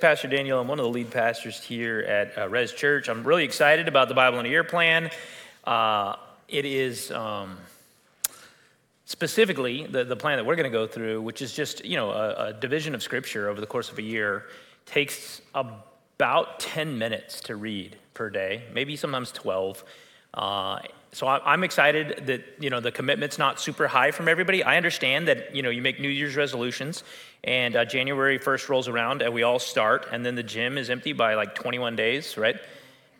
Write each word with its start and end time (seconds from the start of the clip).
Pastor 0.00 0.28
Daniel. 0.28 0.60
I'm 0.60 0.68
one 0.68 0.78
of 0.78 0.84
the 0.84 0.90
lead 0.90 1.10
pastors 1.10 1.60
here 1.60 2.00
at 2.00 2.38
uh, 2.38 2.48
Res 2.48 2.72
Church. 2.72 3.08
I'm 3.08 3.24
really 3.24 3.44
excited 3.44 3.88
about 3.88 4.08
the 4.08 4.14
Bible 4.14 4.38
in 4.38 4.46
a 4.46 4.48
Year 4.48 4.62
plan. 4.62 5.10
Uh, 5.64 6.14
it 6.46 6.64
is 6.64 7.10
um, 7.10 7.58
specifically 9.04 9.86
the, 9.86 10.04
the 10.04 10.14
plan 10.14 10.38
that 10.38 10.46
we're 10.46 10.54
going 10.54 10.70
to 10.70 10.76
go 10.76 10.86
through, 10.86 11.20
which 11.22 11.42
is 11.42 11.52
just 11.52 11.84
you 11.84 11.96
know 11.96 12.10
a, 12.10 12.46
a 12.46 12.52
division 12.52 12.94
of 12.94 13.02
Scripture 13.02 13.48
over 13.48 13.60
the 13.60 13.66
course 13.66 13.90
of 13.90 13.98
a 13.98 14.02
year, 14.02 14.44
takes 14.86 15.40
about 15.54 16.60
10 16.60 16.96
minutes 16.96 17.40
to 17.40 17.56
read 17.56 17.96
per 18.14 18.30
day, 18.30 18.62
maybe 18.72 18.94
sometimes 18.94 19.32
12. 19.32 19.84
Uh, 20.32 20.78
so 21.12 21.26
I, 21.26 21.54
am 21.54 21.64
excited 21.64 22.26
that 22.26 22.44
you 22.60 22.70
know 22.70 22.80
the 22.80 22.92
commitment's 22.92 23.38
not 23.38 23.60
super 23.60 23.88
high 23.88 24.10
from 24.10 24.28
everybody. 24.28 24.62
I 24.62 24.76
understand 24.76 25.26
that 25.28 25.56
you 25.56 25.62
know 25.62 25.70
you 25.70 25.82
make 25.82 25.98
New 26.00 26.08
Year's 26.08 26.36
resolutions, 26.36 27.02
and 27.44 27.76
uh, 27.76 27.84
January 27.84 28.38
1st 28.38 28.68
rolls 28.68 28.88
around, 28.88 29.22
and 29.22 29.32
we 29.32 29.42
all 29.42 29.58
start, 29.58 30.06
and 30.12 30.24
then 30.24 30.34
the 30.34 30.42
gym 30.42 30.76
is 30.76 30.90
empty 30.90 31.12
by 31.12 31.34
like 31.34 31.54
21 31.54 31.96
days, 31.96 32.36
right? 32.36 32.56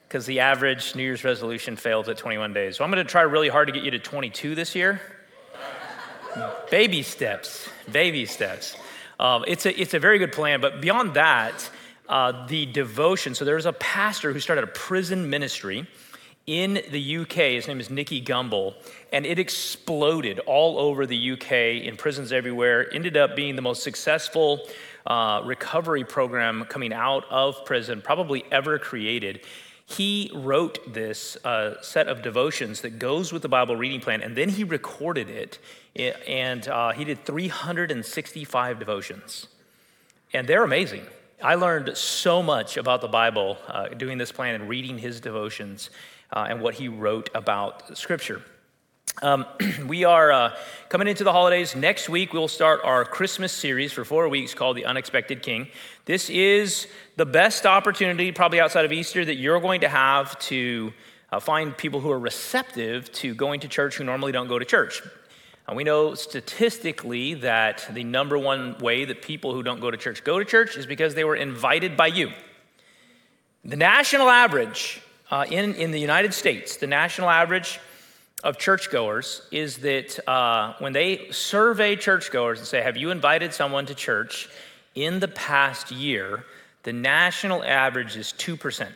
Because 0.06 0.27
the 0.27 0.41
average 0.41 0.94
New 0.94 1.02
Year's 1.02 1.24
resolution 1.24 1.77
fails 1.77 2.08
at 2.08 2.16
21 2.16 2.52
days. 2.52 2.77
So 2.77 2.84
I'm 2.84 2.91
going 2.91 3.04
to 3.04 3.10
try 3.10 3.22
really 3.22 3.48
hard 3.48 3.68
to 3.68 3.72
get 3.72 3.84
you 3.84 3.91
to 3.92 3.98
22 3.98 4.54
this 4.54 4.74
year. 4.74 5.00
baby 6.70 7.02
steps, 7.02 7.68
baby 7.91 8.27
steps. 8.27 8.77
Um, 9.20 9.44
it's 9.48 9.66
a 9.66 9.80
it's 9.80 9.94
a 9.94 9.98
very 9.98 10.19
good 10.19 10.32
plan, 10.32 10.60
but 10.60 10.80
beyond 10.80 11.14
that, 11.14 11.69
uh, 12.08 12.46
the 12.46 12.66
devotion. 12.66 13.34
So 13.34 13.44
there's 13.44 13.66
a 13.66 13.72
pastor 13.72 14.33
who 14.33 14.41
started 14.41 14.64
a 14.64 14.69
prison 14.69 15.28
ministry 15.28 15.86
in 16.46 16.80
the 16.91 17.16
UK. 17.19 17.34
His 17.34 17.69
name 17.69 17.80
is 17.80 17.91
Nicky 17.91 18.22
Gumbel, 18.22 18.74
and 19.12 19.25
it 19.25 19.39
exploded 19.39 20.39
all 20.41 20.78
over 20.78 21.06
the 21.06 21.33
UK 21.33 21.84
in 21.87 21.97
prisons 21.97 22.33
everywhere. 22.33 22.92
Ended 22.92 23.17
up 23.17 23.34
being 23.34 23.56
the 23.56 23.62
most 23.62 23.83
successful 23.83 24.67
uh, 25.06 25.42
recovery 25.45 26.05
program 26.05 26.64
coming 26.67 26.92
out 26.92 27.25
of 27.31 27.64
prison, 27.64 28.03
probably 28.03 28.45
ever 28.51 28.79
created. 28.79 29.41
He 29.86 30.31
wrote 30.34 30.92
this 30.92 31.36
uh, 31.45 31.81
set 31.81 32.09
of 32.09 32.20
devotions 32.20 32.83
that 32.83 32.98
goes 32.98 33.33
with 33.33 33.41
the 33.41 33.48
Bible 33.48 33.75
reading 33.75 34.01
plan, 34.01 34.20
and 34.20 34.36
then 34.36 34.51
he 34.51 34.62
recorded 34.62 35.31
it, 35.31 35.59
and 35.97 36.69
uh, 36.69 36.92
he 36.92 37.05
did 37.05 37.25
365 37.25 38.79
devotions. 38.79 39.47
And 40.34 40.47
they're 40.47 40.64
amazing. 40.64 41.06
I 41.42 41.55
learned 41.55 41.97
so 41.97 42.42
much 42.42 42.77
about 42.77 43.01
the 43.01 43.09
Bible 43.09 43.56
uh, 43.67 43.89
doing 43.89 44.19
this 44.19 44.31
plan 44.31 44.56
and 44.56 44.69
reading 44.69 44.98
his 44.98 45.20
devotions 45.20 45.89
uh, 46.33 46.48
and 46.51 46.61
what 46.61 46.75
he 46.75 46.89
wrote 46.89 47.31
about 47.34 47.97
Scripture. 47.97 48.42
Um, 49.23 49.47
we 49.87 50.05
are 50.05 50.31
uh, 50.31 50.56
coming 50.89 51.09
into 51.09 51.25
the 51.25 51.33
holidays. 51.33 51.75
Next 51.75 52.09
week, 52.09 52.33
we'll 52.33 52.48
start 52.48 52.81
our 52.84 53.05
Christmas 53.05 53.53
series 53.53 53.92
for 53.92 54.05
four 54.05 54.28
weeks 54.28 54.55
called 54.55 54.77
The 54.77 54.84
Unexpected 54.84 55.42
King. 55.42 55.69
This 56.05 56.31
is 56.31 56.87
the 57.17 57.27
best 57.27 57.67
opportunity, 57.67 58.33
probably 58.33 58.61
outside 58.61 58.84
of 58.84 58.92
Easter, 58.92 59.25
that 59.25 59.36
you're 59.36 59.61
going 59.61 59.81
to 59.81 59.89
have 59.89 60.39
to 60.41 60.92
uh, 61.31 61.41
find 61.41 61.77
people 61.77 62.01
who 62.01 62.11
are 62.11 62.19
receptive 62.19 63.11
to 63.12 63.34
going 63.34 63.61
to 63.61 63.69
church 63.69 63.97
who 63.97 64.05
normally 64.05 64.33
don't 64.33 64.48
go 64.48 64.59
to 64.59 64.64
church. 64.64 65.03
And 65.67 65.77
we 65.77 65.84
know 65.84 66.14
statistically 66.14 67.34
that 67.34 67.86
the 67.92 68.05
number 68.05 68.39
one 68.39 68.79
way 68.79 69.05
that 69.05 69.20
people 69.20 69.53
who 69.53 69.62
don't 69.62 69.81
go 69.81 69.91
to 69.91 69.97
church 69.97 70.25
go 70.25 70.39
to 70.39 70.45
church 70.45 70.77
is 70.77 70.86
because 70.86 71.14
they 71.14 71.25
were 71.25 71.36
invited 71.36 71.97
by 71.97 72.06
you. 72.06 72.33
The 73.64 73.77
national 73.77 74.31
average 74.31 75.03
uh, 75.31 75.45
in, 75.51 75.75
in 75.75 75.91
the 75.91 76.01
United 76.01 76.33
States, 76.33 76.77
the 76.77 76.86
national 76.86 77.29
average 77.29 77.80
of 78.44 78.58
churchgoers 78.58 79.42
is 79.50 79.78
that 79.78 80.28
uh, 80.28 80.74
when 80.78 80.92
they 80.92 81.30
survey 81.30 81.96
churchgoers 81.96 82.58
and 82.58 82.68
say, 82.68 82.80
Have 82.82 82.96
you 82.96 83.10
invited 83.10 83.52
someone 83.52 83.86
to 83.86 83.94
church 83.94 84.48
in 84.94 85.20
the 85.20 85.28
past 85.28 85.90
year? 85.90 86.44
The 86.84 86.92
national 86.92 87.64
average 87.64 88.16
is 88.16 88.32
2%. 88.38 88.88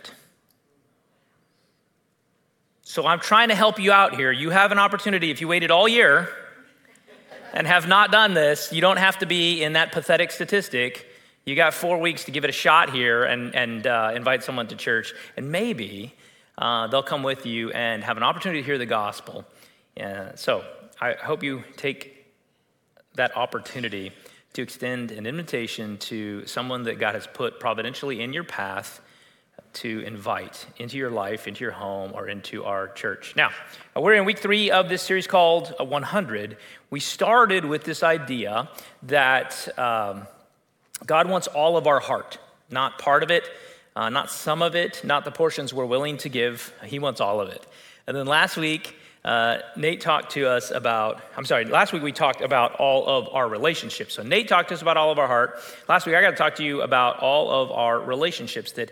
So 2.82 3.06
I'm 3.06 3.20
trying 3.20 3.48
to 3.48 3.54
help 3.54 3.78
you 3.78 3.90
out 3.92 4.16
here. 4.16 4.30
You 4.30 4.50
have 4.50 4.70
an 4.70 4.78
opportunity 4.78 5.30
if 5.30 5.40
you 5.40 5.48
waited 5.48 5.70
all 5.70 5.88
year 5.88 6.28
and 7.52 7.66
have 7.66 7.88
not 7.88 8.10
done 8.10 8.34
this, 8.34 8.72
you 8.72 8.80
don't 8.80 8.96
have 8.96 9.18
to 9.18 9.26
be 9.26 9.62
in 9.62 9.74
that 9.74 9.92
pathetic 9.92 10.30
statistic. 10.30 11.06
You 11.44 11.56
got 11.56 11.74
four 11.74 11.98
weeks 11.98 12.24
to 12.24 12.30
give 12.30 12.44
it 12.44 12.50
a 12.50 12.52
shot 12.52 12.90
here 12.90 13.24
and, 13.24 13.54
and 13.54 13.86
uh, 13.86 14.12
invite 14.14 14.44
someone 14.44 14.68
to 14.68 14.76
church. 14.76 15.12
And 15.36 15.50
maybe 15.50 16.14
uh, 16.62 16.86
they'll 16.86 17.02
come 17.02 17.24
with 17.24 17.44
you 17.44 17.72
and 17.72 18.04
have 18.04 18.16
an 18.16 18.22
opportunity 18.22 18.60
to 18.60 18.64
hear 18.64 18.78
the 18.78 18.86
gospel. 18.86 19.44
Uh, 20.00 20.26
so 20.36 20.64
I 21.00 21.14
hope 21.14 21.42
you 21.42 21.64
take 21.76 22.24
that 23.16 23.36
opportunity 23.36 24.12
to 24.52 24.62
extend 24.62 25.10
an 25.10 25.26
invitation 25.26 25.98
to 25.98 26.46
someone 26.46 26.84
that 26.84 27.00
God 27.00 27.16
has 27.16 27.26
put 27.26 27.58
providentially 27.58 28.22
in 28.22 28.32
your 28.32 28.44
path 28.44 29.00
to 29.72 30.04
invite 30.06 30.66
into 30.76 30.96
your 30.98 31.10
life, 31.10 31.48
into 31.48 31.64
your 31.64 31.72
home, 31.72 32.12
or 32.14 32.28
into 32.28 32.62
our 32.62 32.88
church. 32.88 33.34
Now, 33.34 33.50
we're 33.96 34.14
in 34.14 34.24
week 34.24 34.38
three 34.38 34.70
of 34.70 34.88
this 34.88 35.02
series 35.02 35.26
called 35.26 35.74
100. 35.80 36.58
We 36.90 37.00
started 37.00 37.64
with 37.64 37.82
this 37.82 38.04
idea 38.04 38.68
that 39.02 39.68
um, 39.76 40.28
God 41.06 41.28
wants 41.28 41.48
all 41.48 41.76
of 41.76 41.88
our 41.88 41.98
heart, 41.98 42.38
not 42.70 43.00
part 43.00 43.24
of 43.24 43.32
it, 43.32 43.48
uh, 43.94 44.08
not 44.08 44.30
some 44.30 44.62
of 44.62 44.74
it, 44.74 45.02
not 45.04 45.24
the 45.24 45.30
portions 45.30 45.72
we're 45.74 45.86
willing 45.86 46.16
to 46.18 46.28
give. 46.28 46.72
He 46.84 46.98
wants 46.98 47.20
all 47.20 47.40
of 47.40 47.48
it. 47.48 47.66
And 48.06 48.16
then 48.16 48.26
last 48.26 48.56
week, 48.56 48.96
uh, 49.24 49.58
Nate 49.76 50.00
talked 50.00 50.32
to 50.32 50.48
us 50.48 50.70
about, 50.72 51.20
I'm 51.36 51.44
sorry, 51.44 51.64
last 51.64 51.92
week 51.92 52.02
we 52.02 52.10
talked 52.10 52.40
about 52.40 52.74
all 52.76 53.06
of 53.06 53.28
our 53.32 53.48
relationships. 53.48 54.14
So 54.14 54.22
Nate 54.22 54.48
talked 54.48 54.70
to 54.70 54.74
us 54.74 54.82
about 54.82 54.96
all 54.96 55.12
of 55.12 55.18
our 55.18 55.28
heart. 55.28 55.60
Last 55.88 56.06
week 56.06 56.16
I 56.16 56.20
got 56.20 56.30
to 56.30 56.36
talk 56.36 56.56
to 56.56 56.64
you 56.64 56.82
about 56.82 57.20
all 57.20 57.50
of 57.50 57.70
our 57.70 58.00
relationships, 58.00 58.72
that 58.72 58.90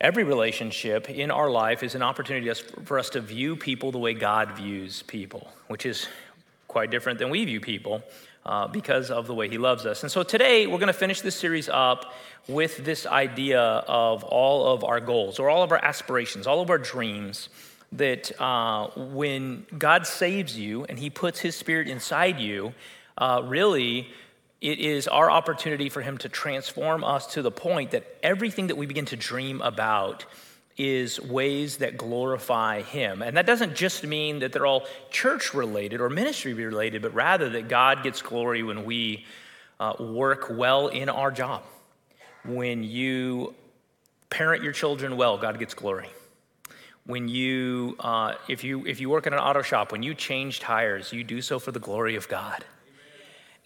every 0.00 0.22
relationship 0.22 1.10
in 1.10 1.32
our 1.32 1.50
life 1.50 1.82
is 1.82 1.96
an 1.96 2.02
opportunity 2.02 2.52
for 2.84 3.00
us 3.00 3.10
to 3.10 3.20
view 3.20 3.56
people 3.56 3.90
the 3.90 3.98
way 3.98 4.14
God 4.14 4.52
views 4.52 5.02
people, 5.02 5.50
which 5.66 5.84
is 5.84 6.06
quite 6.68 6.90
different 6.90 7.18
than 7.18 7.30
we 7.30 7.44
view 7.44 7.60
people 7.60 8.02
uh, 8.46 8.66
because 8.68 9.10
of 9.10 9.26
the 9.26 9.34
way 9.34 9.48
he 9.48 9.58
loves 9.58 9.86
us. 9.86 10.02
And 10.02 10.10
so 10.10 10.22
today 10.22 10.66
we're 10.66 10.78
going 10.78 10.88
to 10.88 10.92
finish 10.92 11.20
this 11.20 11.36
series 11.36 11.68
up 11.68 12.14
with 12.46 12.84
this 12.84 13.06
idea 13.06 13.60
of 13.60 14.24
all 14.24 14.72
of 14.72 14.84
our 14.84 15.00
goals 15.00 15.38
or 15.38 15.50
all 15.50 15.62
of 15.62 15.72
our 15.72 15.84
aspirations, 15.84 16.46
all 16.46 16.60
of 16.60 16.70
our 16.70 16.78
dreams. 16.78 17.48
That 17.92 18.38
uh, 18.38 18.88
when 18.96 19.64
God 19.78 20.06
saves 20.06 20.58
you 20.58 20.84
and 20.84 20.98
he 20.98 21.08
puts 21.08 21.40
his 21.40 21.56
spirit 21.56 21.88
inside 21.88 22.38
you, 22.38 22.74
uh, 23.16 23.40
really, 23.44 24.08
it 24.60 24.78
is 24.78 25.08
our 25.08 25.30
opportunity 25.30 25.88
for 25.88 26.02
him 26.02 26.18
to 26.18 26.28
transform 26.28 27.02
us 27.02 27.26
to 27.34 27.42
the 27.42 27.50
point 27.50 27.92
that 27.92 28.04
everything 28.22 28.66
that 28.66 28.76
we 28.76 28.84
begin 28.84 29.06
to 29.06 29.16
dream 29.16 29.62
about 29.62 30.26
is 30.78 31.20
ways 31.20 31.78
that 31.78 31.98
glorify 31.98 32.82
Him. 32.82 33.20
And 33.20 33.36
that 33.36 33.46
doesn't 33.46 33.74
just 33.74 34.04
mean 34.04 34.38
that 34.38 34.52
they're 34.52 34.66
all 34.66 34.86
church 35.10 35.52
related 35.52 36.00
or 36.00 36.08
ministry 36.08 36.54
related, 36.54 37.02
but 37.02 37.12
rather 37.12 37.50
that 37.50 37.68
God 37.68 38.04
gets 38.04 38.22
glory 38.22 38.62
when 38.62 38.84
we 38.84 39.26
uh, 39.80 39.94
work 39.98 40.46
well 40.50 40.88
in 40.88 41.08
our 41.08 41.32
job. 41.32 41.62
When 42.44 42.84
you 42.84 43.54
parent 44.30 44.62
your 44.62 44.72
children 44.72 45.16
well, 45.16 45.36
God 45.36 45.58
gets 45.58 45.74
glory. 45.74 46.08
When 47.04 47.26
you, 47.28 47.96
uh, 47.98 48.34
if 48.48 48.62
you, 48.62 48.86
if 48.86 49.00
you 49.00 49.08
work 49.08 49.26
in 49.26 49.32
an 49.32 49.38
auto 49.38 49.62
shop, 49.62 49.92
when 49.92 50.02
you 50.02 50.14
change 50.14 50.60
tires, 50.60 51.12
you 51.12 51.24
do 51.24 51.40
so 51.40 51.58
for 51.58 51.72
the 51.72 51.80
glory 51.80 52.16
of 52.16 52.28
God. 52.28 52.64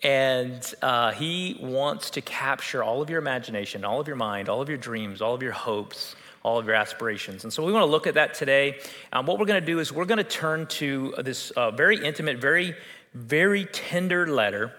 And 0.03 0.75
uh, 0.83 1.13
he 1.13 1.57
wants 1.61 2.11
to 2.11 2.21
capture 2.21 2.83
all 2.83 3.03
of 3.03 3.09
your 3.09 3.21
imagination, 3.21 3.85
all 3.85 4.01
of 4.01 4.09
your 4.09 4.17
mind, 4.17 4.49
all 4.49 4.61
of 4.61 4.69
your 4.69 4.79
dreams, 4.79 5.23
all 5.23 5.35
of 5.35 5.43
your 5.43 5.53
hopes, 5.53 6.17
all 6.43 6.59
of 6.59 6.67
your 6.67 6.75
aspirations. 6.75 7.45
And 7.45 7.53
so 7.53 7.65
we 7.65 7.73
want 7.73 7.83
to 7.83 7.91
look 7.91 8.07
at 8.07 8.15
that 8.15 8.35
today. 8.35 8.79
Um, 9.13 9.27
what 9.27 9.39
we're 9.39 9.47
going 9.47 9.61
to 9.61 9.67
do 9.67 9.79
is 9.79 9.93
we're 9.93 10.05
going 10.05 10.19
to 10.19 10.25
turn 10.25 10.67
to 10.67 11.15
this 11.19 11.51
uh, 11.53 11.71
very 11.71 12.05
intimate, 12.05 12.39
very, 12.39 12.75
very 13.15 13.67
tender 13.67 14.27
letter 14.27 14.73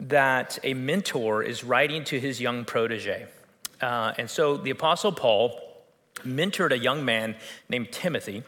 that 0.00 0.58
a 0.64 0.74
mentor 0.74 1.42
is 1.42 1.62
writing 1.62 2.02
to 2.04 2.18
his 2.18 2.40
young 2.40 2.64
protege. 2.64 3.26
Uh, 3.80 4.12
and 4.18 4.28
so 4.28 4.56
the 4.56 4.70
Apostle 4.70 5.12
Paul 5.12 5.60
mentored 6.24 6.72
a 6.72 6.78
young 6.78 7.04
man 7.04 7.36
named 7.68 7.92
Timothy. 7.92 8.42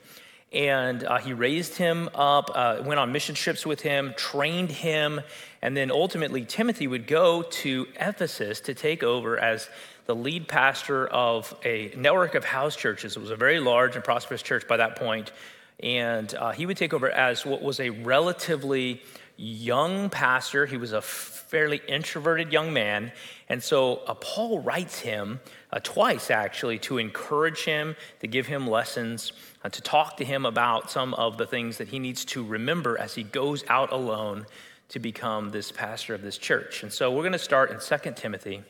And 0.53 1.05
uh, 1.05 1.19
he 1.19 1.33
raised 1.33 1.77
him 1.77 2.09
up, 2.15 2.51
uh, 2.55 2.83
went 2.85 3.01
on 3.01 3.13
mission 3.13 3.35
trips 3.35 3.67
with 3.67 3.81
him, 3.81 4.15
trained 4.17 4.71
him, 4.71 5.21
and 5.61 5.77
then 5.77 5.91
ultimately 5.91 6.45
Timothy 6.45 6.87
would 6.87 7.07
go 7.07 7.43
to 7.43 7.87
Ephesus 7.99 8.61
to 8.61 8.75
take 8.75 9.03
over 9.03 9.39
as 9.39 9.69
the 10.07 10.15
lead 10.15 10.47
pastor 10.47 11.09
of 11.09 11.55
a 11.65 11.93
network 11.97 12.37
of 12.37 12.45
house 12.45 12.77
churches. 12.77 13.17
It 13.17 13.21
was 13.21 13.31
a 13.31 13.37
very 13.37 13.59
large 13.59 13.97
and 13.97 14.05
prosperous 14.05 14.41
church 14.41 14.69
by 14.69 14.77
that 14.77 14.97
point. 14.97 15.33
And 15.81 16.33
uh, 16.35 16.53
he 16.53 16.65
would 16.65 16.77
take 16.77 16.95
over 16.95 17.11
as 17.11 17.45
what 17.45 17.61
was 17.61 17.81
a 17.81 17.91
relatively 17.91 19.03
young 19.37 20.09
pastor. 20.09 20.65
He 20.65 20.77
was 20.77 20.93
a 20.93 21.03
fairly 21.03 21.83
introverted 21.89 22.53
young 22.53 22.73
man. 22.73 23.13
And 23.49 23.63
so 23.63 23.97
uh, 24.07 24.15
Paul 24.15 24.61
writes 24.61 25.01
him 25.01 25.41
uh, 25.73 25.81
twice, 25.83 26.31
actually, 26.31 26.79
to 26.81 26.99
encourage 26.99 27.65
him, 27.65 27.97
to 28.21 28.27
give 28.27 28.47
him 28.47 28.67
lessons, 28.67 29.33
uh, 29.67 29.69
to 29.69 29.83
talk 29.83 30.17
to 30.17 30.25
him 30.25 30.47
about 30.47 30.93
some 30.93 31.13
of 31.15 31.39
the 31.39 31.47
things 31.47 31.79
that 31.79 31.89
he 31.89 31.99
needs 31.99 32.25
to 32.25 32.45
remember 32.45 32.97
as 32.99 33.17
he 33.17 33.25
goes 33.25 33.65
out 33.69 33.93
alone 33.93 34.47
to 34.89 35.01
become 35.01 35.51
this 35.51 35.73
pastor 35.73 36.15
of 36.15 36.23
this 36.23 36.39
church. 36.39 36.85
And 36.85 36.93
so 36.93 37.11
we're 37.11 37.23
going 37.23 37.33
to 37.33 37.39
start 37.39 37.73
in 37.73 37.81
2 37.81 38.13
Timothy 38.13 38.63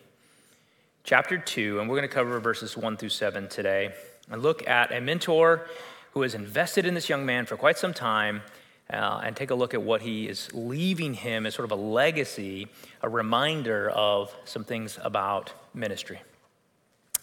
chapter 1.05 1.37
2, 1.37 1.81
and 1.81 1.91
we're 1.91 1.97
going 1.97 2.09
to 2.09 2.15
cover 2.15 2.41
verses 2.41 2.79
1 2.79 2.97
through 2.97 3.11
7 3.11 3.47
today 3.49 3.93
and 4.31 4.43
look 4.43 4.67
at 4.67 4.91
a 4.91 5.03
mentor 5.03 5.67
who 6.13 6.23
has 6.23 6.35
invested 6.35 6.87
in 6.87 6.95
this 6.95 7.11
young 7.11 7.27
man 7.27 7.45
for 7.45 7.59
quite 7.59 7.77
some 7.77 7.93
time 7.93 8.41
uh, 8.89 9.21
and 9.23 9.37
take 9.37 9.51
a 9.51 9.55
look 9.55 9.75
at 9.75 9.83
what 9.83 10.01
he 10.01 10.27
is 10.27 10.49
leaving 10.55 11.13
him 11.13 11.45
as 11.45 11.55
sort 11.55 11.71
of 11.71 11.79
a 11.79 11.83
legacy, 11.83 12.69
a 13.03 13.09
reminder 13.11 13.91
of 13.91 14.35
some 14.47 14.65
things 14.65 14.99
about 15.03 15.53
ministry. 15.75 16.23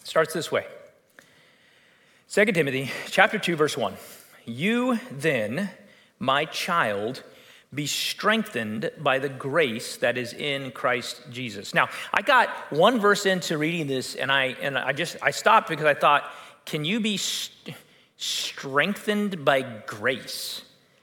Starts 0.04 0.32
this 0.32 0.52
way 0.52 0.64
2 2.30 2.46
Timothy 2.46 2.90
chapter 3.10 3.38
2, 3.38 3.54
verse 3.54 3.76
1. 3.76 3.94
You 4.46 4.98
then, 5.10 5.70
my 6.18 6.46
child, 6.46 7.22
be 7.72 7.86
strengthened 7.86 8.90
by 8.98 9.18
the 9.18 9.28
grace 9.28 9.98
that 9.98 10.16
is 10.16 10.32
in 10.32 10.70
Christ 10.72 11.22
Jesus. 11.30 11.74
Now, 11.74 11.88
I 12.12 12.22
got 12.22 12.48
one 12.72 12.98
verse 12.98 13.26
into 13.26 13.58
reading 13.58 13.86
this 13.86 14.14
and 14.14 14.32
I 14.32 14.56
and 14.62 14.78
I 14.78 14.92
just 14.92 15.16
I 15.22 15.32
stopped 15.32 15.68
because 15.68 15.84
I 15.84 15.94
thought, 15.94 16.30
can 16.64 16.84
you 16.84 16.98
be 16.98 17.18
st- 17.18 17.76
strengthened 18.16 19.44
by 19.44 19.62
grace? 19.62 20.62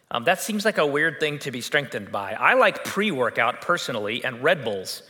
Um, 0.10 0.24
that 0.24 0.42
seems 0.42 0.66
like 0.66 0.80
a 0.80 0.88
weird 0.88 1.20
thing 1.20 1.40
to 1.40 1.52
be 1.52 1.62
strengthened 1.62 2.12
by. 2.12 2.34
I 2.34 2.56
like 2.56 2.84
pre-workout 2.84 3.62
personally 3.62 4.24
and 4.26 4.42
Red 4.42 4.64
Bulls. 4.64 5.04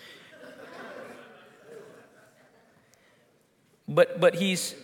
but 3.87 4.19
but 4.19 4.35
he's 4.35 4.75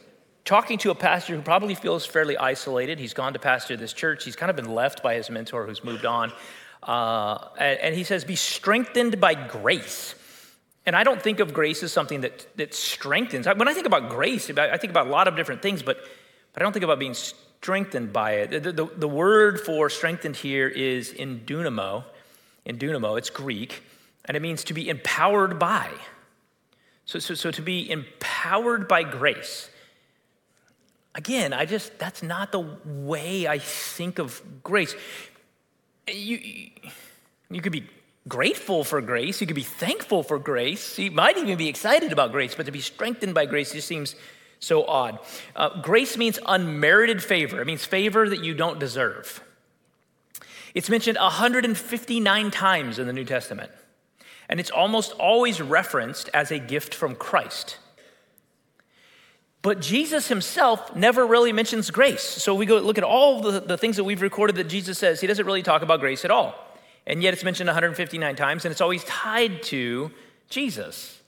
talking 0.48 0.78
to 0.80 0.92
a 0.92 0.96
pastor 0.96 1.36
who 1.36 1.42
probably 1.42 1.76
feels 1.76 2.06
fairly 2.06 2.38
isolated. 2.38 3.00
He's 3.00 3.14
gone 3.14 3.34
to 3.34 3.40
pastor 3.40 3.76
this 3.76 3.92
church. 3.92 4.24
He's 4.24 4.38
kind 4.38 4.50
of 4.50 4.56
been 4.56 4.74
left 4.74 5.04
by 5.04 5.16
his 5.16 5.30
mentor 5.30 5.68
who's 5.68 5.84
moved 5.84 6.06
on. 6.06 6.32
Uh, 6.82 7.50
and, 7.60 7.80
and 7.80 7.96
he 7.96 8.06
says, 8.06 8.24
Be 8.24 8.38
strengthened 8.38 9.20
by 9.20 9.34
grace. 9.36 10.16
And 10.86 10.96
I 10.96 11.04
don't 11.04 11.22
think 11.22 11.42
of 11.42 11.54
grace 11.54 11.84
as 11.84 11.92
something 11.92 12.22
that, 12.22 12.48
that 12.56 12.74
strengthens. 12.74 13.46
When 13.46 13.68
I 13.68 13.74
think 13.74 13.88
about 13.88 14.10
grace, 14.10 14.50
I 14.50 14.78
think 14.78 14.92
about 14.92 15.08
a 15.08 15.10
lot 15.10 15.28
of 15.28 15.36
different 15.36 15.62
things, 15.62 15.84
but, 15.84 16.00
but 16.54 16.62
I 16.62 16.64
don't 16.64 16.72
think 16.72 16.86
about 16.86 16.98
being 16.98 17.14
strengthened 17.14 18.14
by 18.14 18.36
it. 18.36 18.64
The, 18.64 18.72
the, 18.72 18.86
the 18.86 19.08
word 19.08 19.60
for 19.60 19.90
strengthened 19.90 20.38
here 20.38 20.70
is 20.70 21.12
in 21.12 21.42
dunamo. 21.42 22.06
In 22.64 22.78
dunamo, 22.78 23.18
it's 23.18 23.30
Greek, 23.30 23.84
and 24.24 24.38
it 24.38 24.40
means 24.42 24.64
to 24.66 24.74
be 24.74 24.88
empowered 24.88 25.60
by. 25.60 25.92
So, 27.04 27.20
so, 27.20 27.34
so 27.34 27.52
to 27.52 27.62
be 27.62 27.92
empowered 27.92 28.88
by 28.88 29.04
grace. 29.04 29.70
Again, 31.18 31.52
I 31.52 31.66
just, 31.66 31.98
that's 32.00 32.24
not 32.24 32.52
the 32.54 32.66
way 32.86 33.48
I 33.48 33.58
think 33.58 34.20
of 34.20 34.42
grace 34.64 34.96
you, 36.14 36.70
you 37.50 37.62
could 37.62 37.72
be 37.72 37.88
grateful 38.28 38.84
for 38.84 39.02
grace. 39.02 39.40
You 39.42 39.48
could 39.48 39.56
be 39.56 39.64
thankful 39.64 40.24
for 40.24 40.40
grace. 40.40 40.98
You 41.00 41.12
might 41.12 41.38
even 41.38 41.58
be 41.58 41.68
excited 41.68 42.12
about 42.12 42.32
grace, 42.32 42.56
but 42.56 42.66
to 42.66 42.72
be 42.72 42.82
strengthened 42.82 43.34
by 43.34 43.46
grace 43.46 43.74
just 43.74 43.88
seems 43.88 44.16
so 44.60 44.86
odd. 44.86 45.20
Uh, 45.56 45.82
grace 45.82 46.18
means 46.18 46.40
unmerited 46.46 47.24
favor, 47.24 47.62
it 47.62 47.68
means 47.68 47.86
favor 47.86 48.28
that 48.28 48.44
you 48.44 48.54
don't 48.54 48.80
deserve. 48.80 49.44
It's 50.74 50.90
mentioned 50.90 51.18
159 51.18 52.52
times 52.52 53.00
in 53.00 53.08
the 53.08 53.14
New 53.14 53.26
Testament, 53.26 53.72
and 54.50 54.60
it's 54.60 54.70
almost 54.70 55.14
always 55.14 55.62
referenced 55.62 56.30
as 56.34 56.52
a 56.52 56.60
gift 56.60 56.94
from 56.94 57.16
Christ. 57.16 57.78
But 59.68 59.82
Jesus 59.82 60.30
himself 60.30 60.96
never 60.96 61.28
really 61.28 61.52
mentions 61.52 61.92
grace. 61.92 62.24
So 62.24 62.56
we 62.56 62.66
go 62.66 62.78
look 62.78 62.98
at 62.98 63.04
all 63.04 63.42
the, 63.42 63.60
the 63.60 63.78
things 63.78 63.98
that 63.98 64.06
we've 64.06 64.22
recorded 64.22 64.56
that 64.56 64.70
Jesus 64.70 64.98
says. 64.98 65.20
He 65.20 65.28
doesn't 65.28 65.46
really 65.46 65.62
talk 65.62 65.82
about 65.82 66.00
grace 66.00 66.24
at 66.24 66.32
all. 66.32 66.56
And 67.06 67.22
yet 67.22 67.34
it's 67.34 67.44
mentioned 67.44 67.68
159 67.68 68.38
times, 68.38 68.64
and 68.64 68.72
it's 68.72 68.80
always 68.80 69.04
tied 69.04 69.64
to 69.64 70.10
Jesus. 70.50 71.22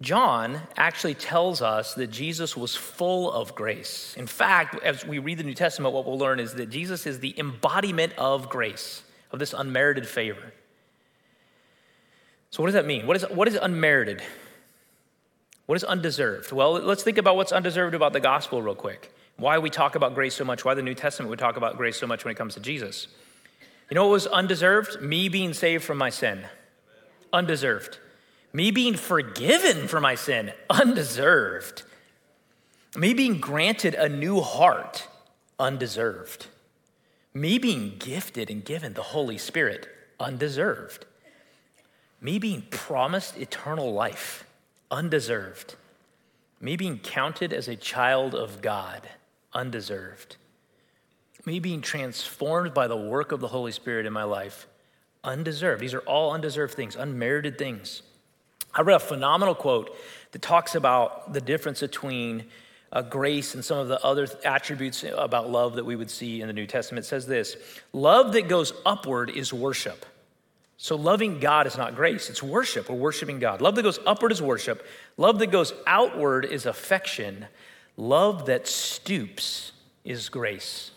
John 0.00 0.62
actually 0.78 1.12
tells 1.12 1.60
us 1.60 1.92
that 1.92 2.06
Jesus 2.06 2.56
was 2.56 2.74
full 2.74 3.30
of 3.30 3.54
grace. 3.54 4.14
In 4.16 4.26
fact, 4.26 4.82
as 4.82 5.04
we 5.04 5.18
read 5.18 5.36
the 5.36 5.44
New 5.44 5.52
Testament, 5.52 5.94
what 5.94 6.06
we'll 6.06 6.16
learn 6.16 6.40
is 6.40 6.54
that 6.54 6.70
Jesus 6.70 7.06
is 7.06 7.20
the 7.20 7.38
embodiment 7.38 8.14
of 8.16 8.48
grace, 8.48 9.02
of 9.30 9.38
this 9.38 9.52
unmerited 9.52 10.08
favor. 10.08 10.54
So, 12.48 12.62
what 12.62 12.68
does 12.68 12.74
that 12.76 12.86
mean? 12.86 13.06
What 13.06 13.18
is, 13.18 13.24
what 13.24 13.46
is 13.46 13.56
unmerited? 13.60 14.22
What 15.66 15.76
is 15.76 15.84
undeserved? 15.84 16.52
Well, 16.52 16.72
let's 16.72 17.02
think 17.02 17.18
about 17.18 17.36
what's 17.36 17.52
undeserved 17.52 17.94
about 17.94 18.12
the 18.12 18.20
gospel 18.20 18.60
real 18.60 18.74
quick. 18.74 19.12
Why 19.36 19.58
we 19.58 19.70
talk 19.70 19.94
about 19.94 20.14
grace 20.14 20.34
so 20.34 20.44
much, 20.44 20.64
why 20.64 20.74
the 20.74 20.82
New 20.82 20.94
Testament 20.94 21.30
would 21.30 21.38
talk 21.38 21.56
about 21.56 21.76
grace 21.76 21.96
so 21.96 22.06
much 22.06 22.24
when 22.24 22.32
it 22.32 22.36
comes 22.36 22.54
to 22.54 22.60
Jesus. 22.60 23.08
You 23.90 23.94
know 23.94 24.04
what 24.04 24.12
was 24.12 24.26
undeserved? 24.26 25.00
Me 25.00 25.28
being 25.28 25.54
saved 25.54 25.84
from 25.84 25.98
my 25.98 26.10
sin. 26.10 26.44
Undeserved. 27.32 27.98
Me 28.52 28.70
being 28.70 28.94
forgiven 28.94 29.88
for 29.88 30.00
my 30.00 30.14
sin. 30.14 30.52
Undeserved. 30.70 31.82
Me 32.96 33.12
being 33.14 33.40
granted 33.40 33.94
a 33.94 34.08
new 34.08 34.40
heart. 34.40 35.08
Undeserved. 35.58 36.46
Me 37.32 37.58
being 37.58 37.96
gifted 37.98 38.50
and 38.50 38.64
given 38.64 38.94
the 38.94 39.02
Holy 39.02 39.38
Spirit. 39.38 39.88
Undeserved. 40.20 41.06
Me 42.20 42.38
being 42.38 42.62
promised 42.70 43.36
eternal 43.36 43.92
life 43.92 44.44
undeserved. 44.90 45.76
Me 46.60 46.76
being 46.76 46.98
counted 46.98 47.52
as 47.52 47.68
a 47.68 47.76
child 47.76 48.34
of 48.34 48.62
God, 48.62 49.08
undeserved. 49.52 50.36
Me 51.44 51.58
being 51.58 51.82
transformed 51.82 52.72
by 52.72 52.86
the 52.86 52.96
work 52.96 53.32
of 53.32 53.40
the 53.40 53.48
Holy 53.48 53.72
Spirit 53.72 54.06
in 54.06 54.12
my 54.12 54.24
life, 54.24 54.66
undeserved. 55.22 55.80
These 55.82 55.94
are 55.94 56.00
all 56.00 56.32
undeserved 56.32 56.74
things, 56.74 56.96
unmerited 56.96 57.58
things. 57.58 58.02
I 58.74 58.82
read 58.82 58.96
a 58.96 59.00
phenomenal 59.00 59.54
quote 59.54 59.96
that 60.32 60.42
talks 60.42 60.74
about 60.74 61.32
the 61.32 61.40
difference 61.40 61.80
between 61.80 62.44
uh, 62.92 63.02
grace 63.02 63.54
and 63.54 63.64
some 63.64 63.78
of 63.78 63.88
the 63.88 64.02
other 64.02 64.26
attributes 64.44 65.04
about 65.16 65.50
love 65.50 65.74
that 65.74 65.84
we 65.84 65.96
would 65.96 66.10
see 66.10 66.40
in 66.40 66.46
the 66.46 66.52
New 66.52 66.66
Testament. 66.66 67.04
It 67.04 67.08
says 67.08 67.26
this 67.26 67.56
Love 67.92 68.32
that 68.32 68.48
goes 68.48 68.72
upward 68.86 69.30
is 69.30 69.52
worship. 69.52 70.06
So, 70.84 70.96
loving 70.96 71.40
God 71.40 71.66
is 71.66 71.78
not 71.78 71.96
grace, 71.96 72.28
it's 72.28 72.42
worship. 72.42 72.90
We're 72.90 72.96
worshiping 72.96 73.38
God. 73.38 73.62
Love 73.62 73.74
that 73.76 73.84
goes 73.84 73.98
upward 74.04 74.32
is 74.32 74.42
worship. 74.42 74.86
Love 75.16 75.38
that 75.38 75.46
goes 75.46 75.72
outward 75.86 76.44
is 76.44 76.66
affection. 76.66 77.46
Love 77.96 78.44
that 78.44 78.68
stoops 78.68 79.72
is 80.04 80.28
grace. 80.28 80.90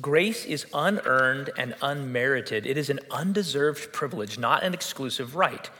Grace 0.00 0.44
is 0.44 0.66
unearned 0.74 1.50
and 1.56 1.76
unmerited. 1.80 2.66
It 2.66 2.76
is 2.76 2.90
an 2.90 2.98
undeserved 3.08 3.92
privilege, 3.92 4.36
not 4.36 4.64
an 4.64 4.74
exclusive 4.74 5.36
right. 5.36 5.70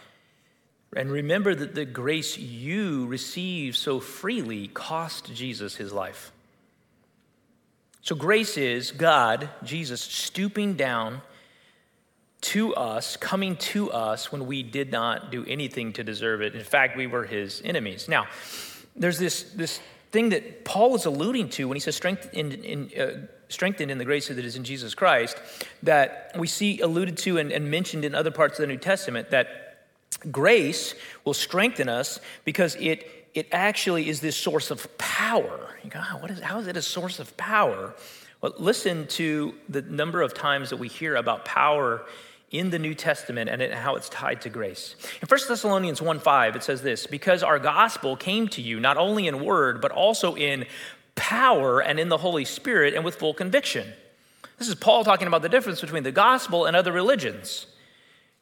And 0.95 1.11
remember 1.11 1.57
that 1.57 1.75
the 1.75 1.87
grace 1.87 2.39
you 2.39 3.05
receive 3.07 3.77
so 3.77 3.99
freely 3.99 4.69
cost 4.69 5.35
Jesus 5.35 5.75
his 5.75 5.93
life. 5.93 6.31
So, 8.01 8.15
grace 8.15 8.57
is 8.57 8.93
God, 8.93 9.51
Jesus, 9.65 10.01
stooping 10.01 10.75
down 10.75 11.23
to 12.41 12.75
us, 12.75 13.17
coming 13.17 13.57
to 13.57 13.91
us 13.93 14.33
when 14.33 14.47
we 14.47 14.63
did 14.63 14.91
not 14.91 15.31
do 15.31 15.45
anything 15.47 15.93
to 15.95 16.05
deserve 16.05 16.41
it. 16.41 16.55
In 16.55 16.65
fact, 16.65 16.97
we 16.97 17.07
were 17.07 17.25
his 17.25 17.61
enemies. 17.65 18.09
Now, 18.09 18.27
there's 18.97 19.19
this, 19.19 19.43
this 19.43 19.81
thing 20.11 20.31
that 20.31 20.65
Paul 20.65 20.95
is 20.95 21.05
alluding 21.05 21.51
to 21.51 21.69
when 21.69 21.77
he 21.77 21.81
says 21.81 21.97
strengthened 21.97 22.55
in, 22.55 22.91
uh, 22.99 23.27
strengthened 23.49 23.91
in 23.91 23.99
the 23.99 24.05
grace 24.05 24.29
that 24.29 24.39
is 24.39 24.57
in 24.57 24.65
Jesus 24.65 24.95
Christ, 24.95 25.37
that 25.83 26.33
we 26.37 26.47
see 26.47 26.81
alluded 26.81 27.17
to 27.19 27.39
and, 27.39 27.53
and 27.53 27.71
mentioned 27.71 28.05
in 28.05 28.15
other 28.15 28.31
parts 28.31 28.59
of 28.59 28.63
the 28.63 28.69
New 28.69 28.79
Testament, 28.79 29.31
that 29.31 29.87
grace 30.31 30.95
will 31.25 31.35
strengthen 31.35 31.89
us 31.89 32.21
because 32.45 32.75
it, 32.77 33.29
it 33.35 33.49
actually 33.53 34.09
is 34.09 34.21
this 34.21 34.37
source 34.37 34.71
of 34.71 34.97
power. 34.99 35.77
You 35.85 35.91
go, 35.91 36.01
oh, 36.13 36.19
what 36.19 36.31
is, 36.31 36.41
how 36.41 36.59
is 36.59 36.67
it 36.67 36.77
a 36.77 36.83
source 36.83 37.19
of 37.19 37.37
power? 37.37 37.95
Well, 38.41 38.55
listen 38.59 39.07
to 39.09 39.55
the 39.69 39.83
number 39.83 40.23
of 40.23 40.33
times 40.33 40.71
that 40.71 40.79
we 40.79 40.89
hear 40.89 41.17
about 41.17 41.45
power 41.45 42.07
in 42.51 42.71
the 42.71 42.79
New 42.79 42.95
Testament 42.95 43.49
and 43.49 43.73
how 43.73 43.95
it's 43.95 44.09
tied 44.09 44.41
to 44.43 44.49
grace. 44.49 44.97
In 45.23 45.29
1 45.29 45.41
Thessalonians 45.49 46.03
1 46.03 46.19
5, 46.19 46.57
it 46.57 46.63
says 46.63 46.83
this 46.83 47.07
because 47.07 47.43
our 47.43 47.59
gospel 47.59 48.17
came 48.17 48.49
to 48.49 48.63
you 48.63 48.81
not 48.81 48.97
only 48.97 49.29
in 49.29 49.45
word, 49.45 49.81
but 49.81 49.93
also 49.93 50.35
in 50.35 50.67
power 51.15 51.81
and 51.81 52.01
in 52.01 52.09
the 52.09 52.19
Holy 52.19 52.45
Spirit 52.45 52.95
and 52.95 53.05
with 53.05 53.17
full 53.17 53.35
conviction. 53.35 53.93
This 54.59 54.69
is 54.69 54.75
Paul 54.75 55.05
talking 55.05 55.27
about 55.27 55.43
the 55.43 55.49
difference 55.49 55.81
between 55.81 56.03
the 56.03 56.13
gospel 56.13 56.67
and 56.67 56.77
other 56.77 56.93
religions. 56.93 57.67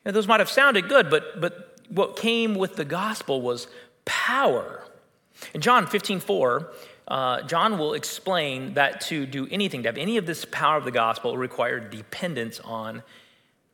And 0.05 0.17
those 0.17 0.27
might 0.27 0.41
have 0.41 0.49
sounded 0.49 0.89
good, 0.89 1.11
but, 1.11 1.41
but 1.41 1.79
what 1.89 2.17
came 2.17 2.55
with 2.55 2.77
the 2.77 2.85
gospel 2.85 3.43
was 3.43 3.69
power. 4.05 4.85
In 5.53 5.61
John 5.61 5.87
15 5.87 6.21
4, 6.21 6.73
uh, 7.09 7.43
John 7.43 7.79
will 7.79 7.95
explain 7.95 8.75
that 8.75 9.01
to 9.03 9.27
do 9.27 9.47
anything, 9.51 9.83
to 9.83 9.89
have 9.89 9.99
any 9.99 10.17
of 10.17 10.27
this 10.27 10.45
power 10.45 10.77
of 10.77 10.85
the 10.85 10.91
gospel, 10.91 11.37
required 11.37 11.91
dependence 11.91 12.59
on 12.61 13.03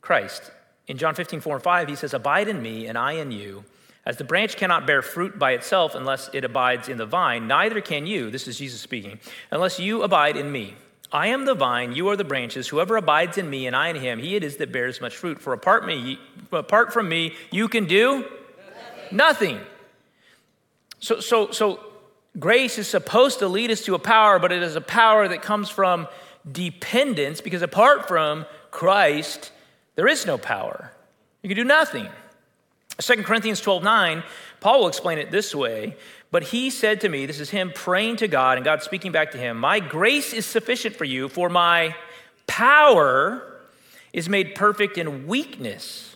Christ. 0.05 0.51
In 0.87 0.97
John 0.97 1.15
15, 1.15 1.41
4 1.41 1.55
and 1.55 1.63
5, 1.63 1.87
he 1.87 1.95
says, 1.95 2.13
Abide 2.13 2.47
in 2.47 2.61
me, 2.61 2.85
and 2.85 2.97
I 2.97 3.13
in 3.13 3.31
you. 3.31 3.65
As 4.05 4.17
the 4.17 4.23
branch 4.23 4.55
cannot 4.55 4.85
bear 4.85 5.01
fruit 5.01 5.39
by 5.39 5.53
itself 5.53 5.95
unless 5.95 6.29
it 6.31 6.45
abides 6.45 6.87
in 6.87 6.97
the 6.97 7.07
vine, 7.07 7.47
neither 7.47 7.81
can 7.81 8.05
you, 8.05 8.29
this 8.29 8.47
is 8.47 8.59
Jesus 8.59 8.79
speaking, 8.79 9.19
unless 9.49 9.79
you 9.79 10.03
abide 10.03 10.37
in 10.37 10.51
me. 10.51 10.75
I 11.11 11.27
am 11.27 11.45
the 11.45 11.55
vine, 11.55 11.93
you 11.93 12.07
are 12.09 12.15
the 12.15 12.23
branches. 12.23 12.67
Whoever 12.67 12.97
abides 12.97 13.39
in 13.39 13.49
me 13.49 13.65
and 13.65 13.75
I 13.75 13.89
in 13.89 13.95
him, 13.95 14.19
he 14.19 14.35
it 14.35 14.43
is 14.43 14.57
that 14.57 14.71
bears 14.71 15.01
much 15.01 15.15
fruit. 15.15 15.41
For 15.41 15.53
apart, 15.53 15.87
me, 15.87 16.19
apart 16.51 16.93
from 16.93 17.09
me, 17.09 17.33
you 17.51 17.67
can 17.67 17.85
do 17.85 18.25
nothing. 19.11 19.55
nothing. 19.55 19.59
So, 20.99 21.19
so, 21.19 21.51
so 21.51 21.79
grace 22.37 22.77
is 22.77 22.87
supposed 22.87 23.39
to 23.39 23.47
lead 23.47 23.71
us 23.71 23.81
to 23.85 23.95
a 23.95 23.99
power, 23.99 24.37
but 24.37 24.51
it 24.51 24.61
is 24.61 24.75
a 24.75 24.81
power 24.81 25.27
that 25.27 25.41
comes 25.41 25.69
from 25.69 26.07
dependence 26.51 27.41
because 27.41 27.61
apart 27.61 28.07
from 28.07 28.45
Christ, 28.69 29.51
there 29.95 30.07
is 30.07 30.25
no 30.25 30.37
power. 30.37 30.91
You 31.41 31.49
can 31.49 31.57
do 31.57 31.63
nothing. 31.63 32.07
2 32.97 33.23
Corinthians 33.23 33.59
12 33.61 33.83
9, 33.83 34.23
Paul 34.59 34.81
will 34.81 34.87
explain 34.87 35.17
it 35.17 35.31
this 35.31 35.53
way. 35.53 35.97
But 36.31 36.43
he 36.43 36.69
said 36.69 37.01
to 37.01 37.09
me, 37.09 37.25
This 37.25 37.39
is 37.39 37.49
him 37.49 37.71
praying 37.73 38.17
to 38.17 38.27
God, 38.27 38.57
and 38.57 38.65
God 38.65 38.83
speaking 38.83 39.11
back 39.11 39.31
to 39.31 39.37
him, 39.37 39.57
My 39.57 39.79
grace 39.79 40.33
is 40.33 40.45
sufficient 40.45 40.95
for 40.95 41.05
you, 41.05 41.29
for 41.29 41.49
my 41.49 41.95
power 42.47 43.61
is 44.13 44.29
made 44.29 44.55
perfect 44.55 44.97
in 44.97 45.27
weakness. 45.27 46.15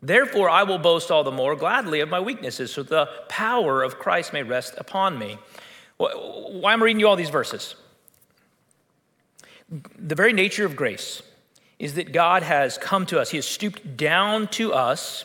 Therefore, 0.00 0.48
I 0.48 0.62
will 0.62 0.78
boast 0.78 1.10
all 1.10 1.24
the 1.24 1.32
more 1.32 1.56
gladly 1.56 2.00
of 2.00 2.08
my 2.08 2.20
weaknesses, 2.20 2.72
so 2.72 2.82
the 2.82 3.08
power 3.28 3.82
of 3.82 3.98
Christ 3.98 4.32
may 4.32 4.42
rest 4.42 4.74
upon 4.78 5.18
me. 5.18 5.38
Why 5.96 6.72
am 6.72 6.82
I 6.82 6.84
reading 6.84 7.00
you 7.00 7.08
all 7.08 7.16
these 7.16 7.30
verses? 7.30 7.74
The 9.98 10.14
very 10.14 10.32
nature 10.32 10.64
of 10.64 10.76
grace 10.76 11.22
is 11.78 11.94
that 11.94 12.12
God 12.12 12.42
has 12.42 12.78
come 12.78 13.06
to 13.06 13.20
us, 13.20 13.30
He 13.30 13.38
has 13.38 13.46
stooped 13.46 13.96
down 13.96 14.48
to 14.48 14.72
us 14.72 15.24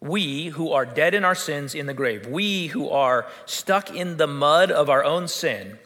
we 0.00 0.46
who 0.46 0.72
are 0.72 0.84
dead 0.84 1.14
in 1.14 1.24
our 1.24 1.34
sins 1.34 1.74
in 1.76 1.86
the 1.86 1.94
grave, 1.94 2.26
we 2.26 2.66
who 2.66 2.90
are 2.90 3.26
stuck 3.46 3.94
in 3.94 4.16
the 4.16 4.26
mud 4.26 4.72
of 4.72 4.90
our 4.90 5.04
own 5.04 5.28
sin, 5.28 5.78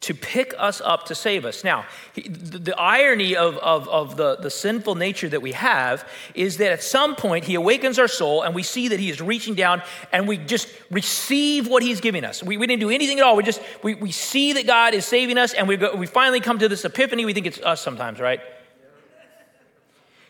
to 0.00 0.14
pick 0.14 0.52
us 0.58 0.80
up 0.84 1.06
to 1.06 1.14
save 1.14 1.44
us. 1.44 1.62
Now, 1.62 1.86
the, 2.14 2.74
irony 2.76 3.36
of, 3.36 3.56
of, 3.58 3.88
of 3.88 4.16
the, 4.16 4.34
the 4.34 4.50
sinful 4.50 4.96
nature 4.96 5.28
that 5.28 5.40
we 5.40 5.52
have 5.52 6.04
is 6.34 6.56
that 6.56 6.72
at 6.72 6.82
some 6.82 7.14
point 7.14 7.44
he 7.44 7.54
awakens 7.54 8.00
our 8.00 8.08
soul 8.08 8.42
and 8.42 8.52
we 8.52 8.64
see 8.64 8.88
that 8.88 8.98
he 8.98 9.10
is 9.10 9.20
reaching 9.20 9.54
down 9.54 9.80
and 10.10 10.26
we 10.26 10.38
just 10.38 10.68
receive 10.90 11.68
what 11.68 11.84
he's 11.84 12.00
giving 12.00 12.24
us. 12.24 12.42
We, 12.42 12.56
we 12.56 12.66
didn't 12.66 12.80
do 12.80 12.90
anything 12.90 13.20
at 13.20 13.24
all. 13.24 13.36
We 13.36 13.44
just, 13.44 13.62
we, 13.84 13.94
we 13.94 14.10
see 14.10 14.54
that 14.54 14.66
God 14.66 14.92
is 14.92 15.06
saving 15.06 15.38
us 15.38 15.54
and 15.54 15.68
we, 15.68 15.76
go, 15.76 15.94
we 15.94 16.06
finally 16.06 16.40
come 16.40 16.58
to 16.58 16.68
this 16.68 16.84
epiphany. 16.84 17.24
We 17.24 17.32
think 17.32 17.46
it's 17.46 17.60
us 17.60 17.80
sometimes, 17.80 18.18
right? 18.18 18.40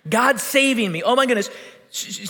God's 0.08 0.42
saving 0.42 0.90
me. 0.90 1.02
Oh 1.02 1.14
my 1.14 1.26
goodness. 1.26 1.50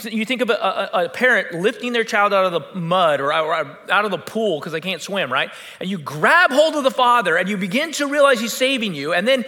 You 0.04 0.24
think 0.24 0.42
of 0.42 0.50
a, 0.50 0.54
a, 0.54 1.04
a, 1.04 1.08
parent 1.08 1.54
lifting 1.60 1.92
their 1.92 2.02
child 2.02 2.34
out 2.34 2.44
of 2.44 2.52
the 2.52 2.78
mud 2.80 3.20
or 3.20 3.32
out 3.32 4.04
of 4.04 4.10
the 4.10 4.18
pool 4.18 4.58
because 4.58 4.72
they 4.72 4.80
can't 4.80 5.00
swim, 5.00 5.32
right? 5.32 5.50
And 5.78 5.88
you 5.88 5.98
grab 5.98 6.50
hold 6.50 6.74
of 6.74 6.82
the 6.82 6.90
father 6.90 7.36
and 7.36 7.48
you 7.48 7.56
begin 7.56 7.92
to 7.92 8.08
realize 8.08 8.40
he's 8.40 8.52
saving 8.52 8.94
you. 8.94 9.12
And 9.14 9.26
then 9.26 9.44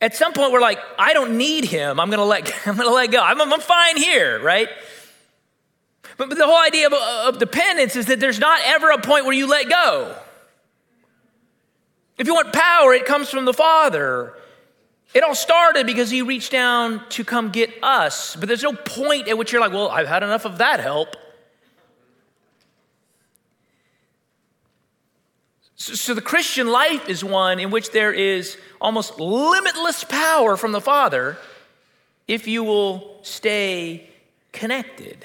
at 0.00 0.14
some 0.14 0.32
point, 0.32 0.52
we're 0.52 0.60
like, 0.60 0.78
I 0.96 1.12
don't 1.12 1.36
need 1.36 1.64
him. 1.64 1.98
I'm 1.98 2.08
going 2.08 2.20
to 2.20 2.24
let, 2.24 2.52
I'm 2.66 2.76
going 2.76 2.88
to 2.88 2.94
let 2.94 3.10
go. 3.10 3.20
I'm, 3.20 3.40
I'm 3.40 3.60
fine 3.60 3.96
here, 3.96 4.40
right? 4.40 4.68
But, 6.16 6.28
but 6.28 6.38
the 6.38 6.46
whole 6.46 6.62
idea 6.62 6.86
of, 6.86 6.92
of 6.92 7.38
dependence 7.38 7.96
is 7.96 8.06
that 8.06 8.20
there's 8.20 8.38
not 8.38 8.60
ever 8.64 8.90
a 8.90 9.00
point 9.00 9.24
where 9.24 9.34
you 9.34 9.48
let 9.48 9.68
go. 9.68 10.14
If 12.16 12.26
you 12.26 12.34
want 12.34 12.52
power, 12.52 12.94
it 12.94 13.06
comes 13.06 13.28
from 13.28 13.44
the 13.44 13.54
Father. 13.54 14.34
It 15.14 15.24
all 15.24 15.34
started 15.34 15.86
because 15.86 16.10
he 16.10 16.22
reached 16.22 16.52
down 16.52 17.08
to 17.10 17.24
come 17.24 17.50
get 17.50 17.72
us. 17.82 18.36
But 18.36 18.48
there's 18.48 18.62
no 18.62 18.74
point 18.74 19.28
at 19.28 19.38
which 19.38 19.52
you're 19.52 19.60
like, 19.60 19.72
well, 19.72 19.88
I've 19.88 20.08
had 20.08 20.22
enough 20.22 20.44
of 20.44 20.58
that 20.58 20.80
help. 20.80 21.16
So, 25.76 25.94
so, 25.94 26.14
the 26.14 26.20
Christian 26.20 26.66
life 26.68 27.08
is 27.08 27.22
one 27.24 27.60
in 27.60 27.70
which 27.70 27.92
there 27.92 28.12
is 28.12 28.58
almost 28.80 29.20
limitless 29.20 30.02
power 30.02 30.56
from 30.56 30.72
the 30.72 30.80
Father 30.80 31.38
if 32.26 32.48
you 32.48 32.64
will 32.64 33.20
stay 33.22 34.10
connected. 34.52 35.24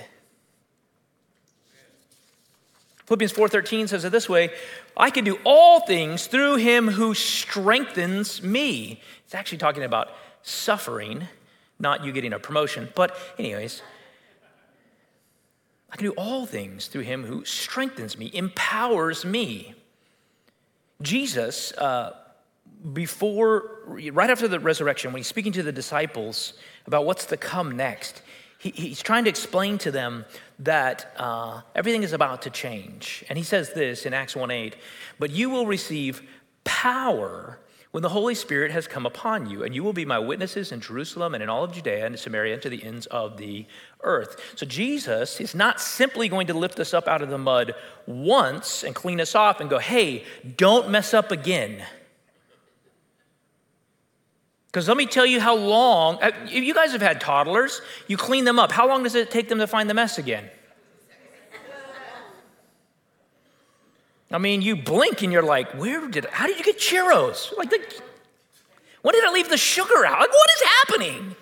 Philippians 3.08 3.34
4:13 3.34 3.90
says 3.90 4.06
it 4.06 4.12
this 4.12 4.30
way, 4.30 4.52
I 4.96 5.10
can 5.10 5.24
do 5.24 5.40
all 5.44 5.82
things 5.82 6.28
through 6.28 6.58
him 6.58 6.88
who 6.88 7.14
strengthens 7.14 8.42
me. 8.42 9.02
It's 9.34 9.40
actually 9.40 9.58
talking 9.58 9.82
about 9.82 10.10
suffering, 10.44 11.28
not 11.80 12.06
you 12.06 12.12
getting 12.12 12.34
a 12.34 12.40
promotion. 12.40 12.90
But, 12.94 13.18
anyways, 13.40 13.82
I 15.92 15.96
can 15.96 16.06
do 16.06 16.12
all 16.12 16.46
things 16.46 16.86
through 16.86 17.02
him 17.02 17.24
who 17.24 17.44
strengthens 17.44 18.16
me, 18.16 18.30
empowers 18.32 19.26
me. 19.26 19.74
Jesus, 21.02 21.72
uh, 21.80 22.16
before, 22.94 23.80
right 23.88 24.30
after 24.30 24.48
the 24.48 24.60
resurrection, 24.60 25.12
when 25.12 25.22
he's 25.22 25.26
speaking 25.26 25.54
to 25.54 25.64
the 25.64 25.72
disciples 25.72 26.54
about 26.86 27.08
what's 27.08 27.26
to 27.26 27.36
come 27.36 27.76
next, 27.76 28.22
he, 28.60 28.70
he's 28.70 29.02
trying 29.02 29.24
to 29.24 29.32
explain 29.32 29.80
to 29.80 29.90
them 29.90 30.26
that 30.60 31.12
uh, 31.18 31.62
everything 31.74 32.04
is 32.04 32.14
about 32.14 32.44
to 32.44 32.52
change. 32.52 33.26
And 33.30 33.38
he 33.40 33.44
says 33.44 33.74
this 33.74 34.06
in 34.06 34.14
Acts 34.14 34.36
1 34.36 34.52
8, 34.52 34.76
but 35.18 35.32
you 35.32 35.50
will 35.50 35.66
receive 35.66 36.22
power 36.64 37.58
when 37.94 38.02
the 38.02 38.10
Holy 38.10 38.34
Spirit 38.34 38.72
has 38.72 38.88
come 38.88 39.06
upon 39.06 39.52
you, 39.52 39.64
and 39.64 39.76
you 39.76 39.84
will 39.84 39.94
be 39.94 40.04
my 40.04 40.18
witnesses 40.18 40.72
in 40.72 40.82
Jerusalem 40.82 41.36
and 41.36 41.44
in 41.44 41.48
all 41.48 41.64
of 41.64 41.74
Judea 41.74 42.08
and 42.08 42.18
Samaria 42.18 42.54
and 42.54 42.62
to 42.64 42.70
the 42.70 42.84
ends 42.84 43.06
of 43.06 43.38
the 43.38 43.68
earth. 44.02 44.42
So 44.56 44.66
Jesus 44.66 45.40
is 45.40 45.54
not 45.54 45.80
simply 45.80 46.28
going 46.28 46.48
to 46.48 46.56
lift 46.56 46.80
us 46.80 46.92
up 46.92 47.08
out 47.08 47.22
of 47.22 47.30
the 47.30 47.38
mud 47.38 47.76
once 48.08 48.84
and 48.84 48.96
clean 48.96 49.22
us 49.22 49.36
off 49.36 49.62
and 49.62 49.70
go, 49.70 49.78
hey, 49.78 50.24
don't 50.58 50.90
mess 50.90 51.14
up 51.14 51.30
again. 51.32 51.86
Because 54.72 54.88
let 54.88 54.98
me 54.98 55.06
tell 55.06 55.28
you 55.28 55.40
how 55.40 55.56
long, 55.56 56.18
uh, 56.20 56.32
you 56.48 56.74
guys 56.74 56.94
have 56.94 57.02
had 57.04 57.22
toddlers, 57.22 57.80
you 58.08 58.18
clean 58.18 58.44
them 58.44 58.58
up. 58.58 58.72
How 58.72 58.88
long 58.88 59.04
does 59.04 59.14
it 59.14 59.30
take 59.30 59.50
them 59.50 59.60
to 59.60 59.68
find 59.68 59.88
the 59.88 59.94
mess 59.94 60.18
again? 60.18 60.50
I 64.34 64.40
mean, 64.40 64.62
you 64.62 64.76
blink 64.76 65.22
and 65.22 65.32
you're 65.32 65.44
like, 65.44 65.72
where 65.74 66.08
did, 66.08 66.26
how 66.26 66.48
did 66.48 66.58
you 66.58 66.66
get 66.66 66.78
churros? 66.78 67.56
Like, 67.56 67.70
the, 67.70 67.80
when 69.02 69.14
did 69.14 69.24
I 69.24 69.32
leave 69.32 69.50
the 69.50 69.58
sugar 69.58 70.06
out? 70.06 70.20
Like, 70.20 70.30
what 70.30 70.50
is 70.56 70.68
happening? 70.68 71.36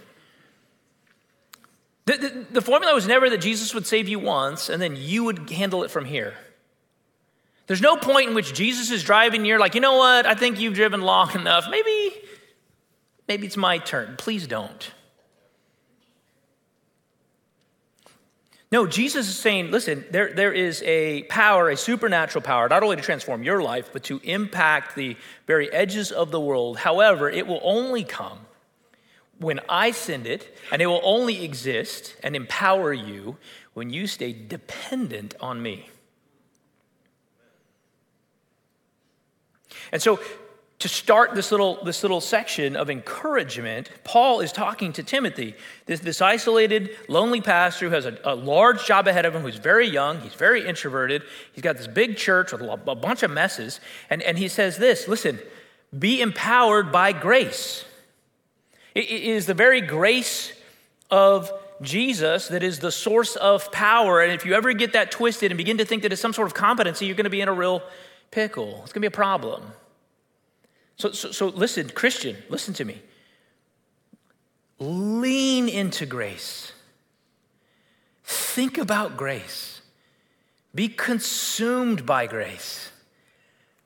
The, 2.05 2.17
the, 2.17 2.45
the 2.51 2.62
formula 2.62 2.93
was 2.93 3.07
never 3.07 3.29
that 3.29 3.39
Jesus 3.39 3.74
would 3.74 3.88
save 3.88 4.07
you 4.07 4.19
once 4.19 4.69
and 4.69 4.81
then 4.81 4.95
you 4.95 5.24
would 5.24 5.50
handle 5.50 5.83
it 5.83 5.89
from 5.89 6.05
here. 6.05 6.36
There's 7.65 7.81
no 7.81 7.95
point 7.95 8.29
in 8.29 8.36
which 8.36 8.53
Jesus 8.53 8.91
is 8.91 9.03
driving, 9.03 9.45
you're 9.45 9.60
like, 9.60 9.75
you 9.75 9.81
know 9.81 9.95
what, 9.95 10.25
I 10.25 10.36
think 10.36 10.60
you've 10.60 10.74
driven 10.74 11.01
long 11.01 11.31
enough. 11.36 11.67
Maybe 11.71 12.13
Maybe 13.31 13.48
it's 13.48 13.55
my 13.55 13.77
turn. 13.77 14.15
Please 14.17 14.45
don't. 14.45 14.91
No, 18.71 18.87
Jesus 18.87 19.27
is 19.27 19.37
saying, 19.37 19.69
listen, 19.69 20.05
there, 20.11 20.31
there 20.31 20.53
is 20.53 20.81
a 20.83 21.23
power, 21.23 21.69
a 21.69 21.75
supernatural 21.75 22.41
power, 22.41 22.69
not 22.69 22.83
only 22.83 22.95
to 22.95 23.01
transform 23.01 23.43
your 23.43 23.61
life, 23.61 23.89
but 23.91 24.03
to 24.05 24.21
impact 24.23 24.95
the 24.95 25.17
very 25.45 25.71
edges 25.73 26.09
of 26.09 26.31
the 26.31 26.39
world. 26.39 26.77
However, 26.77 27.29
it 27.29 27.45
will 27.45 27.59
only 27.63 28.05
come 28.05 28.39
when 29.39 29.59
I 29.67 29.91
send 29.91 30.25
it, 30.25 30.55
and 30.71 30.81
it 30.81 30.85
will 30.85 31.01
only 31.03 31.43
exist 31.43 32.15
and 32.23 32.33
empower 32.33 32.93
you 32.93 33.37
when 33.73 33.89
you 33.89 34.07
stay 34.07 34.31
dependent 34.31 35.35
on 35.41 35.61
me. 35.61 35.89
And 39.91 40.01
so 40.01 40.21
to 40.81 40.89
start 40.89 41.33
this 41.33 41.51
little, 41.51 41.83
this 41.83 42.03
little 42.03 42.21
section 42.21 42.75
of 42.75 42.89
encouragement, 42.89 43.89
Paul 44.03 44.41
is 44.41 44.51
talking 44.51 44.91
to 44.93 45.03
Timothy, 45.03 45.55
this, 45.85 46.00
this 46.00 46.21
isolated, 46.21 46.91
lonely 47.07 47.41
pastor 47.41 47.88
who 47.89 47.95
has 47.95 48.05
a, 48.05 48.17
a, 48.23 48.35
large 48.35 48.85
job 48.85 49.07
ahead 49.07 49.25
of 49.25 49.35
him, 49.35 49.41
who's 49.41 49.55
very 49.55 49.88
young, 49.88 50.19
he's 50.21 50.33
very 50.33 50.67
introverted, 50.67 51.23
he's 51.53 51.61
got 51.61 51.77
this 51.77 51.88
big 51.88 52.17
church 52.17 52.51
with 52.51 52.61
a, 52.61 52.95
bunch 52.95 53.23
of 53.23 53.31
messes. 53.31 53.79
And, 54.09 54.21
and 54.21 54.38
he 54.38 54.47
says 54.47 54.77
this 54.77 55.07
listen, 55.07 55.39
be 55.97 56.21
empowered 56.21 56.91
by 56.91 57.11
grace. 57.13 57.85
it, 58.95 59.05
it 59.05 59.23
is 59.23 59.45
the 59.45 59.53
very 59.53 59.81
grace 59.81 60.53
of 61.09 61.51
Jesus 61.81 62.47
that 62.50 62.63
is 62.63 62.79
the 62.79 62.91
source 62.91 63.35
of 63.35 63.71
power. 63.71 64.21
And 64.21 64.31
if 64.31 64.45
you 64.45 64.53
ever 64.53 64.73
get 64.73 64.93
that 64.93 65.11
twisted 65.11 65.51
and 65.51 65.57
begin 65.57 65.77
to 65.79 65.85
think 65.85 66.03
that 66.03 66.11
it's 66.11 66.21
some 66.21 66.33
sort 66.33 66.47
of 66.47 66.53
competency, 66.53 67.05
you're 67.05 67.15
going 67.15 67.25
to 67.25 67.29
be 67.29 67.41
in 67.41 67.50
a 67.50 67.53
real 67.53 67.81
pickle. 68.29 68.81
It's 68.83 68.93
going 68.93 69.01
to 69.01 69.01
be 69.01 69.07
a 69.07 69.11
problem. 69.11 69.63
So, 71.01 71.12
so, 71.13 71.31
so 71.31 71.48
listen, 71.48 71.89
Christian, 71.89 72.38
listen 72.48 72.75
to 72.75 72.86
me. 72.86 73.01
Lean 74.77 75.67
into 75.67 76.05
grace. 76.05 76.74
Think 78.24 78.77
about 78.77 79.17
grace. 79.17 79.81
Be 80.75 80.89
consumed 80.89 82.05
by 82.05 82.27
grace. 82.27 82.91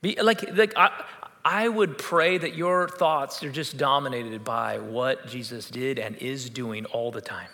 Be 0.01 0.21
like, 0.21 0.57
like 0.57 0.73
I, 0.75 1.05
I 1.45 1.69
would 1.69 1.97
pray 1.97 2.37
that 2.37 2.55
your 2.55 2.89
thoughts 2.89 3.41
are 3.43 3.51
just 3.51 3.77
dominated 3.77 4.43
by 4.43 4.79
what 4.79 5.25
Jesus 5.25 5.69
did 5.69 5.99
and 5.99 6.17
is 6.17 6.49
doing 6.49 6.83
all 6.87 7.11
the 7.11 7.21
time. 7.21 7.49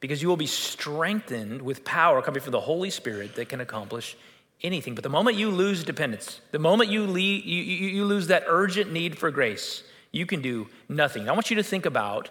Because 0.00 0.20
you 0.20 0.26
will 0.26 0.36
be 0.36 0.48
strengthened 0.48 1.62
with 1.62 1.84
power 1.84 2.20
coming 2.20 2.40
from 2.40 2.50
the 2.50 2.60
Holy 2.60 2.90
Spirit 2.90 3.36
that 3.36 3.48
can 3.48 3.60
accomplish 3.60 4.16
anything. 4.62 4.94
But 4.94 5.04
the 5.04 5.10
moment 5.10 5.36
you 5.36 5.50
lose 5.50 5.84
dependence, 5.84 6.40
the 6.50 6.58
moment 6.58 6.90
you, 6.90 7.06
leave, 7.06 7.44
you, 7.44 7.62
you, 7.62 7.88
you 7.88 8.04
lose 8.04 8.28
that 8.28 8.44
urgent 8.46 8.92
need 8.92 9.18
for 9.18 9.30
grace, 9.30 9.82
you 10.12 10.26
can 10.26 10.40
do 10.42 10.68
nothing. 10.88 11.28
I 11.28 11.32
want 11.32 11.50
you 11.50 11.56
to 11.56 11.62
think 11.62 11.86
about 11.86 12.30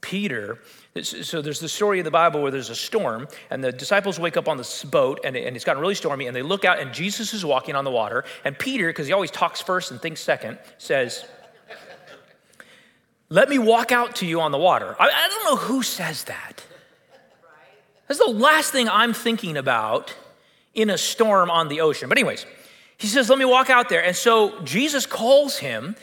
Peter. 0.00 0.58
So 1.02 1.40
there's 1.40 1.60
the 1.60 1.68
story 1.68 2.00
of 2.00 2.04
the 2.04 2.10
Bible 2.10 2.42
where 2.42 2.50
there's 2.50 2.68
a 2.68 2.74
storm, 2.74 3.28
and 3.50 3.64
the 3.64 3.72
disciples 3.72 4.20
wake 4.20 4.36
up 4.36 4.48
on 4.48 4.58
this 4.58 4.84
boat, 4.84 5.20
and, 5.24 5.34
and 5.36 5.56
it's 5.56 5.64
gotten 5.64 5.80
really 5.80 5.94
stormy, 5.94 6.26
and 6.26 6.36
they 6.36 6.42
look 6.42 6.64
out, 6.64 6.78
and 6.78 6.92
Jesus 6.92 7.32
is 7.32 7.44
walking 7.44 7.74
on 7.74 7.84
the 7.84 7.90
water. 7.90 8.24
And 8.44 8.58
Peter, 8.58 8.88
because 8.88 9.06
he 9.06 9.12
always 9.12 9.30
talks 9.30 9.62
first 9.62 9.90
and 9.90 10.00
thinks 10.00 10.20
second, 10.20 10.58
says, 10.76 11.24
Let 13.30 13.48
me 13.48 13.58
walk 13.58 13.92
out 13.92 14.16
to 14.16 14.26
you 14.26 14.42
on 14.42 14.52
the 14.52 14.58
water. 14.58 14.94
I, 15.00 15.08
I 15.08 15.28
don't 15.28 15.44
know 15.44 15.56
who 15.56 15.82
says 15.82 16.24
that. 16.24 16.66
That's 18.08 18.20
the 18.20 18.30
last 18.30 18.72
thing 18.72 18.90
I'm 18.90 19.14
thinking 19.14 19.56
about 19.56 20.14
in 20.74 20.90
a 20.90 20.98
storm 20.98 21.50
on 21.50 21.68
the 21.68 21.80
ocean. 21.80 22.08
But, 22.08 22.18
anyways, 22.18 22.46
he 22.96 23.06
says, 23.06 23.28
Let 23.28 23.38
me 23.38 23.44
walk 23.44 23.70
out 23.70 23.88
there. 23.88 24.02
And 24.02 24.16
so 24.16 24.60
Jesus 24.62 25.06
calls 25.06 25.58
him, 25.58 25.96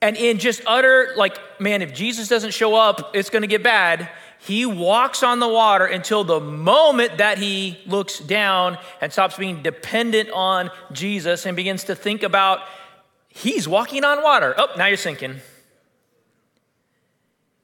and 0.00 0.16
in 0.16 0.38
just 0.38 0.62
utter, 0.66 1.12
like, 1.16 1.38
man, 1.60 1.82
if 1.82 1.94
Jesus 1.94 2.28
doesn't 2.28 2.52
show 2.52 2.74
up, 2.74 3.14
it's 3.14 3.30
gonna 3.30 3.46
get 3.46 3.62
bad. 3.62 4.08
He 4.38 4.66
walks 4.66 5.22
on 5.22 5.40
the 5.40 5.48
water 5.48 5.86
until 5.86 6.22
the 6.22 6.38
moment 6.38 7.18
that 7.18 7.38
he 7.38 7.78
looks 7.86 8.18
down 8.18 8.78
and 9.00 9.12
stops 9.12 9.36
being 9.36 9.62
dependent 9.62 10.30
on 10.30 10.70
Jesus 10.92 11.46
and 11.46 11.56
begins 11.56 11.84
to 11.84 11.94
think 11.94 12.22
about 12.22 12.60
he's 13.28 13.66
walking 13.66 14.04
on 14.04 14.22
water. 14.22 14.54
Oh, 14.56 14.68
now 14.76 14.86
you're 14.86 14.96
sinking. 14.96 15.40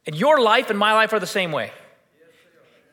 And 0.06 0.16
your 0.16 0.40
life 0.40 0.70
and 0.70 0.78
my 0.78 0.94
life 0.94 1.12
are 1.12 1.20
the 1.20 1.26
same 1.26 1.52
way. 1.52 1.70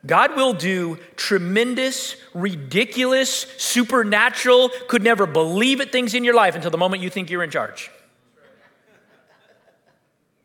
God 0.06 0.34
will 0.34 0.54
do 0.54 0.98
tremendous, 1.16 2.16
ridiculous, 2.32 3.46
supernatural, 3.58 4.70
could 4.88 5.02
never 5.02 5.26
believe 5.26 5.80
it 5.80 5.92
things 5.92 6.14
in 6.14 6.24
your 6.24 6.34
life 6.34 6.54
until 6.54 6.70
the 6.70 6.78
moment 6.78 7.02
you 7.02 7.10
think 7.10 7.30
you're 7.30 7.44
in 7.44 7.50
charge. 7.50 7.90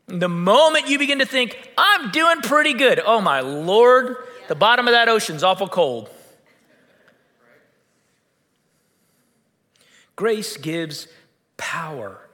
The 0.08 0.28
moment 0.28 0.88
you 0.88 0.98
begin 0.98 1.18
to 1.20 1.26
think, 1.26 1.70
I'm 1.76 2.10
doing 2.10 2.40
pretty 2.42 2.74
good, 2.74 3.00
oh 3.04 3.20
my 3.20 3.40
Lord, 3.40 4.16
the 4.48 4.54
bottom 4.54 4.86
of 4.86 4.92
that 4.92 5.08
ocean's 5.08 5.42
awful 5.42 5.68
cold. 5.68 6.10
Grace 10.14 10.56
gives 10.56 11.08
power. 11.56 12.28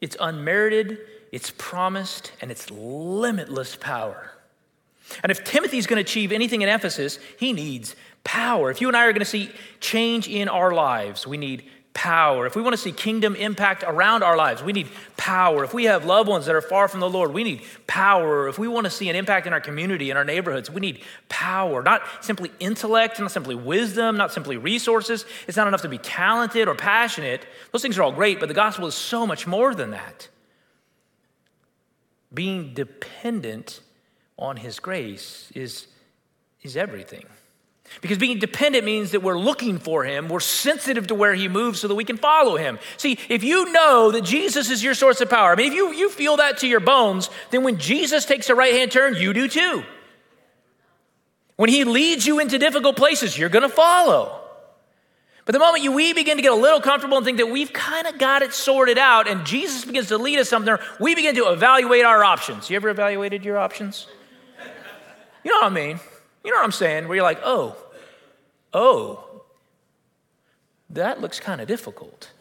It's 0.00 0.16
unmerited, 0.20 0.98
it's 1.32 1.50
promised, 1.50 2.32
and 2.40 2.50
it's 2.50 2.70
limitless 2.70 3.76
power. 3.76 4.35
And 5.22 5.30
if 5.30 5.44
Timothy's 5.44 5.86
going 5.86 6.02
to 6.02 6.08
achieve 6.08 6.32
anything 6.32 6.62
in 6.62 6.68
Ephesus, 6.68 7.18
he 7.38 7.52
needs 7.52 7.94
power. 8.24 8.70
If 8.70 8.80
you 8.80 8.88
and 8.88 8.96
I 8.96 9.06
are 9.06 9.12
going 9.12 9.20
to 9.20 9.24
see 9.24 9.50
change 9.80 10.28
in 10.28 10.48
our 10.48 10.72
lives, 10.72 11.26
we 11.26 11.36
need 11.36 11.64
power. 11.96 12.44
If 12.44 12.54
we 12.54 12.60
want 12.60 12.74
to 12.74 12.78
see 12.78 12.92
kingdom 12.92 13.34
impact 13.36 13.82
around 13.82 14.22
our 14.22 14.36
lives, 14.36 14.62
we 14.62 14.74
need 14.74 14.88
power. 15.16 15.64
If 15.64 15.72
we 15.72 15.84
have 15.84 16.04
loved 16.04 16.28
ones 16.28 16.44
that 16.44 16.54
are 16.54 16.60
far 16.60 16.88
from 16.88 17.00
the 17.00 17.08
Lord, 17.08 17.32
we 17.32 17.42
need 17.42 17.62
power. 17.86 18.48
If 18.48 18.58
we 18.58 18.68
want 18.68 18.84
to 18.84 18.90
see 18.90 19.08
an 19.08 19.16
impact 19.16 19.46
in 19.46 19.54
our 19.54 19.62
community, 19.62 20.10
in 20.10 20.16
our 20.18 20.24
neighborhoods, 20.24 20.70
we 20.70 20.80
need 20.80 21.02
power. 21.30 21.82
Not 21.82 22.02
simply 22.20 22.52
intellect, 22.60 23.18
not 23.18 23.32
simply 23.32 23.54
wisdom, 23.54 24.18
not 24.18 24.30
simply 24.30 24.58
resources. 24.58 25.24
It's 25.48 25.56
not 25.56 25.68
enough 25.68 25.82
to 25.82 25.88
be 25.88 25.96
talented 25.96 26.68
or 26.68 26.74
passionate. 26.74 27.46
Those 27.72 27.80
things 27.80 27.96
are 27.96 28.02
all 28.02 28.12
great, 28.12 28.40
but 28.40 28.48
the 28.48 28.54
gospel 28.54 28.86
is 28.86 28.94
so 28.94 29.26
much 29.26 29.46
more 29.46 29.74
than 29.74 29.92
that. 29.92 30.28
Being 32.34 32.74
dependent 32.74 33.80
on 34.38 34.56
His 34.56 34.78
grace 34.78 35.50
is, 35.54 35.86
is 36.62 36.76
everything. 36.76 37.24
Because 38.00 38.18
being 38.18 38.38
dependent 38.38 38.84
means 38.84 39.12
that 39.12 39.22
we're 39.22 39.38
looking 39.38 39.78
for 39.78 40.04
him, 40.04 40.28
we're 40.28 40.40
sensitive 40.40 41.06
to 41.08 41.14
where 41.14 41.34
he 41.34 41.48
moves 41.48 41.80
so 41.80 41.88
that 41.88 41.94
we 41.94 42.04
can 42.04 42.16
follow 42.16 42.56
him. 42.56 42.78
See, 42.96 43.18
if 43.28 43.42
you 43.42 43.72
know 43.72 44.10
that 44.10 44.24
Jesus 44.24 44.70
is 44.70 44.82
your 44.82 44.94
source 44.94 45.20
of 45.20 45.30
power, 45.30 45.52
I 45.52 45.54
mean, 45.54 45.68
if 45.68 45.74
you, 45.74 45.92
you 45.92 46.10
feel 46.10 46.36
that 46.38 46.58
to 46.58 46.68
your 46.68 46.80
bones, 46.80 47.30
then 47.50 47.62
when 47.62 47.78
Jesus 47.78 48.24
takes 48.24 48.50
a 48.50 48.54
right 48.54 48.74
hand 48.74 48.92
turn, 48.92 49.14
you 49.14 49.32
do 49.32 49.48
too. 49.48 49.84
When 51.56 51.70
he 51.70 51.84
leads 51.84 52.26
you 52.26 52.38
into 52.38 52.58
difficult 52.58 52.96
places, 52.96 53.38
you're 53.38 53.48
gonna 53.48 53.68
follow. 53.68 54.40
But 55.46 55.52
the 55.52 55.58
moment 55.60 55.84
you, 55.84 55.92
we 55.92 56.12
begin 56.12 56.36
to 56.36 56.42
get 56.42 56.52
a 56.52 56.56
little 56.56 56.80
comfortable 56.80 57.16
and 57.16 57.24
think 57.24 57.38
that 57.38 57.48
we've 57.48 57.72
kind 57.72 58.08
of 58.08 58.18
got 58.18 58.42
it 58.42 58.52
sorted 58.52 58.98
out, 58.98 59.28
and 59.28 59.46
Jesus 59.46 59.84
begins 59.84 60.08
to 60.08 60.18
lead 60.18 60.38
us 60.38 60.48
somewhere, 60.48 60.80
we 61.00 61.14
begin 61.14 61.36
to 61.36 61.52
evaluate 61.52 62.04
our 62.04 62.24
options. 62.24 62.68
You 62.68 62.76
ever 62.76 62.88
evaluated 62.88 63.44
your 63.44 63.56
options? 63.56 64.08
You 65.46 65.52
know 65.52 65.58
what 65.58 65.70
I 65.70 65.74
mean? 65.74 66.00
You 66.44 66.50
know 66.50 66.56
what 66.56 66.64
I'm 66.64 66.72
saying? 66.72 67.06
Where 67.06 67.14
you're 67.14 67.22
like, 67.22 67.38
oh, 67.44 67.76
oh, 68.72 69.42
that 70.90 71.20
looks 71.20 71.38
kind 71.38 71.60
of 71.60 71.68
difficult. 71.68 72.32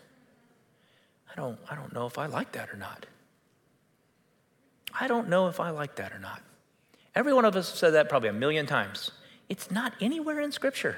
I 1.32 1.36
don't, 1.40 1.60
I 1.70 1.76
don't 1.76 1.94
know 1.94 2.08
if 2.08 2.18
I 2.18 2.26
like 2.26 2.54
that 2.54 2.72
or 2.72 2.78
not. 2.78 3.06
I 5.00 5.08
don't 5.08 5.30
know 5.30 5.50
if 5.50 5.60
I 5.60 5.70
like 5.70 5.98
that 5.98 6.14
or 6.14 6.18
not. 6.18 6.42
Every 7.14 7.32
one 7.32 7.46
of 7.46 7.56
us 7.56 7.72
said 7.78 7.92
that 7.92 8.10
probably 8.10 8.30
a 8.30 8.34
million 8.34 8.66
times. 8.66 9.12
It's 9.50 9.70
not 9.70 9.94
anywhere 10.02 10.40
in 10.40 10.52
Scripture. 10.52 10.98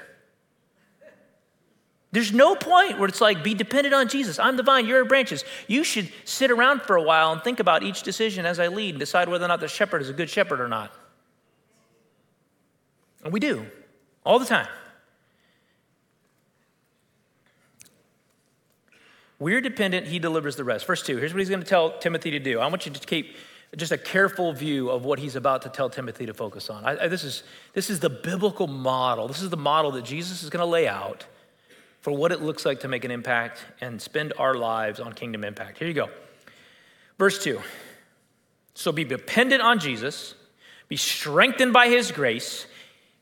There's 2.12 2.32
no 2.32 2.54
point 2.54 2.98
where 2.98 3.10
it's 3.10 3.20
like, 3.20 3.44
be 3.44 3.52
dependent 3.52 3.94
on 3.94 4.08
Jesus. 4.08 4.38
I'm 4.38 4.56
the 4.56 4.62
vine, 4.62 4.86
you're 4.86 5.04
branches. 5.04 5.44
You 5.66 5.84
should 5.84 6.10
sit 6.24 6.50
around 6.50 6.80
for 6.80 6.96
a 6.96 7.02
while 7.02 7.32
and 7.32 7.42
think 7.42 7.60
about 7.60 7.82
each 7.82 8.02
decision 8.02 8.46
as 8.46 8.58
I 8.58 8.68
lead 8.68 8.94
and 8.94 8.98
decide 8.98 9.28
whether 9.28 9.44
or 9.44 9.48
not 9.48 9.60
the 9.60 9.68
shepherd 9.68 10.00
is 10.00 10.08
a 10.08 10.14
good 10.14 10.30
shepherd 10.30 10.58
or 10.58 10.68
not. 10.68 10.90
And 13.24 13.32
we 13.32 13.40
do, 13.40 13.66
all 14.24 14.38
the 14.38 14.46
time. 14.46 14.68
We're 19.40 19.60
dependent, 19.60 20.08
he 20.08 20.18
delivers 20.18 20.56
the 20.56 20.64
rest. 20.64 20.86
Verse 20.86 21.02
2, 21.02 21.16
here's 21.16 21.32
what 21.32 21.38
he's 21.38 21.48
going 21.48 21.62
to 21.62 21.68
tell 21.68 21.98
Timothy 21.98 22.32
to 22.32 22.40
do. 22.40 22.58
I 22.58 22.66
want 22.66 22.86
you 22.86 22.92
to 22.92 23.06
keep 23.06 23.36
just 23.76 23.92
a 23.92 23.98
careful 23.98 24.52
view 24.52 24.90
of 24.90 25.04
what 25.04 25.18
he's 25.18 25.36
about 25.36 25.62
to 25.62 25.68
tell 25.68 25.90
Timothy 25.90 26.26
to 26.26 26.34
focus 26.34 26.70
on. 26.70 26.84
I, 26.84 27.04
I, 27.04 27.08
this, 27.08 27.22
is, 27.22 27.42
this 27.74 27.90
is 27.90 28.00
the 28.00 28.10
biblical 28.10 28.66
model. 28.66 29.28
This 29.28 29.42
is 29.42 29.50
the 29.50 29.56
model 29.56 29.92
that 29.92 30.04
Jesus 30.04 30.42
is 30.42 30.50
going 30.50 30.64
to 30.64 30.66
lay 30.66 30.88
out 30.88 31.26
for 32.00 32.12
what 32.12 32.32
it 32.32 32.40
looks 32.40 32.64
like 32.64 32.80
to 32.80 32.88
make 32.88 33.04
an 33.04 33.10
impact 33.10 33.64
and 33.80 34.00
spend 34.00 34.32
our 34.38 34.54
lives 34.54 35.00
on 35.00 35.12
kingdom 35.12 35.44
impact. 35.44 35.78
Here 35.78 35.88
you 35.88 35.94
go. 35.94 36.08
Verse 37.18 37.42
2. 37.42 37.60
So 38.74 38.92
be 38.92 39.04
dependent 39.04 39.60
on 39.60 39.80
Jesus, 39.80 40.34
be 40.88 40.96
strengthened 40.96 41.72
by 41.72 41.88
his 41.88 42.12
grace 42.12 42.66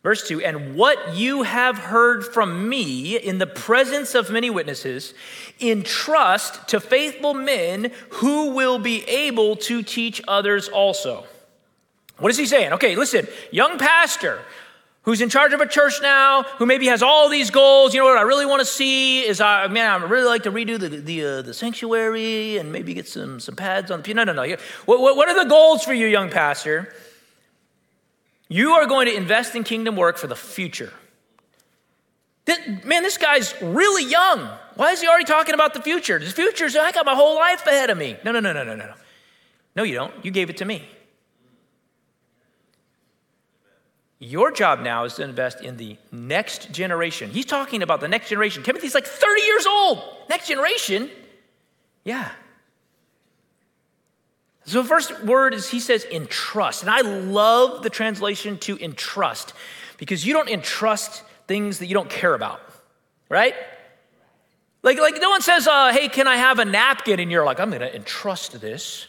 Verse 0.06 0.28
2 0.28 0.40
And 0.40 0.76
what 0.76 1.16
you 1.16 1.42
have 1.42 1.78
heard 1.78 2.24
from 2.24 2.68
me 2.68 3.16
in 3.16 3.38
the 3.38 3.46
presence 3.48 4.14
of 4.14 4.30
many 4.30 4.50
witnesses, 4.50 5.14
entrust 5.60 6.68
to 6.68 6.78
faithful 6.78 7.34
men 7.34 7.90
who 8.10 8.50
will 8.52 8.78
be 8.78 9.02
able 9.08 9.56
to 9.56 9.82
teach 9.82 10.22
others 10.28 10.68
also. 10.68 11.24
What 12.18 12.30
is 12.30 12.38
he 12.38 12.46
saying? 12.46 12.74
Okay, 12.74 12.94
listen, 12.94 13.26
young 13.50 13.78
pastor 13.78 14.38
who's 15.02 15.20
in 15.20 15.28
charge 15.28 15.52
of 15.52 15.60
a 15.60 15.66
church 15.66 15.94
now, 16.00 16.44
who 16.58 16.66
maybe 16.66 16.86
has 16.86 17.02
all 17.02 17.28
these 17.28 17.50
goals. 17.50 17.92
You 17.92 18.02
know 18.02 18.06
what 18.06 18.16
I 18.16 18.22
really 18.22 18.46
want 18.46 18.60
to 18.60 18.64
see 18.64 19.26
is, 19.26 19.40
I 19.40 19.66
man, 19.66 20.02
I 20.02 20.04
really 20.04 20.28
like 20.28 20.44
to 20.44 20.52
redo 20.52 20.78
the 20.78 20.88
the, 20.88 21.24
uh, 21.24 21.42
the 21.42 21.52
sanctuary 21.52 22.58
and 22.58 22.70
maybe 22.70 22.94
get 22.94 23.08
some 23.08 23.40
some 23.40 23.56
pads 23.56 23.90
on 23.90 23.98
the 23.98 24.02
pew. 24.04 24.14
No, 24.14 24.22
no, 24.22 24.32
no. 24.32 24.56
What, 24.84 25.00
what 25.16 25.28
are 25.28 25.42
the 25.42 25.50
goals 25.50 25.82
for 25.82 25.92
you, 25.92 26.06
young 26.06 26.30
pastor? 26.30 26.94
You 28.48 28.72
are 28.72 28.86
going 28.86 29.06
to 29.06 29.14
invest 29.14 29.54
in 29.54 29.64
kingdom 29.64 29.96
work 29.96 30.18
for 30.18 30.26
the 30.26 30.36
future. 30.36 30.92
man, 32.84 33.02
this 33.02 33.18
guy's 33.18 33.54
really 33.60 34.08
young. 34.08 34.48
Why 34.76 34.92
is 34.92 35.00
he 35.00 35.08
already 35.08 35.24
talking 35.24 35.54
about 35.54 35.74
the 35.74 35.82
future? 35.82 36.18
The 36.18 36.26
future 36.26 36.66
is, 36.66 36.76
I 36.76 36.92
got 36.92 37.06
my 37.06 37.14
whole 37.14 37.34
life 37.34 37.66
ahead 37.66 37.90
of 37.90 37.98
me. 37.98 38.16
No, 38.24 38.32
no, 38.32 38.40
no, 38.40 38.52
no, 38.52 38.62
no, 38.62 38.74
no. 38.74 38.94
No, 39.74 39.82
you 39.82 39.94
don't. 39.94 40.12
You 40.24 40.30
gave 40.30 40.48
it 40.48 40.58
to 40.58 40.64
me. 40.64 40.88
Your 44.18 44.50
job 44.50 44.80
now 44.80 45.04
is 45.04 45.14
to 45.14 45.24
invest 45.24 45.60
in 45.60 45.76
the 45.76 45.98
next 46.10 46.72
generation. 46.72 47.30
He's 47.30 47.44
talking 47.44 47.82
about 47.82 48.00
the 48.00 48.08
next 48.08 48.30
generation. 48.30 48.62
Timothy's 48.62 48.94
like 48.94 49.06
30 49.06 49.42
years 49.42 49.66
old. 49.66 50.02
Next 50.30 50.48
generation? 50.48 51.10
Yeah. 52.04 52.30
So 54.66 54.82
the 54.82 54.88
first 54.88 55.24
word 55.24 55.54
is 55.54 55.68
he 55.70 55.78
says 55.78 56.04
entrust. 56.10 56.82
And 56.82 56.90
I 56.90 57.00
love 57.00 57.82
the 57.82 57.90
translation 57.90 58.58
to 58.58 58.76
entrust 58.78 59.52
because 59.96 60.26
you 60.26 60.32
don't 60.32 60.48
entrust 60.48 61.22
things 61.46 61.78
that 61.78 61.86
you 61.86 61.94
don't 61.94 62.10
care 62.10 62.34
about, 62.34 62.60
right? 63.28 63.54
Like, 64.82 64.98
like 64.98 65.20
no 65.20 65.30
one 65.30 65.40
says, 65.40 65.68
uh, 65.68 65.92
hey, 65.92 66.08
can 66.08 66.26
I 66.26 66.36
have 66.36 66.58
a 66.58 66.64
napkin? 66.64 67.20
And 67.20 67.30
you're 67.30 67.44
like, 67.44 67.60
I'm 67.60 67.70
gonna 67.70 67.86
entrust 67.86 68.60
this 68.60 69.06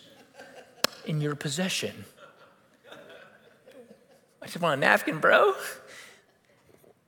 in 1.06 1.22
your 1.22 1.36
possession. 1.36 2.06
I 4.42 4.46
just 4.46 4.62
want 4.62 4.78
a 4.78 4.80
napkin, 4.80 5.20
bro. 5.20 5.56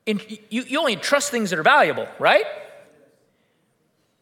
And 0.08 0.26
you, 0.50 0.64
you 0.64 0.80
only 0.80 0.96
trust 0.96 1.30
things 1.30 1.52
that 1.52 1.60
are 1.60 1.64
valuable, 1.64 2.08
right? 2.18 2.46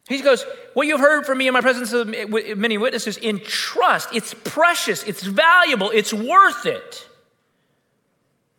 He 0.08 0.22
goes, 0.22 0.44
What 0.72 0.86
you've 0.86 1.00
heard 1.00 1.26
from 1.26 1.38
me 1.38 1.46
in 1.46 1.52
my 1.52 1.60
presence 1.60 1.92
of 1.92 2.08
many 2.08 2.78
witnesses, 2.78 3.18
in 3.18 3.40
trust. 3.40 4.08
It's 4.14 4.34
precious, 4.42 5.02
it's 5.04 5.22
valuable, 5.22 5.90
it's 5.90 6.14
worth 6.14 6.66
it. 6.66 7.06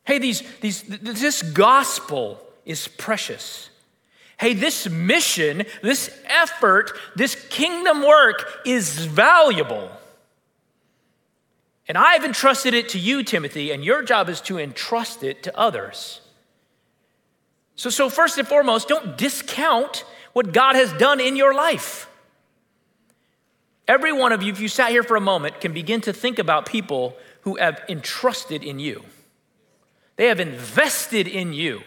Hey, 0.06 0.20
these, 0.20 0.44
these, 0.62 0.84
this 0.84 1.42
gospel 1.42 2.42
is 2.66 2.88
precious. 2.88 3.70
Hey, 4.40 4.54
this 4.54 4.90
mission, 4.90 5.64
this 5.82 6.18
effort, 6.26 6.92
this 7.16 7.36
kingdom 7.50 8.04
work 8.04 8.60
is 8.66 9.06
valuable. 9.06 9.92
And 11.88 11.98
I've 11.98 12.24
entrusted 12.24 12.74
it 12.74 12.90
to 12.90 13.00
you, 13.00 13.24
Timothy, 13.24 13.72
and 13.72 13.84
your 13.84 14.04
job 14.04 14.30
is 14.30 14.40
to 14.42 14.60
entrust 14.60 15.24
it 15.24 15.44
to 15.44 15.58
others. 15.58 16.22
So, 17.76 17.90
so 17.90 18.10
first 18.10 18.38
and 18.38 18.48
foremost, 18.48 18.88
don't 18.88 19.18
discount 19.18 20.06
what 20.34 20.54
God 20.54 20.76
has 20.76 20.92
done 20.94 21.20
in 21.20 21.36
your 21.36 21.54
life. 21.54 22.08
Every 23.88 24.14
one 24.14 24.32
of 24.32 24.44
you, 24.44 24.52
if 24.52 24.60
you 24.60 24.68
sat 24.68 24.92
here 24.92 25.04
for 25.04 25.16
a 25.16 25.22
moment, 25.22 25.62
can 25.62 25.74
begin 25.74 26.02
to 26.02 26.14
think 26.14 26.38
about 26.38 26.68
people 26.68 27.18
who 27.42 27.56
have 27.56 27.82
entrusted 27.90 28.64
in 28.64 28.78
you. 28.78 29.04
They 30.16 30.28
have 30.28 30.40
invested 30.40 31.28
in 31.28 31.54
you. 31.54 31.82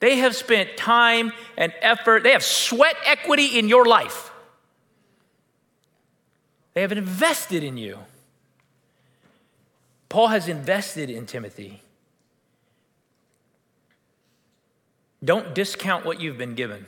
They 0.00 0.16
have 0.16 0.36
spent 0.36 0.76
time 0.76 1.32
and 1.56 1.72
effort, 1.80 2.22
they 2.22 2.32
have 2.32 2.42
sweat 2.42 2.96
equity 3.06 3.58
in 3.58 3.68
your 3.68 3.86
life. 3.86 4.30
They 6.74 6.82
have 6.82 6.92
invested 6.92 7.64
in 7.64 7.78
you. 7.78 8.00
Paul 10.10 10.28
has 10.28 10.48
invested 10.48 11.08
in 11.08 11.24
Timothy. 11.24 11.80
Don't 15.24 15.54
discount 15.54 16.04
what 16.04 16.20
you've 16.20 16.36
been 16.36 16.54
given. 16.54 16.86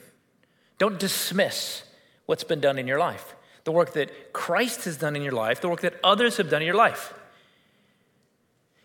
Don't 0.79 0.99
dismiss 0.99 1.83
what's 2.27 2.45
been 2.45 2.61
done 2.61 2.79
in 2.79 2.87
your 2.87 2.99
life. 2.99 3.35
The 3.65 3.73
work 3.73 3.93
that 3.95 4.33
Christ 4.33 4.85
has 4.85 4.97
done 4.97 5.17
in 5.17 5.23
your 5.23 5.33
life, 5.33 5.61
the 5.61 5.69
work 5.69 5.83
that 5.83 5.95
others 6.03 6.37
have 6.39 6.49
done 6.49 6.63
in 6.63 6.67
your 6.67 6.77
life. 6.77 7.13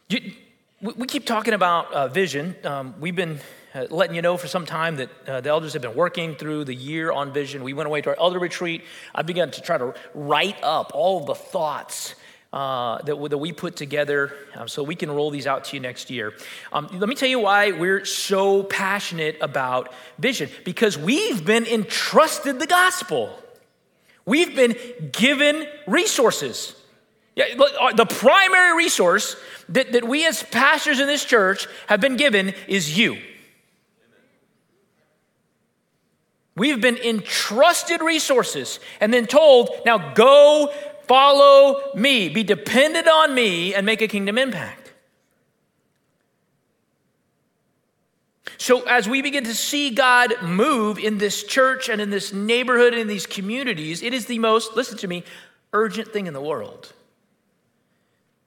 You, 0.10 0.34
we 0.82 1.08
keep 1.08 1.26
talking 1.26 1.54
about 1.54 1.94
uh, 1.94 2.08
vision. 2.10 2.56
Um, 2.64 2.96
we've 3.00 3.16
been 3.16 3.40
uh, 3.74 3.86
letting 3.90 4.16
you 4.16 4.22
know 4.22 4.38
for 4.38 4.48
some 4.48 4.66
time 4.66 4.98
that 4.98 5.10
uh, 5.28 5.42
the 5.42 5.50
elders 5.50 5.74
have 5.74 5.82
been 5.82 5.96
working 5.96 6.36
through 6.36 6.66
the 6.66 6.76
year 6.76 7.12
on 7.12 7.32
vision. 7.32 7.64
We 7.64 7.74
went 7.74 7.88
away 7.88 8.02
to 8.02 8.10
our 8.10 8.20
elder 8.20 8.40
retreat. 8.40 8.84
I 9.16 9.22
began 9.22 9.52
to 9.52 9.62
try 9.62 9.78
to 9.78 9.94
write 10.14 10.62
up 10.62 10.92
all 10.94 11.26
the 11.26 11.36
thoughts 11.36 12.16
uh, 12.54 13.02
that, 13.02 13.30
that, 13.30 13.38
we 13.40 13.52
put 13.52 13.76
together 13.76 14.32
um, 14.56 14.68
so 14.68 14.84
we 14.84 14.96
can 14.96 15.10
roll 15.10 15.32
these 15.32 15.48
out 15.48 15.64
to 15.66 15.76
you 15.76 15.82
next 15.82 16.12
year. 16.12 16.34
Um, 16.72 16.88
let 16.94 17.10
me 17.10 17.16
tell 17.16 17.28
you 17.28 17.40
why 17.40 17.72
we're 17.72 18.06
so 18.06 18.62
passionate 18.62 19.38
about 19.42 19.92
vision 20.20 20.52
because 20.64 20.96
we've 20.96 21.44
been 21.44 21.66
entrusted 21.66 22.60
the 22.60 22.68
gospel, 22.68 23.36
we've 24.26 24.56
been 24.56 24.76
given 25.12 25.66
resources. 25.88 26.76
Yeah, 27.36 27.46
uh, 27.58 27.94
the 27.94 28.06
primary 28.06 28.78
resource 28.78 29.36
that, 29.70 29.94
that 29.94 30.08
we 30.08 30.24
as 30.28 30.44
pastors 30.44 31.00
in 31.00 31.08
this 31.08 31.26
church 31.26 31.68
have 31.88 32.00
been 32.00 32.18
given 32.18 32.54
is 32.68 32.96
you. 32.96 33.18
We've 36.56 36.80
been 36.80 36.98
entrusted 36.98 38.02
resources 38.02 38.80
and 39.00 39.12
then 39.12 39.26
told, 39.26 39.72
now 39.88 40.14
go 40.14 40.72
Follow 41.08 41.94
me, 41.96 42.30
be 42.30 42.44
dependent 42.44 43.08
on 43.08 43.34
me, 43.36 43.74
and 43.74 43.86
make 43.86 44.02
a 44.02 44.08
kingdom 44.08 44.38
impact. 44.38 44.84
So, 48.58 48.84
as 48.84 49.10
we 49.10 49.22
begin 49.22 49.44
to 49.44 49.54
see 49.54 49.90
God 49.90 50.42
move 50.42 50.98
in 50.98 51.18
this 51.18 51.44
church 51.44 51.90
and 51.90 52.00
in 52.00 52.10
this 52.10 52.32
neighborhood 52.32 52.94
and 52.94 53.02
in 53.02 53.08
these 53.08 53.26
communities, 53.26 54.02
it 54.02 54.14
is 54.14 54.26
the 54.26 54.40
most, 54.40 54.76
listen 54.78 54.98
to 55.00 55.08
me, 55.08 55.26
urgent 55.74 56.14
thing 56.14 56.28
in 56.28 56.34
the 56.34 56.42
world. 56.42 56.94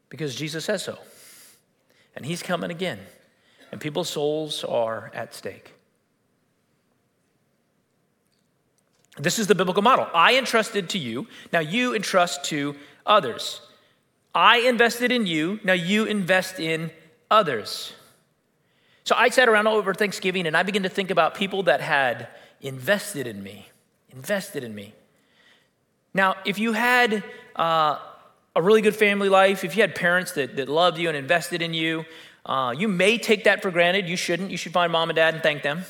Because 0.08 0.34
Jesus 0.34 0.64
says 0.64 0.82
so. 0.82 0.98
And 2.14 2.24
He's 2.24 2.42
coming 2.42 2.70
again. 2.70 2.98
And 3.70 3.78
people's 3.78 4.08
souls 4.08 4.64
are 4.64 5.10
at 5.12 5.34
stake. 5.34 5.75
This 9.18 9.38
is 9.38 9.46
the 9.46 9.54
biblical 9.54 9.82
model. 9.82 10.08
I 10.14 10.36
entrusted 10.36 10.90
to 10.90 10.98
you, 10.98 11.26
now 11.52 11.60
you 11.60 11.94
entrust 11.94 12.44
to 12.46 12.76
others. 13.04 13.60
I 14.34 14.58
invested 14.58 15.10
in 15.10 15.26
you, 15.26 15.58
now 15.64 15.72
you 15.72 16.04
invest 16.04 16.60
in 16.60 16.90
others. 17.30 17.94
So 19.04 19.14
I 19.16 19.28
sat 19.30 19.48
around 19.48 19.66
all 19.66 19.76
over 19.76 19.94
Thanksgiving 19.94 20.46
and 20.46 20.56
I 20.56 20.62
began 20.62 20.82
to 20.82 20.88
think 20.88 21.10
about 21.10 21.34
people 21.34 21.62
that 21.64 21.80
had 21.80 22.28
invested 22.60 23.26
in 23.26 23.42
me, 23.42 23.68
invested 24.10 24.64
in 24.64 24.74
me. 24.74 24.94
Now, 26.12 26.34
if 26.44 26.58
you 26.58 26.72
had 26.72 27.22
uh, 27.54 27.98
a 28.54 28.62
really 28.62 28.82
good 28.82 28.96
family 28.96 29.28
life, 29.28 29.64
if 29.64 29.76
you 29.76 29.82
had 29.82 29.94
parents 29.94 30.32
that, 30.32 30.56
that 30.56 30.68
loved 30.68 30.98
you 30.98 31.08
and 31.08 31.16
invested 31.16 31.62
in 31.62 31.72
you, 31.72 32.04
uh, 32.44 32.74
you 32.76 32.88
may 32.88 33.18
take 33.18 33.44
that 33.44 33.62
for 33.62 33.70
granted. 33.70 34.08
You 34.08 34.16
shouldn't. 34.16 34.50
You 34.50 34.56
should 34.56 34.72
find 34.72 34.90
mom 34.90 35.10
and 35.10 35.16
dad 35.16 35.34
and 35.34 35.42
thank 35.42 35.62
them. 35.62 35.84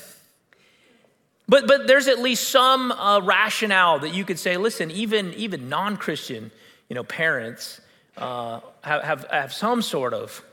But, 1.49 1.67
but 1.67 1.87
there's 1.87 2.07
at 2.07 2.19
least 2.19 2.49
some 2.49 2.91
uh, 2.91 3.21
rationale 3.21 3.99
that 3.99 4.13
you 4.13 4.25
could 4.25 4.37
say, 4.37 4.57
listen, 4.57 4.91
even, 4.91 5.33
even 5.35 5.69
non-Christian 5.69 6.51
you 6.89 6.95
know, 6.95 7.03
parents 7.03 7.81
uh, 8.17 8.59
have, 8.81 9.03
have, 9.03 9.25
have 9.29 9.53
some 9.53 9.81
sort 9.81 10.13
of 10.13 10.43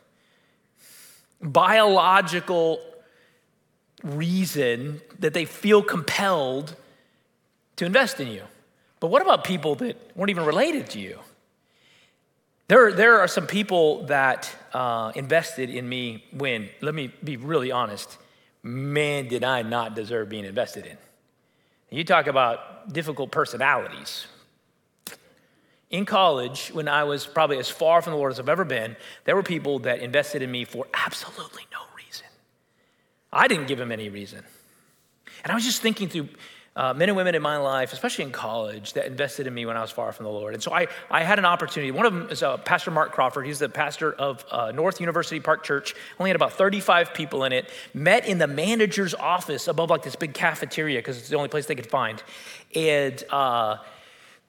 biological 1.41 2.81
reason 4.03 5.01
that 5.19 5.35
they 5.35 5.45
feel 5.45 5.83
compelled 5.83 6.77
to 7.77 7.85
invest 7.85 8.21
in 8.21 8.29
you. 8.29 8.43
But 9.01 9.09
what 9.09 9.23
about 9.23 9.45
people 9.45 9.75
that 9.77 9.97
weren't 10.17 10.31
even 10.31 10.45
related 10.45 10.91
to 10.91 11.01
you? 11.01 11.19
There, 12.69 12.93
there 12.93 13.21
are 13.21 13.29
some 13.29 13.47
people 13.47 14.07
that 14.07 14.51
uh, 14.73 15.13
invested 15.15 15.71
in 15.71 15.89
me 15.89 16.25
when, 16.33 16.69
let 16.81 16.95
me 16.95 17.13
be 17.23 17.37
really 17.37 17.71
honest, 17.71 18.17
man, 18.65 19.29
did 19.29 19.45
I 19.45 19.63
not 19.63 19.95
deserve 19.95 20.31
being 20.31 20.45
invested 20.45 20.87
in. 20.87 20.97
You 21.91 22.03
talk 22.03 22.27
about 22.27 22.93
difficult 22.93 23.31
personalities. 23.31 24.27
In 25.91 26.07
college, 26.07 26.71
when 26.73 26.89
I 26.89 27.05
was 27.05 27.25
probably 27.25 27.59
as 27.59 27.69
far 27.69 28.03
from 28.03 28.15
the 28.15 28.17
Lord 28.17 28.33
as 28.33 28.41
I've 28.41 28.49
ever 28.49 28.65
been, 28.65 28.97
there 29.25 29.37
were 29.37 29.45
people 29.45 29.81
that 29.81 30.01
invested 30.01 30.43
in 30.43 30.51
me 30.51 30.65
for 30.65 30.87
absolutely 30.93 31.63
no 31.71 31.79
reason. 31.97 32.27
I 33.33 33.47
didn't 33.47 33.67
give 33.67 33.79
them 33.79 33.93
any 33.93 34.09
reason. 34.09 34.43
And 35.45 35.53
I 35.53 35.55
was 35.55 35.65
just 35.65 35.83
thinking 35.83 36.09
through 36.09 36.31
uh, 36.77 36.93
men 36.93 37.09
and 37.09 37.17
women 37.17 37.37
in 37.37 37.43
my 37.43 37.57
life, 37.57 37.93
especially 37.93 38.25
in 38.25 38.33
college, 38.33 38.95
that 38.95 39.07
invested 39.07 39.47
in 39.47 39.55
me 39.55 39.65
when 39.65 39.77
I 39.77 39.81
was 39.81 39.93
far 39.93 40.11
from 40.11 40.25
the 40.25 40.31
Lord. 40.31 40.55
And 40.55 40.63
so 40.63 40.73
I, 40.73 40.89
I 41.09 41.23
had 41.23 41.39
an 41.39 41.45
opportunity. 41.45 41.93
One 41.93 42.05
of 42.05 42.13
them 42.13 42.29
is 42.31 42.43
uh, 42.43 42.57
Pastor 42.57 42.91
Mark 42.91 43.13
Crawford. 43.13 43.47
He's 43.47 43.61
the 43.61 43.69
pastor 43.69 44.13
of 44.13 44.45
uh, 44.51 44.73
North 44.73 44.99
University 44.99 45.39
Park 45.39 45.63
Church. 45.63 45.95
Only 46.19 46.31
had 46.31 46.37
about 46.37 46.55
35 46.55 47.15
people 47.15 47.45
in 47.45 47.53
it. 47.53 47.71
Met 47.95 48.27
in 48.27 48.39
the 48.39 48.49
manager's 48.49 49.15
office 49.15 49.69
above 49.69 49.89
like 49.89 50.03
this 50.03 50.17
big 50.17 50.35
cafeteria 50.35 50.99
because 50.99 51.17
it's 51.19 51.29
the 51.29 51.37
only 51.37 51.49
place 51.49 51.67
they 51.67 51.77
could 51.77 51.91
find. 51.91 52.21
And 52.75 53.23
uh, 53.31 53.77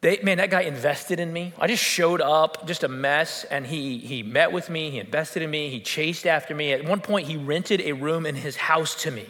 they, 0.02 0.20
man, 0.24 0.40
that 0.40 0.50
guy 0.50 0.62
invested 0.62 1.20
in 1.20 1.32
me. 1.32 1.54
I 1.60 1.68
just 1.68 1.84
showed 1.84 2.22
up, 2.22 2.66
just 2.66 2.84
a 2.84 2.88
mess, 2.88 3.44
and 3.44 3.68
he, 3.68 4.00
he 4.00 4.24
met 4.24 4.52
with 4.52 4.68
me. 4.68 4.90
He 4.90 4.98
invested 4.98 5.44
in 5.44 5.52
me. 5.52 5.70
He 5.70 5.80
chased 5.80 6.26
after 6.26 6.56
me. 6.56 6.74
At 6.74 6.86
one 6.86 7.02
point, 7.02 7.28
he 7.28 7.38
rented 7.38 7.82
a 7.82 7.92
room 7.92 8.26
in 8.26 8.34
his 8.34 8.56
house 8.56 8.96
to 9.04 9.12
me. 9.12 9.28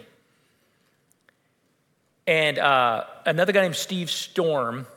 And 2.28 2.58
uh, 2.58 3.06
another 3.26 3.52
guy 3.52 3.62
named 3.62 3.76
Steve 3.76 4.10
Storm, 4.10 4.88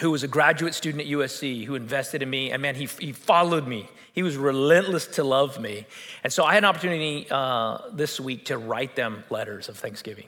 who 0.00 0.10
was 0.10 0.24
a 0.24 0.28
graduate 0.28 0.74
student 0.74 1.02
at 1.02 1.08
USC, 1.08 1.64
who 1.64 1.74
invested 1.74 2.22
in 2.22 2.30
me, 2.30 2.50
and 2.50 2.60
man, 2.60 2.74
he, 2.74 2.88
he 2.98 3.12
followed 3.12 3.66
me. 3.66 3.88
He 4.12 4.22
was 4.22 4.36
relentless 4.36 5.06
to 5.08 5.24
love 5.24 5.60
me. 5.60 5.86
And 6.24 6.32
so 6.32 6.44
I 6.44 6.54
had 6.54 6.64
an 6.64 6.68
opportunity 6.68 7.26
uh, 7.30 7.78
this 7.92 8.18
week 8.18 8.46
to 8.46 8.58
write 8.58 8.96
them 8.96 9.24
letters 9.30 9.68
of 9.68 9.76
thanksgiving. 9.76 10.26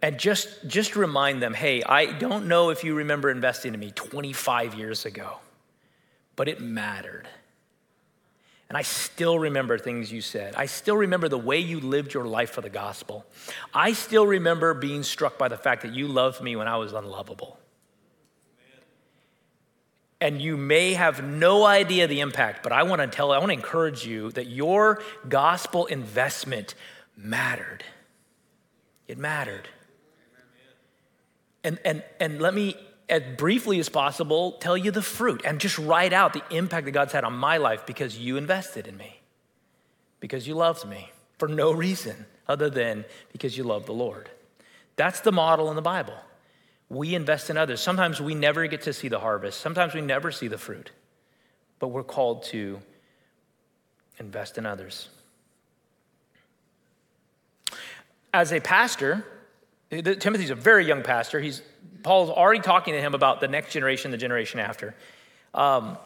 And 0.00 0.18
just, 0.18 0.66
just 0.66 0.96
remind 0.96 1.40
them 1.40 1.54
hey, 1.54 1.82
I 1.84 2.06
don't 2.06 2.48
know 2.48 2.70
if 2.70 2.82
you 2.82 2.94
remember 2.94 3.30
investing 3.30 3.72
in 3.72 3.78
me 3.78 3.92
25 3.92 4.74
years 4.74 5.04
ago, 5.04 5.36
but 6.34 6.48
it 6.48 6.60
mattered. 6.60 7.28
And 8.72 8.78
I 8.78 8.82
still 8.84 9.38
remember 9.38 9.76
things 9.76 10.10
you 10.10 10.22
said. 10.22 10.54
I 10.54 10.64
still 10.64 10.96
remember 10.96 11.28
the 11.28 11.36
way 11.36 11.58
you 11.58 11.78
lived 11.78 12.14
your 12.14 12.24
life 12.24 12.52
for 12.52 12.62
the 12.62 12.70
gospel. 12.70 13.26
I 13.74 13.92
still 13.92 14.26
remember 14.26 14.72
being 14.72 15.02
struck 15.02 15.36
by 15.36 15.48
the 15.48 15.58
fact 15.58 15.82
that 15.82 15.92
you 15.92 16.08
loved 16.08 16.40
me 16.40 16.56
when 16.56 16.66
I 16.66 16.78
was 16.78 16.94
unlovable. 16.94 17.58
And 20.22 20.40
you 20.40 20.56
may 20.56 20.94
have 20.94 21.22
no 21.22 21.66
idea 21.66 22.06
the 22.06 22.20
impact, 22.20 22.62
but 22.62 22.72
I 22.72 22.84
want 22.84 23.02
to 23.02 23.08
tell, 23.08 23.30
I 23.30 23.36
want 23.36 23.50
to 23.50 23.56
encourage 23.58 24.06
you 24.06 24.30
that 24.30 24.46
your 24.46 25.02
gospel 25.28 25.84
investment 25.84 26.74
mattered. 27.14 27.84
It 29.06 29.18
mattered. 29.18 29.68
And, 31.62 31.78
and, 31.84 32.02
and 32.18 32.40
let 32.40 32.54
me 32.54 32.78
as 33.08 33.22
briefly 33.36 33.78
as 33.78 33.88
possible, 33.88 34.52
tell 34.52 34.76
you 34.76 34.90
the 34.90 35.02
fruit 35.02 35.42
and 35.44 35.60
just 35.60 35.78
write 35.78 36.12
out 36.12 36.32
the 36.32 36.42
impact 36.50 36.86
that 36.86 36.92
God's 36.92 37.12
had 37.12 37.24
on 37.24 37.34
my 37.34 37.56
life 37.56 37.86
because 37.86 38.18
you 38.18 38.36
invested 38.36 38.86
in 38.86 38.96
me, 38.96 39.20
because 40.20 40.46
you 40.46 40.54
loved 40.54 40.88
me 40.88 41.10
for 41.38 41.48
no 41.48 41.72
reason 41.72 42.26
other 42.48 42.70
than 42.70 43.04
because 43.32 43.56
you 43.56 43.64
love 43.64 43.86
the 43.86 43.92
Lord. 43.92 44.30
That's 44.96 45.20
the 45.20 45.32
model 45.32 45.70
in 45.70 45.76
the 45.76 45.82
Bible. 45.82 46.14
We 46.88 47.14
invest 47.14 47.50
in 47.50 47.56
others. 47.56 47.80
Sometimes 47.80 48.20
we 48.20 48.34
never 48.34 48.66
get 48.66 48.82
to 48.82 48.92
see 48.92 49.08
the 49.08 49.18
harvest, 49.18 49.60
sometimes 49.60 49.94
we 49.94 50.00
never 50.00 50.30
see 50.30 50.48
the 50.48 50.58
fruit, 50.58 50.90
but 51.78 51.88
we're 51.88 52.04
called 52.04 52.44
to 52.44 52.80
invest 54.18 54.58
in 54.58 54.66
others. 54.66 55.08
As 58.34 58.52
a 58.52 58.60
pastor, 58.60 59.26
Timothy's 59.90 60.50
a 60.50 60.54
very 60.54 60.86
young 60.86 61.02
pastor. 61.02 61.40
He's, 61.40 61.60
Paul's 62.02 62.30
already 62.30 62.60
talking 62.60 62.94
to 62.94 63.00
him 63.00 63.14
about 63.14 63.40
the 63.40 63.48
next 63.48 63.72
generation, 63.72 64.10
the 64.10 64.16
generation 64.16 64.60
after. 64.60 64.94
Um, 65.54 65.98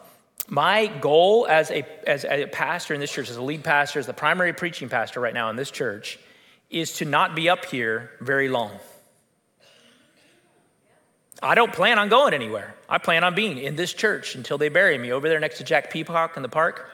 my 0.47 0.87
goal 0.87 1.47
as 1.49 1.71
a, 1.71 1.85
as 2.07 2.23
a 2.23 2.45
pastor 2.47 2.93
in 2.93 2.99
this 2.99 3.11
church, 3.11 3.29
as 3.29 3.37
a 3.37 3.41
lead 3.41 3.63
pastor, 3.63 3.99
as 3.99 4.05
the 4.05 4.13
primary 4.13 4.53
preaching 4.53 4.89
pastor 4.89 5.19
right 5.19 5.33
now 5.33 5.49
in 5.49 5.55
this 5.55 5.71
church, 5.71 6.19
is 6.69 6.93
to 6.93 7.05
not 7.05 7.35
be 7.35 7.49
up 7.49 7.65
here 7.65 8.11
very 8.21 8.49
long. 8.49 8.71
I 11.41 11.53
don't 11.55 11.71
plan 11.71 11.99
on 11.99 12.09
going 12.09 12.33
anywhere. 12.33 12.75
I 12.89 12.97
plan 12.97 13.23
on 13.23 13.35
being 13.35 13.57
in 13.57 13.75
this 13.75 13.93
church 13.93 14.35
until 14.35 14.57
they 14.57 14.69
bury 14.69 14.97
me 14.97 15.11
over 15.11 15.29
there 15.29 15.39
next 15.39 15.57
to 15.59 15.63
Jack 15.63 15.91
Peacock 15.91 16.35
in 16.35 16.43
the 16.43 16.49
park. 16.49 16.89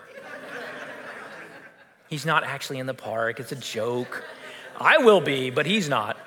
he's 2.10 2.26
not 2.26 2.44
actually 2.44 2.80
in 2.80 2.86
the 2.86 2.94
park, 2.94 3.40
it's 3.40 3.52
a 3.52 3.56
joke. 3.56 4.24
I 4.80 4.98
will 4.98 5.22
be, 5.22 5.50
but 5.50 5.66
he's 5.66 5.88
not. 5.88 6.18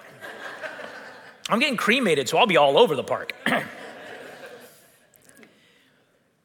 I'm 1.48 1.60
getting 1.60 1.76
cremated, 1.76 2.28
so 2.28 2.38
I'll 2.38 2.46
be 2.46 2.56
all 2.56 2.76
over 2.76 2.96
the 2.96 3.04
park. 3.04 3.32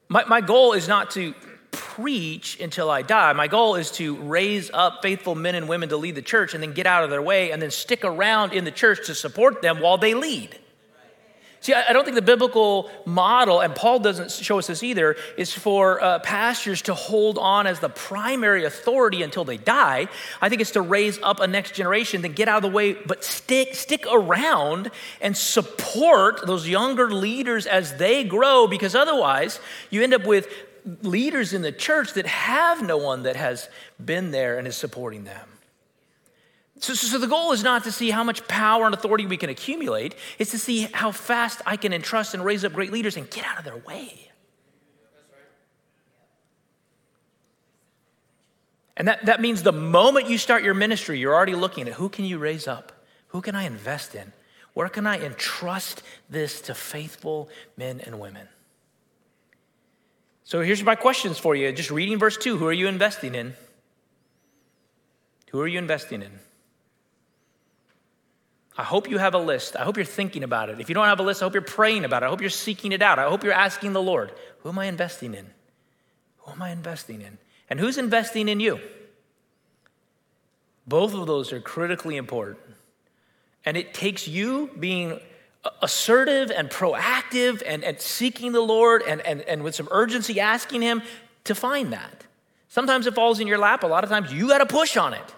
my, 0.09 0.25
my 0.25 0.41
goal 0.41 0.73
is 0.73 0.87
not 0.87 1.11
to 1.11 1.33
preach 1.71 2.59
until 2.59 2.89
I 2.89 3.01
die. 3.01 3.33
My 3.33 3.47
goal 3.47 3.75
is 3.75 3.91
to 3.91 4.15
raise 4.17 4.69
up 4.71 5.01
faithful 5.01 5.35
men 5.35 5.55
and 5.55 5.67
women 5.67 5.89
to 5.89 5.97
lead 5.97 6.15
the 6.15 6.21
church 6.21 6.53
and 6.53 6.61
then 6.61 6.73
get 6.73 6.85
out 6.85 7.03
of 7.03 7.09
their 7.09 7.21
way 7.21 7.51
and 7.51 7.61
then 7.61 7.71
stick 7.71 8.03
around 8.03 8.53
in 8.53 8.63
the 8.63 8.71
church 8.71 9.07
to 9.07 9.15
support 9.15 9.61
them 9.61 9.79
while 9.79 9.97
they 9.97 10.13
lead. 10.13 10.57
See, 11.61 11.75
I 11.75 11.93
don't 11.93 12.05
think 12.05 12.15
the 12.15 12.23
biblical 12.23 12.89
model, 13.05 13.59
and 13.59 13.75
Paul 13.75 13.99
doesn't 13.99 14.31
show 14.31 14.57
us 14.57 14.65
this 14.65 14.81
either, 14.81 15.15
is 15.37 15.53
for 15.53 16.03
uh, 16.03 16.17
pastors 16.17 16.81
to 16.83 16.95
hold 16.95 17.37
on 17.37 17.67
as 17.67 17.79
the 17.79 17.87
primary 17.87 18.65
authority 18.65 19.21
until 19.21 19.45
they 19.45 19.57
die. 19.57 20.07
I 20.41 20.49
think 20.49 20.61
it's 20.61 20.71
to 20.71 20.81
raise 20.81 21.19
up 21.21 21.39
a 21.39 21.45
next 21.45 21.75
generation, 21.75 22.23
then 22.23 22.33
get 22.33 22.47
out 22.47 22.57
of 22.57 22.71
the 22.71 22.75
way, 22.75 22.93
but 22.93 23.23
stick, 23.23 23.75
stick 23.75 24.07
around 24.11 24.89
and 25.21 25.37
support 25.37 26.47
those 26.47 26.67
younger 26.67 27.11
leaders 27.11 27.67
as 27.67 27.95
they 27.97 28.23
grow, 28.23 28.65
because 28.65 28.95
otherwise 28.95 29.59
you 29.91 30.01
end 30.01 30.15
up 30.15 30.25
with 30.25 30.47
leaders 31.03 31.53
in 31.53 31.61
the 31.61 31.71
church 31.71 32.13
that 32.13 32.25
have 32.25 32.81
no 32.81 32.97
one 32.97 33.21
that 33.21 33.35
has 33.35 33.69
been 34.03 34.31
there 34.31 34.57
and 34.57 34.67
is 34.67 34.75
supporting 34.75 35.25
them. 35.25 35.47
So, 36.81 36.95
so, 36.95 37.19
the 37.19 37.27
goal 37.27 37.51
is 37.51 37.63
not 37.63 37.83
to 37.83 37.91
see 37.91 38.09
how 38.09 38.23
much 38.23 38.47
power 38.47 38.85
and 38.85 38.93
authority 38.95 39.27
we 39.27 39.37
can 39.37 39.51
accumulate, 39.51 40.15
it's 40.39 40.49
to 40.49 40.57
see 40.57 40.89
how 40.91 41.11
fast 41.11 41.61
I 41.63 41.77
can 41.77 41.93
entrust 41.93 42.33
and 42.33 42.43
raise 42.43 42.65
up 42.65 42.73
great 42.73 42.91
leaders 42.91 43.17
and 43.17 43.29
get 43.29 43.45
out 43.45 43.59
of 43.59 43.65
their 43.65 43.77
way. 43.77 44.31
And 48.97 49.07
that, 49.07 49.27
that 49.27 49.41
means 49.41 49.61
the 49.61 49.71
moment 49.71 50.27
you 50.27 50.39
start 50.39 50.63
your 50.63 50.73
ministry, 50.73 51.19
you're 51.19 51.35
already 51.35 51.53
looking 51.53 51.87
at 51.87 51.93
who 51.93 52.09
can 52.09 52.25
you 52.25 52.39
raise 52.39 52.67
up? 52.67 52.91
Who 53.27 53.41
can 53.41 53.55
I 53.55 53.63
invest 53.63 54.15
in? 54.15 54.33
Where 54.73 54.89
can 54.89 55.05
I 55.05 55.19
entrust 55.19 56.01
this 56.31 56.61
to 56.61 56.73
faithful 56.73 57.47
men 57.77 58.01
and 58.01 58.19
women? 58.19 58.47
So 60.43 60.61
here's 60.61 60.83
my 60.83 60.95
questions 60.95 61.37
for 61.37 61.55
you. 61.55 61.71
Just 61.71 61.91
reading 61.91 62.17
verse 62.17 62.37
2 62.37 62.57
Who 62.57 62.65
are 62.65 62.73
you 62.73 62.87
investing 62.87 63.35
in? 63.35 63.53
Who 65.51 65.61
are 65.61 65.67
you 65.67 65.77
investing 65.77 66.23
in? 66.23 66.39
I 68.77 68.83
hope 68.83 69.09
you 69.09 69.17
have 69.17 69.33
a 69.33 69.39
list. 69.39 69.75
I 69.75 69.83
hope 69.83 69.97
you're 69.97 70.05
thinking 70.05 70.43
about 70.43 70.69
it. 70.69 70.79
If 70.79 70.87
you 70.87 70.95
don't 70.95 71.05
have 71.05 71.19
a 71.19 71.23
list, 71.23 71.41
I 71.41 71.45
hope 71.45 71.53
you're 71.53 71.61
praying 71.61 72.05
about 72.05 72.23
it. 72.23 72.27
I 72.27 72.29
hope 72.29 72.41
you're 72.41 72.49
seeking 72.49 72.91
it 72.91 73.01
out. 73.01 73.19
I 73.19 73.27
hope 73.27 73.43
you're 73.43 73.53
asking 73.53 73.93
the 73.93 74.01
Lord, 74.01 74.31
who 74.59 74.69
am 74.69 74.79
I 74.79 74.85
investing 74.85 75.33
in? 75.33 75.47
Who 76.39 76.51
am 76.51 76.61
I 76.61 76.71
investing 76.71 77.21
in? 77.21 77.37
And 77.69 77.79
who's 77.79 77.97
investing 77.97 78.47
in 78.47 78.59
you? 78.59 78.79
Both 80.87 81.13
of 81.13 81.27
those 81.27 81.53
are 81.53 81.59
critically 81.59 82.17
important. 82.17 82.59
And 83.65 83.77
it 83.77 83.93
takes 83.93 84.27
you 84.27 84.71
being 84.79 85.19
assertive 85.81 86.49
and 86.51 86.69
proactive 86.69 87.61
and, 87.65 87.83
and 87.83 87.99
seeking 87.99 88.51
the 88.51 88.61
Lord 88.61 89.03
and, 89.03 89.21
and, 89.21 89.41
and 89.41 89.63
with 89.63 89.75
some 89.75 89.87
urgency 89.91 90.39
asking 90.39 90.81
Him 90.81 91.03
to 91.43 91.53
find 91.53 91.93
that. 91.93 92.23
Sometimes 92.69 93.05
it 93.05 93.13
falls 93.13 93.39
in 93.39 93.47
your 93.47 93.57
lap, 93.57 93.83
a 93.83 93.87
lot 93.87 94.03
of 94.03 94.09
times 94.09 94.31
you 94.33 94.47
got 94.47 94.59
to 94.59 94.65
push 94.65 94.97
on 94.97 95.13
it. 95.13 95.35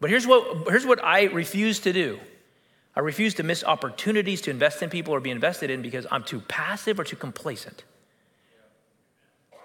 But 0.00 0.10
here's 0.10 0.26
what, 0.26 0.68
here's 0.68 0.86
what 0.86 1.04
I 1.04 1.24
refuse 1.24 1.80
to 1.80 1.92
do 1.92 2.18
I 2.96 3.00
refuse 3.00 3.34
to 3.34 3.42
miss 3.42 3.62
opportunities 3.62 4.40
to 4.42 4.50
invest 4.50 4.82
in 4.82 4.90
people 4.90 5.14
or 5.14 5.20
be 5.20 5.30
invested 5.30 5.70
in 5.70 5.82
because 5.82 6.06
I'm 6.10 6.24
too 6.24 6.40
passive 6.40 6.98
or 6.98 7.04
too 7.04 7.16
complacent. 7.16 7.84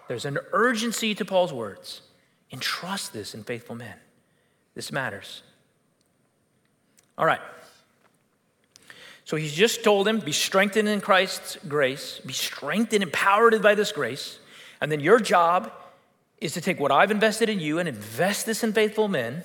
There's 0.08 0.26
an 0.26 0.38
urgency 0.54 1.15
to 1.15 1.26
Paul's 1.26 1.52
words. 1.52 2.02
Entrust 2.52 3.13
this 3.13 3.34
in 3.34 3.43
faithful 3.43 3.76
men. 3.76 3.95
This 4.76 4.91
matters. 4.91 5.41
All 7.17 7.26
right. 7.26 7.41
So 9.24 9.36
he's 9.38 9.54
just 9.54 9.84
told 9.84 10.08
him 10.08 10.19
be 10.19 10.32
strengthened 10.32 10.88
in 10.88 11.02
Christ's 11.02 11.58
grace, 11.67 12.19
be 12.24 12.34
strengthened, 12.34 13.02
empowered 13.02 13.60
by 13.63 13.74
this 13.74 13.91
grace. 13.91 14.38
And 14.80 14.91
then 14.91 15.00
your 15.00 15.19
job 15.19 15.71
is 16.39 16.54
to 16.54 16.62
take 16.62 16.80
what 16.80 16.91
I've 16.91 17.10
invested 17.10 17.50
in 17.50 17.60
you 17.60 17.80
and 17.80 17.89
invest 17.89 18.45
this 18.45 18.63
in 18.63 18.74
faithful 18.74 19.08
men. 19.08 19.43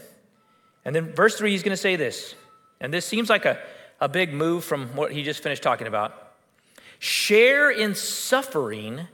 And 0.84 0.94
then 0.94 1.12
verse 1.12 1.36
three, 1.36 1.50
he's 1.50 1.62
going 1.62 1.70
to 1.70 1.76
say 1.76 1.96
this 1.96 2.34
and 2.80 2.92
this 2.92 3.04
seems 3.04 3.28
like 3.28 3.44
a, 3.44 3.58
a 4.00 4.08
big 4.08 4.32
move 4.32 4.64
from 4.64 4.88
what 4.96 5.12
he 5.12 5.22
just 5.22 5.42
finished 5.42 5.62
talking 5.62 5.86
about. 5.86 6.32
Share 6.98 7.70
in 7.70 7.94
suffering 7.94 9.06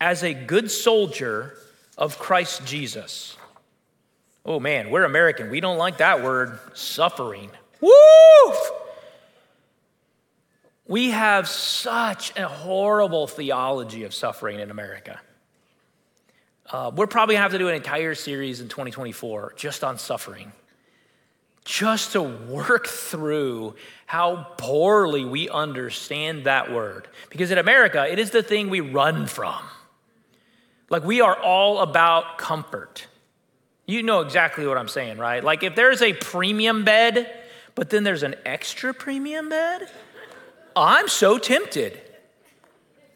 as 0.00 0.22
a 0.22 0.32
good 0.32 0.70
soldier 0.70 1.56
of 1.98 2.18
Christ 2.18 2.64
Jesus. 2.64 3.36
Oh 4.44 4.58
man, 4.58 4.90
we're 4.90 5.04
American. 5.04 5.50
We 5.50 5.60
don't 5.60 5.76
like 5.76 5.98
that 5.98 6.22
word, 6.22 6.58
suffering. 6.72 7.50
Woo! 7.80 8.54
We 10.86 11.10
have 11.10 11.46
such 11.46 12.36
a 12.36 12.48
horrible 12.48 13.26
theology 13.26 14.04
of 14.04 14.14
suffering 14.14 14.58
in 14.58 14.70
America. 14.70 15.20
Uh, 16.66 16.90
we're 16.94 17.06
probably 17.06 17.34
gonna 17.34 17.42
have 17.42 17.52
to 17.52 17.58
do 17.58 17.68
an 17.68 17.74
entire 17.74 18.14
series 18.14 18.60
in 18.60 18.68
2024 18.68 19.54
just 19.56 19.84
on 19.84 19.98
suffering 19.98 20.52
just 21.64 22.12
to 22.12 22.22
work 22.22 22.86
through 22.86 23.74
how 24.06 24.46
poorly 24.56 25.24
we 25.24 25.48
understand 25.48 26.44
that 26.44 26.72
word. 26.72 27.06
Because 27.28 27.50
in 27.50 27.58
America, 27.58 28.10
it 28.10 28.18
is 28.18 28.30
the 28.30 28.42
thing 28.42 28.70
we 28.70 28.80
run 28.80 29.26
from. 29.26 29.62
Like 30.88 31.04
we 31.04 31.20
are 31.20 31.38
all 31.38 31.78
about 31.78 32.38
comfort. 32.38 33.06
You 33.86 34.02
know 34.02 34.20
exactly 34.20 34.66
what 34.66 34.78
I'm 34.78 34.88
saying, 34.88 35.18
right? 35.18 35.42
Like 35.42 35.62
if 35.62 35.74
there's 35.74 36.02
a 36.02 36.12
premium 36.12 36.84
bed, 36.84 37.30
but 37.74 37.90
then 37.90 38.04
there's 38.04 38.22
an 38.22 38.34
extra 38.44 38.92
premium 38.92 39.48
bed, 39.48 39.88
I'm 40.74 41.08
so 41.08 41.38
tempted. 41.38 42.00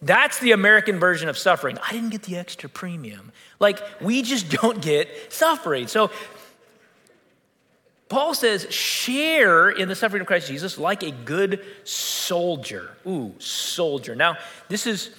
That's 0.03 0.39
the 0.39 0.53
American 0.53 0.99
version 0.99 1.29
of 1.29 1.39
suffering. 1.39 1.79
I 1.83 1.93
didn't 1.93 2.11
get 2.11 2.25
the 2.25 2.37
extra 2.37 2.69
premium. 2.69 3.33
Like, 3.59 3.81
we 4.03 4.21
just 4.21 4.51
don't 4.51 4.83
get 4.83 5.09
suffering. 5.33 5.87
So, 5.87 6.11
Paul 8.09 8.35
says, 8.35 8.73
share 8.73 9.71
in 9.71 9.89
the 9.89 9.95
suffering 9.95 10.21
of 10.21 10.27
Christ 10.27 10.49
Jesus 10.49 10.79
like 10.79 11.03
a 11.03 11.11
good 11.11 11.65
soldier. 11.85 12.91
Ooh, 13.07 13.35
soldier. 13.39 14.15
Now, 14.15 14.37
this 14.69 14.87
is 14.87 15.11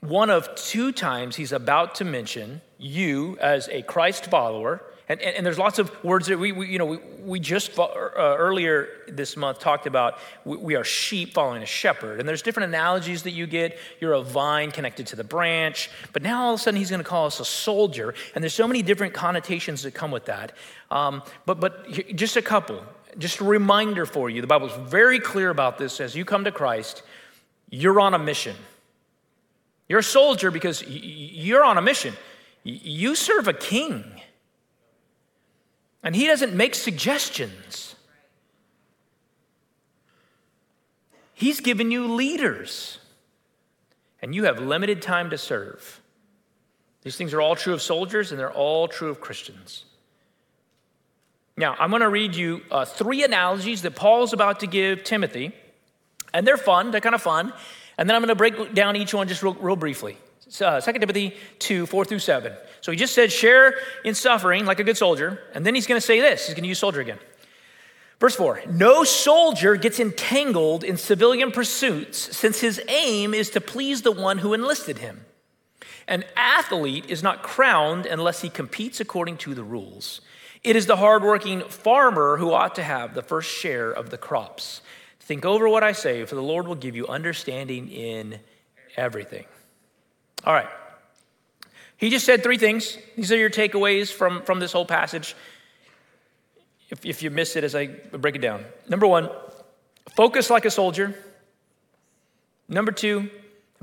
one 0.00 0.30
of 0.30 0.54
two 0.54 0.92
times 0.92 1.36
he's 1.36 1.52
about 1.52 1.96
to 1.96 2.04
mention 2.04 2.60
you 2.78 3.36
as 3.40 3.68
a 3.68 3.82
Christ 3.82 4.26
follower 4.26 4.82
and, 5.08 5.20
and, 5.22 5.36
and, 5.36 5.46
there's 5.46 5.58
lots 5.58 5.78
of 5.78 5.92
words 6.04 6.26
that 6.26 6.38
we, 6.38 6.52
we 6.52 6.68
you 6.68 6.78
know, 6.78 6.84
we, 6.84 6.98
we 7.24 7.40
just 7.40 7.78
uh, 7.78 7.88
earlier 8.16 8.88
this 9.08 9.36
month 9.38 9.58
talked 9.58 9.86
about 9.86 10.18
we, 10.44 10.56
we, 10.58 10.74
are 10.76 10.84
sheep 10.84 11.32
following 11.32 11.62
a 11.62 11.66
shepherd. 11.66 12.20
And 12.20 12.28
there's 12.28 12.42
different 12.42 12.68
analogies 12.68 13.22
that 13.22 13.30
you 13.30 13.46
get. 13.46 13.78
You're 14.00 14.12
a 14.12 14.22
vine 14.22 14.70
connected 14.70 15.06
to 15.08 15.16
the 15.16 15.24
branch. 15.24 15.90
But 16.12 16.22
now 16.22 16.44
all 16.44 16.54
of 16.54 16.60
a 16.60 16.62
sudden 16.62 16.78
he's 16.78 16.90
going 16.90 17.02
to 17.02 17.08
call 17.08 17.26
us 17.26 17.40
a 17.40 17.44
soldier. 17.44 18.14
And 18.34 18.44
there's 18.44 18.54
so 18.54 18.68
many 18.68 18.82
different 18.82 19.14
connotations 19.14 19.82
that 19.84 19.94
come 19.94 20.10
with 20.10 20.26
that. 20.26 20.52
Um, 20.90 21.22
but, 21.46 21.58
but 21.58 21.90
just 22.14 22.36
a 22.36 22.42
couple, 22.42 22.84
just 23.16 23.40
a 23.40 23.44
reminder 23.44 24.04
for 24.04 24.28
you. 24.28 24.42
The 24.42 24.46
Bible's 24.46 24.76
very 24.90 25.20
clear 25.20 25.48
about 25.48 25.78
this. 25.78 26.00
As 26.00 26.14
you 26.14 26.26
come 26.26 26.44
to 26.44 26.52
Christ, 26.52 27.02
you're 27.70 27.98
on 27.98 28.12
a 28.12 28.18
mission. 28.18 28.56
You're 29.88 30.00
a 30.00 30.04
soldier 30.04 30.50
because 30.50 30.84
you're 30.86 31.64
on 31.64 31.78
a 31.78 31.82
mission. 31.82 32.14
You 32.62 33.14
serve 33.14 33.48
a 33.48 33.54
king. 33.54 34.04
And 36.02 36.14
he 36.14 36.26
doesn't 36.26 36.54
make 36.54 36.74
suggestions. 36.74 37.94
He's 41.34 41.60
given 41.60 41.90
you 41.90 42.06
leaders, 42.06 42.98
and 44.20 44.34
you 44.34 44.44
have 44.44 44.58
limited 44.58 45.02
time 45.02 45.30
to 45.30 45.38
serve. 45.38 46.00
These 47.02 47.16
things 47.16 47.32
are 47.32 47.40
all 47.40 47.54
true 47.54 47.74
of 47.74 47.82
soldiers, 47.82 48.32
and 48.32 48.40
they're 48.40 48.52
all 48.52 48.88
true 48.88 49.08
of 49.08 49.20
Christians. 49.20 49.84
Now, 51.56 51.76
I'm 51.78 51.90
going 51.90 52.02
to 52.02 52.08
read 52.08 52.34
you 52.34 52.62
uh, 52.70 52.84
three 52.84 53.24
analogies 53.24 53.82
that 53.82 53.94
Paul's 53.94 54.32
about 54.32 54.60
to 54.60 54.66
give 54.66 55.04
Timothy, 55.04 55.52
and 56.32 56.46
they're 56.46 56.56
fun, 56.56 56.90
they're 56.90 57.00
kind 57.00 57.14
of 57.14 57.22
fun. 57.22 57.52
And 57.96 58.08
then 58.08 58.14
I'm 58.14 58.22
going 58.22 58.28
to 58.28 58.36
break 58.36 58.74
down 58.74 58.94
each 58.94 59.12
one 59.12 59.26
just 59.26 59.42
real, 59.42 59.54
real 59.54 59.74
briefly 59.74 60.18
uh, 60.60 60.80
2 60.80 60.92
Timothy 60.94 61.34
2, 61.58 61.86
4 61.86 62.04
through 62.04 62.18
7. 62.18 62.52
So 62.80 62.92
he 62.92 62.98
just 62.98 63.14
said, 63.14 63.32
share 63.32 63.74
in 64.04 64.14
suffering 64.14 64.64
like 64.66 64.80
a 64.80 64.84
good 64.84 64.96
soldier. 64.96 65.40
And 65.54 65.64
then 65.66 65.74
he's 65.74 65.86
going 65.86 66.00
to 66.00 66.06
say 66.06 66.20
this. 66.20 66.46
He's 66.46 66.54
going 66.54 66.62
to 66.62 66.68
use 66.68 66.78
soldier 66.78 67.00
again. 67.00 67.18
Verse 68.20 68.34
4 68.34 68.62
No 68.70 69.04
soldier 69.04 69.76
gets 69.76 70.00
entangled 70.00 70.84
in 70.84 70.96
civilian 70.96 71.52
pursuits 71.52 72.36
since 72.36 72.60
his 72.60 72.80
aim 72.88 73.34
is 73.34 73.50
to 73.50 73.60
please 73.60 74.02
the 74.02 74.12
one 74.12 74.38
who 74.38 74.54
enlisted 74.54 74.98
him. 74.98 75.24
An 76.06 76.24
athlete 76.36 77.06
is 77.08 77.22
not 77.22 77.42
crowned 77.42 78.06
unless 78.06 78.40
he 78.40 78.48
competes 78.48 78.98
according 78.98 79.36
to 79.38 79.54
the 79.54 79.62
rules. 79.62 80.20
It 80.64 80.74
is 80.74 80.86
the 80.86 80.96
hardworking 80.96 81.60
farmer 81.68 82.38
who 82.38 82.52
ought 82.52 82.74
to 82.76 82.82
have 82.82 83.14
the 83.14 83.22
first 83.22 83.50
share 83.50 83.90
of 83.90 84.10
the 84.10 84.18
crops. 84.18 84.80
Think 85.20 85.44
over 85.44 85.68
what 85.68 85.84
I 85.84 85.92
say, 85.92 86.24
for 86.24 86.34
the 86.34 86.42
Lord 86.42 86.66
will 86.66 86.74
give 86.74 86.96
you 86.96 87.06
understanding 87.06 87.88
in 87.90 88.40
everything. 88.96 89.44
All 90.44 90.54
right. 90.54 90.68
He 91.98 92.10
just 92.10 92.24
said 92.24 92.42
three 92.42 92.58
things. 92.58 92.96
These 93.16 93.30
are 93.32 93.36
your 93.36 93.50
takeaways 93.50 94.10
from, 94.10 94.42
from 94.42 94.60
this 94.60 94.72
whole 94.72 94.86
passage 94.86 95.36
if, 96.90 97.04
if 97.04 97.22
you 97.22 97.30
miss 97.30 97.56
it 97.56 97.64
as 97.64 97.74
I 97.74 97.86
break 97.86 98.36
it 98.36 98.40
down. 98.40 98.64
Number 98.88 99.06
one, 99.06 99.28
focus 100.16 100.48
like 100.48 100.64
a 100.64 100.70
soldier. 100.70 101.14
Number 102.68 102.92
two, 102.92 103.30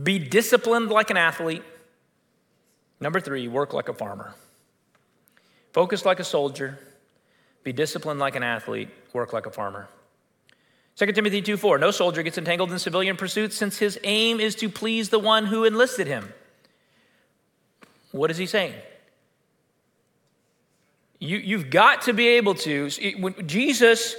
be 0.01 0.19
disciplined 0.19 0.89
like 0.89 1.09
an 1.09 1.17
athlete. 1.17 1.63
Number 2.99 3.19
three, 3.19 3.47
work 3.47 3.73
like 3.73 3.89
a 3.89 3.93
farmer. 3.93 4.33
Focus 5.73 6.05
like 6.05 6.19
a 6.19 6.23
soldier, 6.23 6.79
be 7.63 7.73
disciplined 7.73 8.19
like 8.19 8.35
an 8.35 8.43
athlete, 8.43 8.89
work 9.11 9.33
like 9.33 9.45
a 9.45 9.51
farmer. 9.51 9.89
2 10.95 11.07
Timothy 11.11 11.41
2 11.41 11.57
4, 11.57 11.77
no 11.77 11.91
soldier 11.91 12.23
gets 12.23 12.37
entangled 12.37 12.71
in 12.71 12.79
civilian 12.79 13.17
pursuits 13.17 13.57
since 13.57 13.77
his 13.77 13.99
aim 14.03 14.39
is 14.39 14.55
to 14.55 14.69
please 14.69 15.09
the 15.09 15.19
one 15.19 15.47
who 15.47 15.65
enlisted 15.65 16.07
him. 16.07 16.31
What 18.15 18.31
is 18.31 18.37
he 18.37 18.45
saying? 18.45 18.73
You, 21.19 21.37
you've 21.37 21.69
got 21.69 22.03
to 22.03 22.13
be 22.13 22.29
able 22.29 22.55
to. 22.55 22.89
When 23.19 23.45
Jesus 23.45 24.15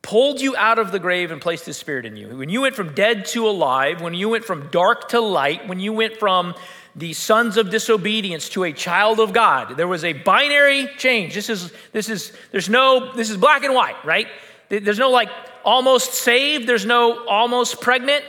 pulled 0.00 0.40
you 0.40 0.56
out 0.56 0.78
of 0.78 0.92
the 0.92 1.00
grave 1.00 1.32
and 1.32 1.40
placed 1.40 1.66
his 1.66 1.76
spirit 1.76 2.06
in 2.06 2.16
you, 2.16 2.36
when 2.36 2.50
you 2.50 2.60
went 2.60 2.76
from 2.76 2.94
dead 2.94 3.26
to 3.26 3.48
alive, 3.48 4.00
when 4.00 4.14
you 4.14 4.28
went 4.28 4.44
from 4.44 4.68
dark 4.70 5.08
to 5.08 5.20
light, 5.20 5.66
when 5.66 5.80
you 5.80 5.92
went 5.92 6.18
from 6.18 6.54
the 6.94 7.12
sons 7.14 7.56
of 7.56 7.68
disobedience 7.68 8.48
to 8.50 8.62
a 8.62 8.72
child 8.72 9.18
of 9.18 9.32
God, 9.32 9.76
there 9.76 9.88
was 9.88 10.04
a 10.04 10.12
binary 10.12 10.88
change. 10.96 11.34
This 11.34 11.50
is, 11.50 11.72
this 11.90 12.08
is, 12.08 12.32
there's 12.52 12.68
no, 12.68 13.12
this 13.12 13.28
is 13.28 13.36
black 13.36 13.64
and 13.64 13.74
white, 13.74 14.02
right? 14.04 14.28
There's 14.68 15.00
no 15.00 15.10
like 15.10 15.30
almost 15.64 16.14
saved, 16.14 16.68
there's 16.68 16.86
no 16.86 17.26
almost 17.26 17.80
pregnant. 17.80 18.24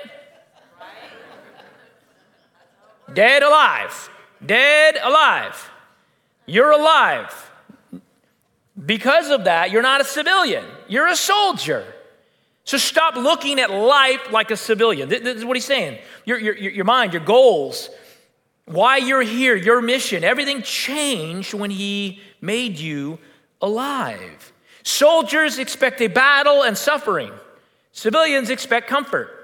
Dead, 3.14 3.44
alive. 3.44 4.10
Dead, 4.46 4.98
alive. 5.02 5.72
You're 6.46 6.72
alive. 6.72 7.52
Because 8.86 9.30
of 9.30 9.46
that, 9.46 9.72
you're 9.72 9.82
not 9.82 10.02
a 10.02 10.06
civilian, 10.06 10.66
you're 10.88 11.08
a 11.08 11.16
soldier. 11.16 11.86
So 12.64 12.78
stop 12.78 13.16
looking 13.16 13.60
at 13.60 13.72
life 13.72 14.32
like 14.32 14.52
a 14.52 14.58
civilian. 14.58 15.08
This 15.08 15.22
is 15.22 15.46
what 15.46 15.56
he's 15.56 15.66
saying. 15.66 16.00
Your, 16.26 16.38
your, 16.38 16.54
your 16.56 16.84
mind, 16.84 17.14
your 17.14 17.24
goals, 17.24 17.90
why 18.66 18.98
you're 18.98 19.22
here, 19.22 19.56
your 19.56 19.82
mission, 19.82 20.26
everything 20.26 20.62
changed 20.62 21.54
when 21.54 21.72
he 21.72 22.20
made 22.42 22.78
you 22.78 23.20
alive. 23.62 24.52
Soldiers 24.84 25.60
expect 25.60 26.02
a 26.02 26.08
battle 26.08 26.64
and 26.64 26.78
suffering, 26.78 27.32
civilians 27.94 28.50
expect 28.50 28.88
comfort. 28.88 29.37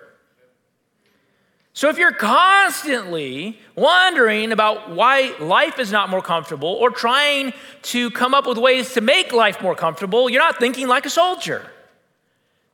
So 1.75 1.89
if 1.89 1.97
you're 1.97 2.11
constantly 2.11 3.59
wondering 3.75 4.51
about 4.51 4.91
why 4.91 5.35
life 5.39 5.79
is 5.79 5.91
not 5.91 6.07
more 6.09 6.21
comfortable 6.21 6.69
or 6.69 6.91
trying 6.91 7.51
to 7.83 8.11
come 8.11 8.35
up 8.35 8.45
with 8.45 8.59
ways 8.59 8.93
to 8.93 9.01
make 9.01 9.33
life 9.33 9.59
more 9.59 9.73
comfortable, 9.73 10.29
you're 10.29 10.41
not 10.41 10.59
thinking 10.59 10.87
like 10.87 11.07
a 11.07 11.09
soldier. 11.09 11.65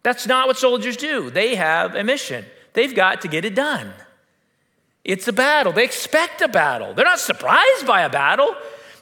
That's 0.04 0.28
not 0.28 0.48
what 0.48 0.58
soldiers 0.58 0.98
do. 0.98 1.30
They 1.30 1.56
have 1.56 1.96
a 1.96 2.04
mission, 2.04 2.46
they've 2.74 2.94
got 2.94 3.22
to 3.22 3.30
get 3.30 3.46
it 3.46 3.56
done. 3.56 3.94
It's 5.06 5.30
a 5.30 5.34
battle. 5.34 5.72
They 5.72 5.86
expect 5.86 6.42
a 6.42 6.50
battle. 6.50 6.94
They're 6.94 7.06
not 7.06 7.20
surprised 7.20 7.88
by 7.88 8.02
a 8.02 8.10
battle. 8.10 8.54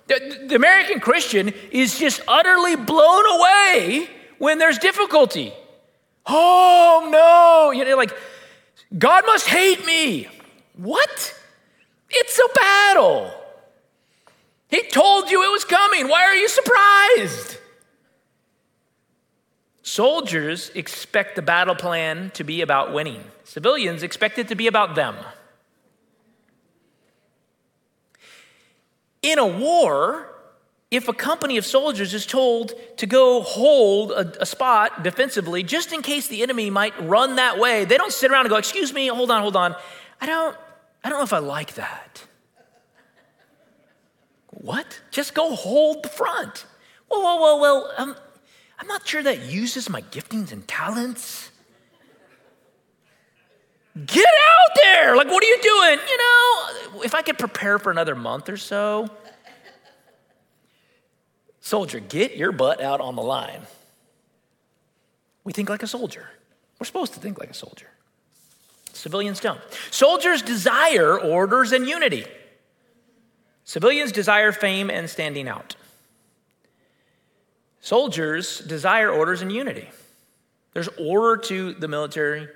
The, 0.06 0.46
the 0.48 0.56
American 0.56 1.00
Christian 1.00 1.52
is 1.72 1.98
just 1.98 2.22
utterly 2.28 2.76
blown 2.76 3.26
away 3.26 4.10
when 4.38 4.60
there's 4.60 4.78
difficulty. 4.78 5.54
Oh 6.26 7.10
no, 7.12 7.72
you 7.72 7.84
know, 7.84 7.98
like 7.98 8.16
God 8.96 9.26
must 9.26 9.48
hate 9.48 9.86
me. 9.86 10.28
What? 10.76 11.36
It's 12.10 12.40
a 12.40 12.54
battle. 12.54 13.34
He 14.70 14.84
told 14.84 15.32
you 15.32 15.44
it 15.44 15.52
was 15.52 15.66
coming. 15.66 16.08
Why 16.08 16.24
are 16.24 16.36
you 16.36 16.48
surprised? 16.48 17.58
Soldiers 19.82 20.70
expect 20.76 21.36
the 21.36 21.42
battle 21.42 21.74
plan 21.76 22.32
to 22.32 22.44
be 22.44 22.62
about 22.62 22.94
winning, 22.94 23.24
civilians 23.46 24.04
expect 24.04 24.38
it 24.38 24.50
to 24.50 24.56
be 24.56 24.68
about 24.68 24.96
them. 24.96 25.16
In 29.22 29.40
a 29.40 29.48
war, 29.48 30.37
if 30.90 31.08
a 31.08 31.14
company 31.14 31.58
of 31.58 31.66
soldiers 31.66 32.14
is 32.14 32.26
told 32.26 32.74
to 32.98 33.06
go 33.06 33.42
hold 33.42 34.12
a, 34.12 34.42
a, 34.42 34.46
spot 34.46 35.04
defensively 35.04 35.62
just 35.62 35.92
in 35.92 36.02
case 36.02 36.28
the 36.28 36.42
enemy 36.42 36.70
might 36.70 36.94
run 37.02 37.36
that 37.36 37.60
way, 37.60 37.84
they 37.84 37.98
don't 37.98 38.14
sit 38.14 38.32
around 38.32 38.46
and 38.46 38.50
go, 38.50 38.56
"Excuse 38.56 38.94
me, 38.94 39.08
hold 39.08 39.30
on, 39.30 39.42
hold 39.42 39.56
on. 39.56 39.76
I 40.22 40.26
don't 40.26 40.56
I 41.04 41.10
don't 41.10 41.20
know 41.20 41.26
if 41.26 41.34
I 41.34 41.40
like 41.40 41.76
that." 41.76 42.24
what? 44.62 45.02
Just 45.12 45.34
go 45.34 45.56
hold 45.56 46.04
the 46.04 46.10
front. 46.10 46.66
Well, 47.10 47.22
well, 47.22 47.40
well, 47.40 47.60
well, 47.60 47.94
um, 47.98 48.16
I'm 48.80 48.88
not 48.88 49.08
sure 49.08 49.24
that 49.24 49.44
uses 49.44 49.90
my 49.90 50.02
giftings 50.02 50.52
and 50.52 50.68
talents. 50.68 51.52
Get 54.06 54.26
out 54.26 54.76
there! 54.76 55.16
Like, 55.16 55.28
what 55.28 55.44
are 55.44 55.48
you 55.48 55.60
doing? 55.62 56.00
You 56.08 56.18
know, 56.18 57.02
if 57.02 57.16
I 57.16 57.22
could 57.22 57.40
prepare 57.40 57.80
for 57.80 57.92
another 57.92 58.14
month 58.14 58.50
or 58.50 58.58
so, 58.58 59.10
Soldier, 61.68 62.00
get 62.00 62.38
your 62.38 62.54
butt 62.54 62.80
out 62.80 63.02
on 63.02 63.18
the 63.18 63.22
line. 63.22 63.60
We 65.44 65.52
think 65.52 65.68
like 65.70 65.84
a 65.84 65.88
soldier. 65.88 66.30
We're 66.80 66.86
supposed 66.86 67.14
to 67.16 67.20
think 67.20 67.38
like 67.38 67.50
a 67.50 67.54
soldier. 67.54 67.88
Civilians 68.94 69.42
don't. 69.42 69.60
Soldiers 69.92 70.42
desire 70.42 71.20
orders 71.20 71.74
and 71.74 71.86
unity. 71.86 72.26
Civilians 73.66 74.14
desire 74.14 74.54
fame 74.54 74.90
and 74.90 75.10
standing 75.10 75.50
out. 75.50 75.76
Soldiers 77.82 78.60
desire 78.60 79.12
orders 79.12 79.42
and 79.42 79.52
unity. 79.52 79.90
There's 80.74 80.88
order 80.98 81.42
to 81.48 81.74
the 81.74 81.90
military. 81.90 82.48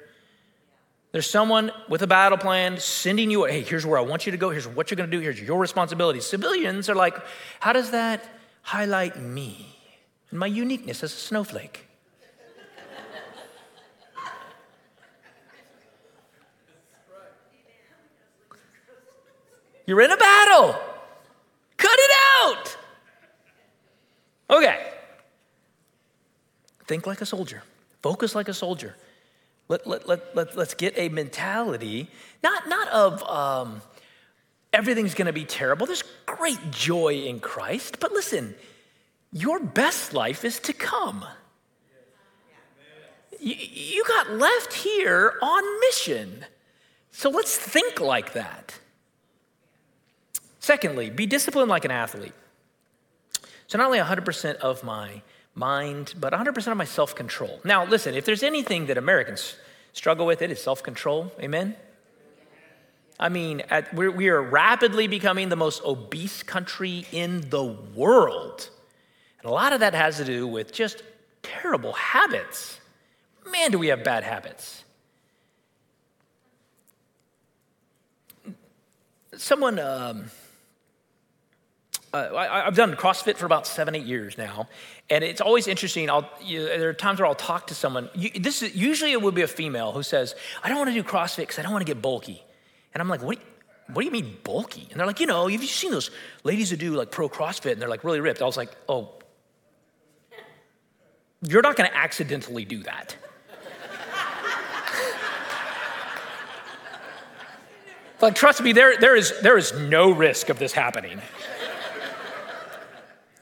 There's 1.12 1.30
someone 1.30 1.72
with 1.90 2.02
a 2.02 2.08
battle 2.08 2.38
plan 2.38 2.80
sending 2.80 3.30
you, 3.30 3.44
hey, 3.44 3.60
here's 3.60 3.86
where 3.86 4.00
I 4.00 4.04
want 4.04 4.26
you 4.26 4.32
to 4.32 4.38
go. 4.38 4.52
Here's 4.52 4.70
what 4.70 4.90
you're 4.90 4.96
going 4.96 5.12
to 5.12 5.18
do. 5.18 5.22
Here's 5.22 5.42
your 5.42 5.60
responsibility. 5.60 6.22
Civilians 6.22 6.88
are 6.88 6.96
like, 6.96 7.18
how 7.60 7.74
does 7.74 7.92
that 7.92 8.38
highlight 8.62 9.20
me 9.20 9.78
and 10.30 10.40
my 10.40 10.48
uniqueness 10.48 11.04
as 11.04 11.14
a 11.14 11.18
snowflake. 11.18 11.88
You're 19.86 20.02
in 20.02 20.12
a 20.12 20.18
battle. 20.18 20.76
Cut 21.76 22.00
it 22.00 22.12
out. 22.40 22.78
Okay. 24.50 24.88
Think 26.88 27.08
like 27.08 27.22
a 27.22 27.26
soldier. 27.26 27.64
Focus 28.02 28.36
like 28.36 28.48
a 28.48 28.54
soldier. 28.54 28.96
Let, 29.68 29.88
let, 29.88 30.08
let, 30.08 30.36
let, 30.36 30.58
let's 30.58 30.74
get 30.74 30.94
a 30.98 31.10
mentality, 31.10 32.10
not, 32.44 32.68
not 32.68 32.88
of 32.90 33.24
um, 33.24 33.82
everything's 34.74 35.14
going 35.14 35.28
to 35.28 35.34
be 35.34 35.46
terrible. 35.46 35.86
There's 35.86 36.04
great 36.26 36.72
joy 36.72 37.24
in 37.24 37.40
Christ. 37.40 38.00
But 38.00 38.12
listen, 38.12 38.56
your 39.32 39.60
best 39.60 40.14
life 40.14 40.44
is 40.44 40.60
to 40.62 40.74
come. 40.74 41.26
You, 43.40 44.04
got 44.08 44.32
left 44.32 44.74
here 44.74 45.34
on 45.42 45.80
mission. 45.80 46.46
So 47.12 47.30
let's 47.30 47.58
think 47.58 48.00
like 48.00 48.34
that. 48.34 48.80
Secondly, 50.60 51.10
be 51.10 51.26
disciplined 51.26 51.70
like 51.70 51.84
an 51.84 51.92
athlete. 51.92 52.34
So, 53.66 53.80
not 53.80 53.86
only 53.86 54.00
100% 54.00 54.56
of 54.58 54.84
my 54.84 55.24
mind, 55.56 56.14
but 56.20 56.34
100% 56.34 56.72
of 56.72 56.78
my 56.78 56.86
self 56.86 57.16
control. 57.16 57.60
Now, 57.64 57.86
listen, 57.86 58.14
if 58.14 58.26
there's 58.26 58.44
anything 58.44 58.86
that 58.88 58.98
Americans 58.98 59.56
struggle 59.94 60.26
with, 60.28 60.42
it 60.42 60.52
is 60.52 60.62
self 60.62 60.84
control. 60.84 61.32
Amen? 61.40 61.76
I 63.22 63.30
mean, 63.30 63.62
at, 63.70 63.94
we're, 63.94 64.10
we 64.10 64.30
are 64.30 64.42
rapidly 64.42 65.08
becoming 65.08 65.50
the 65.50 65.56
most 65.56 65.84
obese 65.86 66.42
country 66.42 67.06
in 67.12 67.48
the 67.52 67.64
world. 67.64 68.68
And 69.40 69.50
a 69.50 69.54
lot 69.54 69.74
of 69.74 69.82
that 69.82 69.94
has 69.94 70.18
to 70.18 70.26
do 70.26 70.48
with 70.48 70.74
just 70.74 71.04
terrible 71.44 71.94
habits. 71.94 72.80
Man, 73.46 73.70
do 73.70 73.78
we 73.78 73.88
have 73.88 74.04
bad 74.04 74.24
habits. 74.24 74.84
Someone, 79.38 79.78
um, 79.78 80.26
uh, 82.14 82.30
I, 82.36 82.66
have 82.66 82.76
done 82.76 82.96
CrossFit 82.96 83.38
for 83.38 83.46
about 83.46 83.68
seven, 83.68 83.96
eight 83.96 84.06
years 84.06 84.36
now, 84.36 84.68
And 85.12 85.24
it's 85.24 85.42
always 85.42 85.68
interesting. 85.68 86.10
I'll, 86.10 86.30
you, 86.42 86.64
there 86.66 86.90
are 86.90 86.94
times 86.94 87.20
where 87.20 87.28
I'll 87.28 87.36
talk 87.36 87.68
to 87.68 87.76
someone. 87.76 88.10
You, 88.16 88.32
this 88.32 88.64
is, 88.64 88.76
usually 88.76 89.12
it 89.12 89.22
would 89.22 89.36
be 89.36 89.44
a 89.44 89.48
female 89.48 89.92
who 89.92 90.02
says, 90.02 90.34
I 90.64 90.70
don't 90.70 90.78
want 90.80 90.90
to 90.90 90.94
do 90.94 91.04
CrossFit 91.04 91.38
because 91.38 91.60
I 91.60 91.62
don't 91.62 91.72
want 91.72 91.86
to 91.86 91.94
get 91.94 92.02
bulky. 92.02 92.44
And 92.94 93.02
I'm 93.02 93.08
like, 93.08 93.22
what, 93.22 93.40
what 93.88 94.02
do 94.02 94.06
you 94.06 94.12
mean 94.12 94.38
bulky? 94.44 94.88
And 94.92 95.00
they're 95.00 95.08
like, 95.08 95.20
you 95.20 95.28
know, 95.28 95.48
have 95.48 95.62
you 95.62 95.68
seen 95.68 95.92
those 95.92 96.12
ladies 96.44 96.70
who 96.70 96.76
do 96.78 96.94
like 96.94 97.12
pro 97.12 97.30
CrossFit 97.30 97.74
and 97.74 97.82
they're 97.82 97.90
like 97.90 98.04
really 98.04 98.20
ripped? 98.20 98.42
I 98.42 98.46
was 98.46 98.58
like, 98.58 98.72
oh, 98.90 99.14
you're 101.42 101.62
not 101.62 101.76
going 101.76 101.90
to 101.90 101.98
accidentally 101.98 102.66
do 102.66 102.84
that. 102.84 103.16
like, 108.22 108.36
trust 108.36 108.62
me, 108.62 108.74
there, 108.74 108.98
there, 108.98 109.16
is, 109.16 109.34
there 109.42 109.58
is 109.58 109.74
no 109.74 110.12
risk 110.12 110.50
of 110.50 110.60
this 110.60 110.72
happening. 110.72 111.20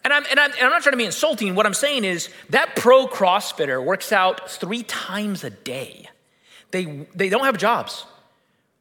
And 0.03 0.13
I'm, 0.13 0.23
and, 0.31 0.39
I'm, 0.39 0.51
and 0.51 0.61
I'm 0.61 0.69
not 0.71 0.81
trying 0.81 0.93
to 0.93 0.97
be 0.97 1.05
insulting. 1.05 1.53
What 1.55 1.65
I'm 1.65 1.73
saying 1.73 2.05
is 2.05 2.29
that 2.49 2.75
pro 2.75 3.05
CrossFitter 3.07 3.83
works 3.83 4.11
out 4.11 4.49
three 4.49 4.83
times 4.83 5.43
a 5.43 5.49
day. 5.49 6.09
They, 6.71 7.07
they 7.13 7.29
don't 7.29 7.43
have 7.45 7.57
jobs. 7.57 8.05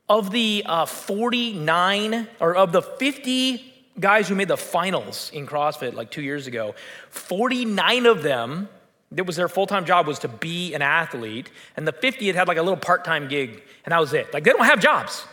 Of 0.08 0.30
the 0.30 0.64
uh, 0.66 0.86
49, 0.86 2.28
or 2.40 2.56
of 2.56 2.72
the 2.72 2.82
50 2.82 3.74
guys 4.00 4.28
who 4.28 4.34
made 4.34 4.48
the 4.48 4.56
finals 4.56 5.30
in 5.34 5.46
CrossFit 5.46 5.94
like 5.94 6.10
two 6.10 6.22
years 6.22 6.46
ago, 6.46 6.74
49 7.10 8.06
of 8.06 8.22
them, 8.22 8.68
that 9.12 9.24
was 9.24 9.36
their 9.36 9.48
full 9.48 9.66
time 9.66 9.84
job 9.84 10.06
was 10.06 10.18
to 10.20 10.28
be 10.28 10.74
an 10.74 10.82
athlete. 10.82 11.50
And 11.76 11.86
the 11.86 11.92
50 11.92 12.32
had 12.32 12.48
like 12.48 12.58
a 12.58 12.62
little 12.62 12.78
part 12.78 13.04
time 13.04 13.28
gig, 13.28 13.62
and 13.84 13.92
that 13.92 14.00
was 14.00 14.12
it. 14.12 14.32
Like 14.32 14.44
they 14.44 14.50
don't 14.50 14.64
have 14.64 14.80
jobs. 14.80 15.26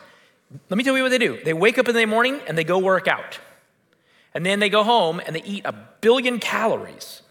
Let 0.69 0.77
me 0.77 0.83
tell 0.83 0.95
you 0.95 1.03
what 1.03 1.09
they 1.09 1.17
do. 1.17 1.39
They 1.43 1.53
wake 1.53 1.77
up 1.77 1.87
in 1.87 1.95
the 1.95 2.05
morning 2.05 2.39
and 2.47 2.57
they 2.57 2.63
go 2.63 2.79
work 2.79 3.07
out. 3.07 3.39
And 4.33 4.45
then 4.45 4.59
they 4.59 4.69
go 4.69 4.83
home 4.83 5.21
and 5.25 5.35
they 5.35 5.43
eat 5.43 5.65
a 5.65 5.73
billion 6.01 6.39
calories 6.39 7.21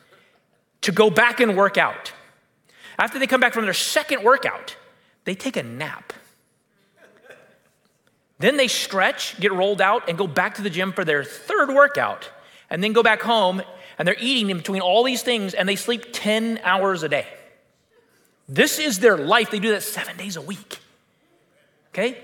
to 0.83 0.93
go 0.93 1.11
back 1.11 1.41
and 1.41 1.57
work 1.57 1.79
out. 1.79 2.13
After 2.99 3.19
they 3.19 3.27
come 3.27 3.41
back 3.41 3.53
from 3.53 3.65
their 3.65 3.75
second 3.75 4.23
workout, 4.23 4.77
they 5.25 5.35
take 5.35 5.57
a 5.57 5.63
nap. 5.63 6.13
Then 8.39 8.57
they 8.57 8.69
stretch, 8.69 9.39
get 9.41 9.53
rolled 9.53 9.81
out, 9.81 10.09
and 10.09 10.19
go 10.19 10.27
back 10.27 10.57
to 10.57 10.63
the 10.63 10.71
gym 10.71 10.93
for 10.93 11.05
their 11.05 11.23
third 11.25 11.71
workout, 11.71 12.31
and 12.69 12.83
then 12.83 12.93
go 12.93 13.03
back 13.03 13.23
home, 13.23 13.63
and 13.99 14.09
they're 14.09 14.17
eating 14.19 14.51
in 14.51 14.57
between 14.57 14.81
all 14.81 15.05
these 15.05 15.23
things, 15.23 15.55
and 15.55 15.69
they 15.69 15.77
sleep 15.77 16.07
10 16.13 16.61
hours 16.65 17.03
a 17.03 17.09
day. 17.09 17.27
This 18.49 18.79
is 18.79 18.99
their 18.99 19.17
life. 19.17 19.51
They 19.51 19.59
do 19.59 19.71
that 19.71 19.83
seven 19.83 20.17
days 20.17 20.37
a 20.37 20.43
week. 20.43 20.79
Okay? 21.93 22.19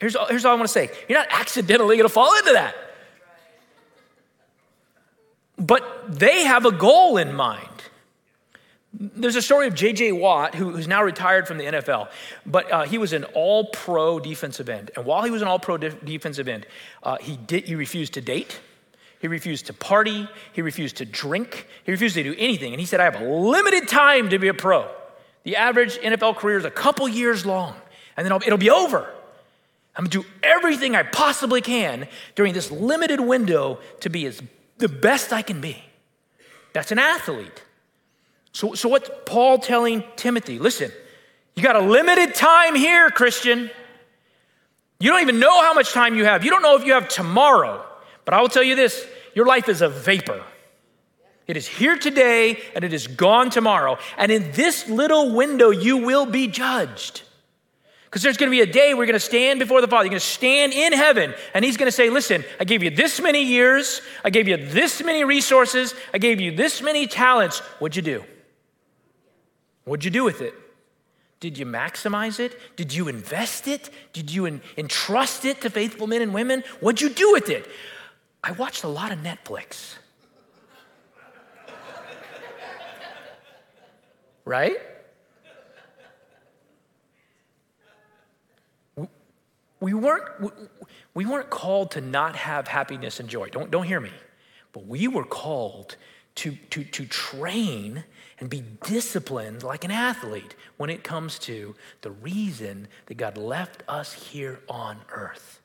Here's, 0.00 0.16
here's 0.28 0.44
all 0.44 0.52
I 0.52 0.56
want 0.56 0.66
to 0.66 0.72
say 0.72 0.90
you're 1.08 1.18
not 1.18 1.28
accidentally 1.30 1.96
going 1.96 2.08
to 2.08 2.12
fall 2.12 2.36
into 2.38 2.52
that. 2.52 2.74
But 5.56 6.18
they 6.18 6.44
have 6.44 6.66
a 6.66 6.72
goal 6.72 7.16
in 7.16 7.32
mind. 7.34 7.68
There's 8.96 9.34
a 9.34 9.42
story 9.42 9.66
of 9.66 9.74
J.J. 9.74 10.12
Watt, 10.12 10.54
who, 10.54 10.70
who's 10.70 10.86
now 10.86 11.02
retired 11.02 11.48
from 11.48 11.58
the 11.58 11.64
NFL, 11.64 12.08
but 12.46 12.70
uh, 12.70 12.82
he 12.82 12.96
was 12.96 13.12
an 13.12 13.24
all 13.34 13.64
pro 13.66 14.20
defensive 14.20 14.68
end. 14.68 14.92
And 14.94 15.04
while 15.04 15.24
he 15.24 15.30
was 15.32 15.42
an 15.42 15.48
all 15.48 15.58
pro 15.58 15.76
de- 15.76 15.90
defensive 15.90 16.46
end, 16.46 16.66
uh, 17.02 17.16
he, 17.20 17.36
did, 17.36 17.64
he 17.64 17.74
refused 17.74 18.14
to 18.14 18.20
date, 18.20 18.60
he 19.18 19.26
refused 19.26 19.66
to 19.66 19.72
party, 19.72 20.28
he 20.52 20.62
refused 20.62 20.96
to 20.98 21.04
drink, 21.04 21.66
he 21.82 21.90
refused 21.90 22.14
to 22.14 22.22
do 22.22 22.36
anything. 22.38 22.72
And 22.72 22.78
he 22.78 22.86
said, 22.86 23.00
I 23.00 23.04
have 23.04 23.20
a 23.20 23.24
limited 23.24 23.88
time 23.88 24.28
to 24.28 24.38
be 24.38 24.46
a 24.46 24.54
pro. 24.54 24.88
The 25.42 25.56
average 25.56 25.98
NFL 25.98 26.36
career 26.36 26.58
is 26.58 26.64
a 26.64 26.70
couple 26.70 27.08
years 27.08 27.44
long, 27.44 27.74
and 28.16 28.24
then 28.24 28.32
I'll, 28.32 28.42
it'll 28.42 28.58
be 28.58 28.70
over. 28.70 29.12
I'm 29.96 30.04
gonna 30.04 30.10
do 30.10 30.24
everything 30.42 30.94
I 30.94 31.02
possibly 31.02 31.60
can 31.60 32.06
during 32.36 32.52
this 32.52 32.70
limited 32.70 33.20
window 33.20 33.80
to 34.00 34.08
be 34.08 34.24
as 34.26 34.40
the 34.78 34.88
best 34.88 35.32
I 35.32 35.42
can 35.42 35.60
be. 35.60 35.82
That's 36.72 36.92
an 36.92 36.98
athlete. 36.98 37.63
So, 38.54 38.74
so 38.74 38.88
what's 38.88 39.10
Paul 39.26 39.58
telling 39.58 40.04
Timothy? 40.14 40.60
Listen, 40.60 40.92
you 41.56 41.62
got 41.62 41.74
a 41.74 41.80
limited 41.80 42.36
time 42.36 42.76
here, 42.76 43.10
Christian. 43.10 43.68
You 45.00 45.10
don't 45.10 45.22
even 45.22 45.40
know 45.40 45.60
how 45.60 45.74
much 45.74 45.92
time 45.92 46.14
you 46.14 46.24
have. 46.24 46.44
You 46.44 46.50
don't 46.50 46.62
know 46.62 46.76
if 46.76 46.84
you 46.84 46.92
have 46.92 47.08
tomorrow. 47.08 47.84
But 48.24 48.32
I 48.32 48.40
will 48.40 48.48
tell 48.48 48.62
you 48.62 48.76
this 48.76 49.04
your 49.34 49.44
life 49.44 49.68
is 49.68 49.82
a 49.82 49.88
vapor. 49.88 50.40
It 51.48 51.56
is 51.56 51.66
here 51.66 51.98
today 51.98 52.62
and 52.74 52.84
it 52.84 52.92
is 52.92 53.08
gone 53.08 53.50
tomorrow. 53.50 53.98
And 54.16 54.30
in 54.30 54.52
this 54.52 54.88
little 54.88 55.34
window, 55.34 55.70
you 55.70 55.98
will 55.98 56.24
be 56.24 56.46
judged. 56.46 57.22
Because 58.04 58.22
there's 58.22 58.36
going 58.36 58.50
to 58.50 58.56
be 58.56 58.60
a 58.60 58.72
day 58.72 58.94
we're 58.94 59.06
going 59.06 59.14
to 59.14 59.20
stand 59.20 59.58
before 59.58 59.80
the 59.80 59.88
Father. 59.88 60.04
You're 60.04 60.10
going 60.10 60.20
to 60.20 60.26
stand 60.26 60.72
in 60.72 60.92
heaven, 60.92 61.34
and 61.52 61.64
He's 61.64 61.76
going 61.76 61.88
to 61.88 61.92
say, 61.92 62.08
Listen, 62.08 62.44
I 62.60 62.64
gave 62.64 62.84
you 62.84 62.90
this 62.90 63.20
many 63.20 63.42
years, 63.42 64.00
I 64.24 64.30
gave 64.30 64.46
you 64.46 64.56
this 64.56 65.02
many 65.02 65.24
resources, 65.24 65.92
I 66.14 66.18
gave 66.18 66.40
you 66.40 66.54
this 66.54 66.80
many 66.80 67.08
talents. 67.08 67.58
What'd 67.80 67.96
you 67.96 68.02
do? 68.02 68.24
What'd 69.84 70.04
you 70.04 70.10
do 70.10 70.24
with 70.24 70.40
it? 70.40 70.54
Did 71.40 71.58
you 71.58 71.66
maximize 71.66 72.40
it? 72.40 72.58
Did 72.76 72.94
you 72.94 73.08
invest 73.08 73.68
it? 73.68 73.90
Did 74.12 74.30
you 74.30 74.60
entrust 74.78 75.44
it 75.44 75.60
to 75.60 75.70
faithful 75.70 76.06
men 76.06 76.22
and 76.22 76.32
women? 76.32 76.64
What'd 76.80 77.02
you 77.02 77.10
do 77.10 77.32
with 77.32 77.50
it? 77.50 77.68
I 78.42 78.52
watched 78.52 78.84
a 78.84 78.88
lot 78.88 79.12
of 79.12 79.18
Netflix. 79.18 79.96
right? 84.44 84.76
We 89.80 89.92
weren't, 89.92 90.24
we 91.12 91.26
weren't 91.26 91.50
called 91.50 91.90
to 91.90 92.00
not 92.00 92.36
have 92.36 92.68
happiness 92.68 93.20
and 93.20 93.28
joy. 93.28 93.50
Don't, 93.50 93.70
don't 93.70 93.84
hear 93.84 94.00
me. 94.00 94.12
But 94.72 94.86
we 94.86 95.08
were 95.08 95.24
called 95.24 95.96
to, 96.36 96.56
to, 96.70 96.84
to 96.84 97.04
train 97.04 98.04
and 98.40 98.50
be 98.50 98.62
disciplined 98.84 99.62
like 99.62 99.84
an 99.84 99.90
athlete 99.90 100.54
when 100.76 100.90
it 100.90 101.04
comes 101.04 101.38
to 101.40 101.74
the 102.02 102.10
reason 102.10 102.88
that 103.06 103.14
God 103.14 103.36
left 103.36 103.82
us 103.88 104.12
here 104.12 104.60
on 104.68 104.98
earth. 105.12 105.60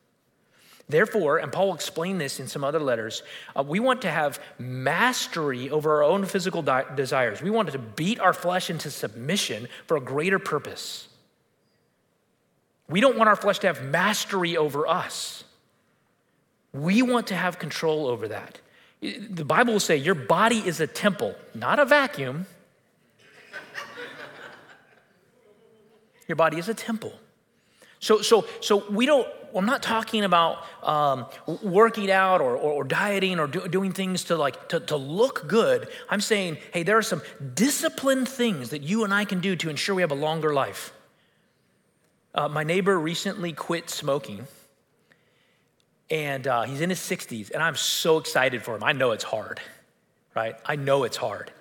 Therefore, 0.89 1.37
and 1.37 1.51
Paul 1.51 1.67
will 1.67 1.75
explain 1.75 2.17
this 2.17 2.39
in 2.39 2.47
some 2.47 2.63
other 2.63 2.79
letters, 2.79 3.21
uh, 3.55 3.61
we 3.61 3.79
want 3.79 4.01
to 4.01 4.09
have 4.09 4.39
mastery 4.57 5.69
over 5.69 5.97
our 5.97 6.03
own 6.03 6.25
physical 6.25 6.63
di- 6.63 6.85
desires. 6.95 7.43
We 7.43 7.51
want 7.51 7.71
to 7.71 7.77
beat 7.77 8.19
our 8.19 8.33
flesh 8.33 8.71
into 8.71 8.89
submission 8.89 9.67
for 9.85 9.97
a 9.97 10.01
greater 10.01 10.39
purpose. 10.39 11.07
We 12.89 13.01
don't 13.01 13.17
want 13.17 13.29
our 13.29 13.35
flesh 13.35 13.59
to 13.59 13.67
have 13.67 13.83
mastery 13.83 14.57
over 14.57 14.87
us. 14.87 15.43
We 16.73 17.03
want 17.03 17.27
to 17.27 17.35
have 17.35 17.59
control 17.59 18.07
over 18.07 18.27
that. 18.29 18.59
The 19.01 19.45
Bible 19.45 19.73
will 19.73 19.79
say 19.79 19.95
your 19.95 20.15
body 20.15 20.57
is 20.57 20.79
a 20.79 20.87
temple, 20.87 21.35
not 21.53 21.77
a 21.77 21.85
vacuum. 21.85 22.47
Your 26.29 26.37
body 26.37 26.57
is 26.57 26.69
a 26.69 26.73
temple. 26.73 27.11
So, 27.99 28.21
so, 28.21 28.45
so 28.61 28.89
we 28.89 29.05
don't, 29.05 29.27
I'm 29.53 29.65
not 29.65 29.83
talking 29.83 30.23
about 30.23 30.63
um, 30.83 31.25
working 31.61 32.09
out 32.09 32.39
or, 32.39 32.55
or, 32.55 32.71
or 32.71 32.83
dieting 32.83 33.39
or 33.39 33.47
do, 33.47 33.67
doing 33.67 33.91
things 33.91 34.25
to 34.25 34.37
like 34.37 34.69
to, 34.69 34.79
to 34.79 34.95
look 34.95 35.47
good. 35.47 35.89
I'm 36.07 36.21
saying, 36.21 36.57
hey, 36.71 36.83
there 36.83 36.97
are 36.97 37.01
some 37.01 37.21
disciplined 37.55 38.29
things 38.29 38.69
that 38.69 38.83
you 38.83 39.03
and 39.03 39.13
I 39.13 39.25
can 39.25 39.41
do 39.41 39.55
to 39.57 39.69
ensure 39.69 39.95
we 39.95 40.01
have 40.03 40.11
a 40.11 40.15
longer 40.15 40.53
life. 40.53 40.93
Uh, 42.33 42.47
my 42.47 42.63
neighbor 42.63 42.97
recently 42.97 43.51
quit 43.51 43.89
smoking, 43.89 44.45
and 46.11 46.47
uh, 46.47 46.61
he's 46.61 46.79
in 46.79 46.91
his 46.91 46.99
60s, 46.99 47.51
and 47.51 47.61
I'm 47.61 47.75
so 47.75 48.19
excited 48.19 48.61
for 48.61 48.75
him. 48.75 48.83
I 48.83 48.93
know 48.93 49.11
it's 49.11 49.23
hard, 49.23 49.59
right? 50.35 50.55
I 50.63 50.75
know 50.75 51.03
it's 51.03 51.17
hard. 51.17 51.51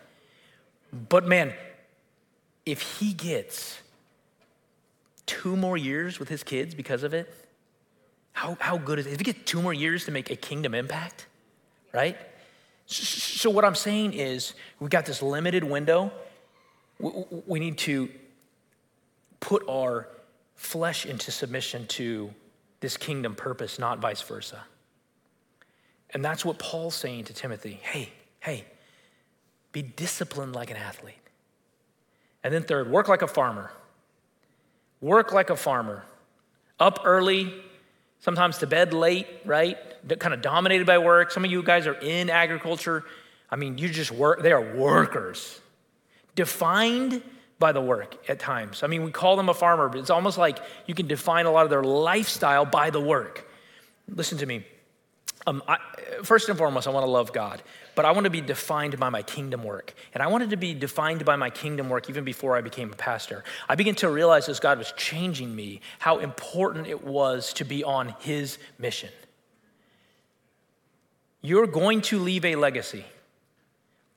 But 0.92 1.26
man, 1.26 1.54
if 2.66 2.82
he 2.98 3.14
gets 3.14 3.78
two 5.28 5.54
more 5.54 5.76
years 5.76 6.18
with 6.18 6.28
his 6.28 6.42
kids 6.42 6.74
because 6.74 7.04
of 7.04 7.14
it, 7.14 7.32
how, 8.32 8.56
how 8.58 8.78
good 8.78 8.98
is 8.98 9.06
it? 9.06 9.12
If 9.12 9.20
he 9.20 9.24
get 9.24 9.46
two 9.46 9.62
more 9.62 9.74
years 9.74 10.06
to 10.06 10.10
make 10.10 10.30
a 10.30 10.36
kingdom 10.36 10.74
impact, 10.74 11.26
right? 11.92 12.16
So, 12.86 13.50
what 13.50 13.64
I'm 13.64 13.74
saying 13.74 14.14
is, 14.14 14.54
we've 14.80 14.90
got 14.90 15.04
this 15.04 15.20
limited 15.22 15.62
window. 15.62 16.10
We 16.98 17.60
need 17.60 17.78
to 17.78 18.08
put 19.40 19.68
our 19.68 20.08
flesh 20.54 21.04
into 21.04 21.30
submission 21.30 21.86
to 21.88 22.32
this 22.80 22.96
kingdom 22.96 23.34
purpose, 23.34 23.78
not 23.78 23.98
vice 23.98 24.22
versa. 24.22 24.64
And 26.10 26.24
that's 26.24 26.44
what 26.44 26.58
Paul's 26.58 26.94
saying 26.94 27.24
to 27.24 27.34
Timothy 27.34 27.80
hey, 27.82 28.10
hey, 28.40 28.64
be 29.72 29.82
disciplined 29.82 30.54
like 30.54 30.70
an 30.70 30.78
athlete. 30.78 31.14
And 32.42 32.54
then, 32.54 32.62
third, 32.62 32.90
work 32.90 33.08
like 33.08 33.22
a 33.22 33.26
farmer. 33.26 33.70
Work 35.00 35.32
like 35.32 35.50
a 35.50 35.56
farmer. 35.56 36.04
Up 36.80 37.00
early, 37.04 37.52
sometimes 38.20 38.58
to 38.58 38.66
bed 38.66 38.92
late, 38.92 39.26
right? 39.44 39.76
Kind 40.18 40.34
of 40.34 40.42
dominated 40.42 40.86
by 40.86 40.98
work. 40.98 41.30
Some 41.30 41.44
of 41.44 41.50
you 41.50 41.62
guys 41.62 41.86
are 41.86 41.94
in 41.94 42.30
agriculture. 42.30 43.04
I 43.50 43.56
mean, 43.56 43.78
you 43.78 43.88
just 43.88 44.10
work, 44.10 44.42
they 44.42 44.52
are 44.52 44.76
workers. 44.76 45.60
Defined 46.34 47.22
by 47.58 47.72
the 47.72 47.80
work 47.80 48.16
at 48.28 48.38
times. 48.38 48.82
I 48.82 48.86
mean, 48.86 49.02
we 49.02 49.10
call 49.10 49.36
them 49.36 49.48
a 49.48 49.54
farmer, 49.54 49.88
but 49.88 49.98
it's 49.98 50.10
almost 50.10 50.38
like 50.38 50.58
you 50.86 50.94
can 50.94 51.08
define 51.08 51.46
a 51.46 51.50
lot 51.50 51.64
of 51.64 51.70
their 51.70 51.82
lifestyle 51.82 52.64
by 52.64 52.90
the 52.90 53.00
work. 53.00 53.50
Listen 54.08 54.38
to 54.38 54.46
me. 54.46 54.64
Um, 55.46 55.62
I, 55.68 55.78
first 56.22 56.48
and 56.48 56.58
foremost, 56.58 56.86
I 56.86 56.90
want 56.90 57.06
to 57.06 57.10
love 57.10 57.32
God, 57.32 57.62
but 57.94 58.04
I 58.04 58.10
want 58.12 58.24
to 58.24 58.30
be 58.30 58.40
defined 58.40 58.98
by 58.98 59.08
my 59.08 59.22
kingdom 59.22 59.62
work. 59.62 59.94
And 60.12 60.22
I 60.22 60.26
wanted 60.26 60.50
to 60.50 60.56
be 60.56 60.74
defined 60.74 61.24
by 61.24 61.36
my 61.36 61.48
kingdom 61.48 61.88
work 61.88 62.10
even 62.10 62.24
before 62.24 62.56
I 62.56 62.60
became 62.60 62.92
a 62.92 62.96
pastor. 62.96 63.44
I 63.68 63.74
began 63.74 63.94
to 63.96 64.10
realize 64.10 64.48
as 64.48 64.60
God 64.60 64.78
was 64.78 64.92
changing 64.96 65.54
me 65.54 65.80
how 65.98 66.18
important 66.18 66.86
it 66.86 67.04
was 67.04 67.52
to 67.54 67.64
be 67.64 67.84
on 67.84 68.14
His 68.20 68.58
mission. 68.78 69.10
You're 71.40 71.68
going 71.68 72.02
to 72.02 72.18
leave 72.18 72.44
a 72.44 72.56
legacy. 72.56 73.04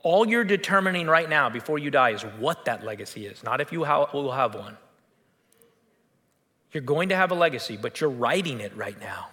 All 0.04 0.28
you're 0.28 0.44
determining 0.44 1.06
right 1.08 1.30
now 1.30 1.50
before 1.50 1.78
you 1.78 1.92
die 1.92 2.10
is 2.10 2.24
what 2.24 2.66
that 2.66 2.84
legacy 2.84 3.28
is, 3.28 3.44
not 3.44 3.62
if 3.62 3.72
you 3.72 3.82
will 3.82 4.32
have 4.32 4.56
one. 4.56 4.76
You're 6.72 6.82
going 6.82 7.10
to 7.10 7.16
have 7.16 7.32
a 7.32 7.36
legacy, 7.36 7.78
but 7.78 8.02
you're 8.02 8.10
writing 8.10 8.60
it 8.60 8.76
right 8.76 9.00
now. 9.00 9.28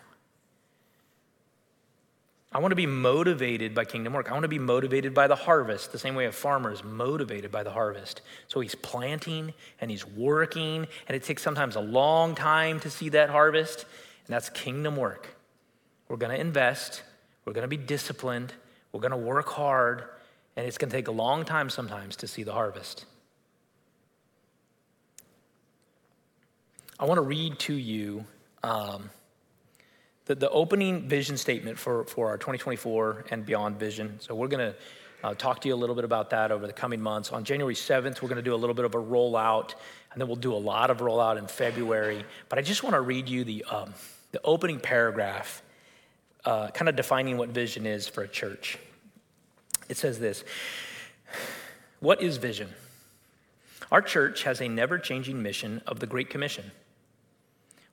I 2.50 2.60
want 2.60 2.72
to 2.72 2.76
be 2.76 2.86
motivated 2.86 3.74
by 3.74 3.84
kingdom 3.84 4.14
work. 4.14 4.30
I 4.30 4.32
want 4.32 4.44
to 4.44 4.48
be 4.48 4.58
motivated 4.58 5.12
by 5.12 5.26
the 5.26 5.36
harvest, 5.36 5.92
the 5.92 5.98
same 5.98 6.14
way 6.14 6.24
a 6.24 6.32
farmer 6.32 6.72
is 6.72 6.82
motivated 6.82 7.50
by 7.50 7.62
the 7.62 7.70
harvest. 7.70 8.22
So 8.46 8.60
he's 8.60 8.74
planting 8.74 9.52
and 9.80 9.90
he's 9.90 10.06
working, 10.06 10.86
and 11.06 11.16
it 11.16 11.22
takes 11.22 11.42
sometimes 11.42 11.76
a 11.76 11.80
long 11.80 12.34
time 12.34 12.80
to 12.80 12.90
see 12.90 13.10
that 13.10 13.28
harvest, 13.28 13.84
and 14.26 14.34
that's 14.34 14.48
kingdom 14.48 14.96
work. 14.96 15.36
We're 16.08 16.16
going 16.16 16.34
to 16.34 16.40
invest, 16.40 17.02
we're 17.44 17.52
going 17.52 17.62
to 17.62 17.68
be 17.68 17.76
disciplined, 17.76 18.54
we're 18.92 19.00
going 19.00 19.10
to 19.10 19.18
work 19.18 19.48
hard, 19.50 20.04
and 20.56 20.66
it's 20.66 20.78
going 20.78 20.90
to 20.90 20.96
take 20.96 21.08
a 21.08 21.12
long 21.12 21.44
time 21.44 21.68
sometimes 21.68 22.16
to 22.16 22.26
see 22.26 22.44
the 22.44 22.54
harvest. 22.54 23.04
I 26.98 27.04
want 27.04 27.18
to 27.18 27.22
read 27.22 27.58
to 27.60 27.74
you. 27.74 28.24
Um, 28.62 29.10
the, 30.28 30.34
the 30.34 30.50
opening 30.50 31.08
vision 31.08 31.36
statement 31.36 31.78
for, 31.78 32.04
for 32.04 32.28
our 32.28 32.36
2024 32.36 33.24
and 33.30 33.44
beyond 33.44 33.78
vision. 33.78 34.20
So 34.20 34.34
we're 34.34 34.48
going 34.48 34.72
to 34.72 34.78
uh, 35.24 35.34
talk 35.34 35.60
to 35.62 35.68
you 35.68 35.74
a 35.74 35.76
little 35.76 35.96
bit 35.96 36.04
about 36.04 36.30
that 36.30 36.52
over 36.52 36.66
the 36.66 36.72
coming 36.72 37.00
months. 37.00 37.32
On 37.32 37.42
January 37.42 37.74
7th, 37.74 38.22
we're 38.22 38.28
going 38.28 38.36
to 38.36 38.42
do 38.42 38.54
a 38.54 38.56
little 38.56 38.74
bit 38.74 38.84
of 38.84 38.94
a 38.94 38.98
rollout, 38.98 39.74
and 40.12 40.20
then 40.20 40.28
we'll 40.28 40.36
do 40.36 40.54
a 40.54 40.56
lot 40.56 40.90
of 40.90 40.98
rollout 40.98 41.38
in 41.38 41.48
February. 41.48 42.24
But 42.50 42.58
I 42.58 42.62
just 42.62 42.82
want 42.82 42.94
to 42.94 43.00
read 43.00 43.28
you 43.28 43.42
the, 43.42 43.64
um, 43.64 43.94
the 44.30 44.40
opening 44.44 44.78
paragraph, 44.78 45.62
uh, 46.44 46.68
kind 46.68 46.90
of 46.90 46.94
defining 46.94 47.38
what 47.38 47.48
vision 47.48 47.86
is 47.86 48.06
for 48.06 48.22
a 48.22 48.28
church. 48.28 48.78
It 49.88 49.96
says 49.96 50.20
this 50.20 50.44
What 52.00 52.22
is 52.22 52.36
vision? 52.36 52.68
Our 53.90 54.02
church 54.02 54.42
has 54.42 54.60
a 54.60 54.68
never 54.68 54.98
changing 54.98 55.42
mission 55.42 55.80
of 55.86 56.00
the 56.00 56.06
Great 56.06 56.28
Commission. 56.28 56.70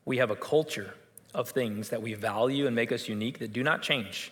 We 0.03 0.17
have 0.17 0.29
a 0.29 0.35
culture 0.35 0.93
of 1.35 1.49
things 1.49 1.89
that 1.89 2.01
we 2.01 2.13
value 2.13 2.65
and 2.65 2.75
make 2.75 2.91
us 2.91 3.07
unique 3.07 3.39
that 3.39 3.53
do 3.53 3.63
not 3.63 3.81
change, 3.81 4.31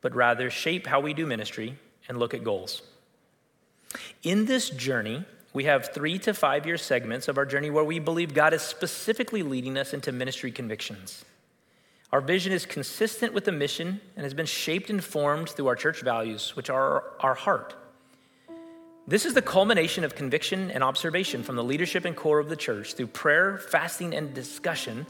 but 0.00 0.14
rather 0.14 0.50
shape 0.50 0.86
how 0.86 1.00
we 1.00 1.12
do 1.12 1.26
ministry 1.26 1.76
and 2.08 2.18
look 2.18 2.34
at 2.34 2.44
goals. 2.44 2.82
In 4.22 4.46
this 4.46 4.70
journey, 4.70 5.24
we 5.52 5.64
have 5.64 5.92
three 5.92 6.18
to 6.20 6.34
five 6.34 6.66
year 6.66 6.78
segments 6.78 7.28
of 7.28 7.38
our 7.38 7.46
journey 7.46 7.70
where 7.70 7.84
we 7.84 7.98
believe 7.98 8.34
God 8.34 8.54
is 8.54 8.62
specifically 8.62 9.42
leading 9.42 9.76
us 9.76 9.92
into 9.92 10.12
ministry 10.12 10.50
convictions. 10.50 11.24
Our 12.12 12.20
vision 12.20 12.52
is 12.52 12.66
consistent 12.66 13.34
with 13.34 13.44
the 13.44 13.52
mission 13.52 14.00
and 14.16 14.24
has 14.24 14.34
been 14.34 14.46
shaped 14.46 14.90
and 14.90 15.02
formed 15.02 15.48
through 15.48 15.66
our 15.66 15.76
church 15.76 16.00
values, 16.02 16.54
which 16.54 16.70
are 16.70 17.04
our 17.20 17.34
heart. 17.34 17.74
This 19.06 19.24
is 19.26 19.34
the 19.34 19.42
culmination 19.42 20.02
of 20.04 20.14
conviction 20.14 20.70
and 20.70 20.82
observation 20.82 21.42
from 21.42 21.56
the 21.56 21.64
leadership 21.64 22.04
and 22.04 22.16
core 22.16 22.38
of 22.38 22.48
the 22.48 22.56
church 22.56 22.94
through 22.94 23.08
prayer, 23.08 23.58
fasting, 23.58 24.14
and 24.14 24.32
discussion 24.32 25.06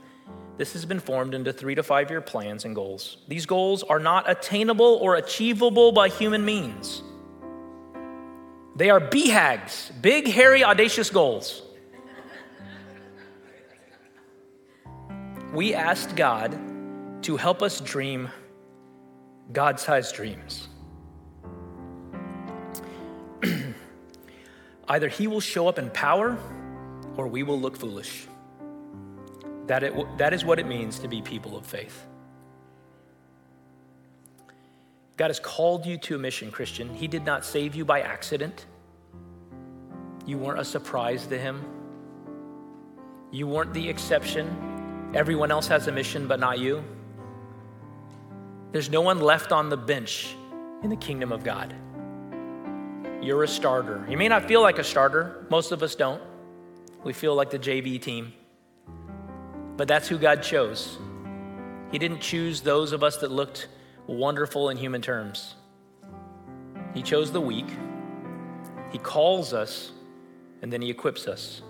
this 0.57 0.73
has 0.75 0.85
been 0.87 1.01
formed 1.01 1.35
into 1.35 1.53
three 1.53 1.75
to 1.75 1.83
five 1.83 2.11
year 2.11 2.21
plans 2.21 2.65
and 2.65 2.75
goals. 2.75 3.19
These 3.27 3.47
goals 3.47 3.83
are 3.83 3.99
not 3.99 4.31
attainable 4.31 4.99
or 5.01 5.17
achievable 5.17 5.91
by 5.91 6.09
human 6.09 6.45
means. 6.45 7.03
They 8.77 8.91
are 8.91 9.01
BHAGs, 9.01 10.01
big, 10.01 10.29
hairy, 10.29 10.65
audacious 10.65 11.11
goals. 11.11 11.63
we 15.53 15.73
asked 15.75 16.17
God 16.17 16.59
to 17.23 17.37
help 17.37 17.63
us 17.63 17.81
dream 17.81 18.29
God 19.53 19.79
sized 19.79 20.15
dreams. 20.15 20.69
Either 24.89 25.09
He 25.09 25.27
will 25.27 25.41
show 25.41 25.69
up 25.69 25.79
in 25.79 25.91
power 25.91 26.37
or 27.17 27.29
we 27.29 27.43
will 27.43 27.61
look 27.61 27.77
foolish. 27.77 28.27
That, 29.67 29.83
it, 29.83 30.19
that 30.19 30.35
is 30.35 30.45
what 30.45 30.59
it 30.59 30.67
means 30.67 30.99
to 31.01 31.09
be 31.09 31.23
people 31.23 31.57
of 31.57 31.67
faith. 31.67 32.07
God 35.17 35.29
has 35.29 35.39
called 35.39 35.87
you 35.87 35.97
to 35.99 36.17
a 36.17 36.19
mission, 36.19 36.51
Christian. 36.51 36.93
He 36.93 37.07
did 37.07 37.25
not 37.25 37.45
save 37.45 37.75
you 37.75 37.85
by 37.85 38.01
accident. 38.01 38.67
You 40.27 40.39
weren't 40.39 40.61
a 40.61 40.65
surprise 40.65 41.27
to 41.29 41.39
Him. 41.39 41.65
You 43.31 43.47
weren't 43.47 43.73
the 43.73 43.89
exception. 43.89 45.13
Everyone 45.15 45.51
else 45.51 45.69
has 45.69 45.87
a 45.87 45.93
mission, 45.93 46.27
but 46.27 46.41
not 46.41 46.59
you. 46.59 46.83
There's 48.73 48.91
no 48.91 49.03
one 49.03 49.21
left 49.21 49.53
on 49.53 49.69
the 49.69 49.77
bench 49.77 50.35
in 50.83 50.91
the 50.91 50.97
kingdom 50.97 51.31
of 51.31 51.45
God. 51.45 51.75
You're 53.23 53.45
a 53.45 53.49
starter. 53.49 54.05
You 54.09 54.19
may 54.19 54.29
not 54.29 54.49
feel 54.49 54.61
like 54.61 54.79
a 54.79 54.85
starter, 54.85 55.47
most 55.49 55.71
of 55.71 55.83
us 55.83 55.95
don't. 55.95 56.21
We 57.05 57.13
feel 57.13 57.35
like 57.35 57.51
the 57.51 57.59
JV 57.59 58.03
team. 58.03 58.33
But 59.77 59.89
that's 59.89 60.09
who 60.09 60.19
God 60.19 60.43
chose. 60.43 60.99
He 61.91 61.99
didn't 61.99 62.21
choose 62.21 62.61
those 62.61 62.93
of 62.93 63.03
us 63.03 63.19
that 63.19 63.31
looked 63.31 63.69
wonderful 64.07 64.69
in 64.71 64.77
human 64.77 65.03
terms. 65.03 65.55
He 66.95 67.03
chose 67.03 67.33
the 67.33 67.41
weak. 67.41 67.67
He 68.93 68.99
calls 68.99 69.53
us, 69.53 69.91
and 70.63 70.73
then 70.73 70.81
He 70.81 70.91
equips 70.91 71.27
us. 71.27 71.63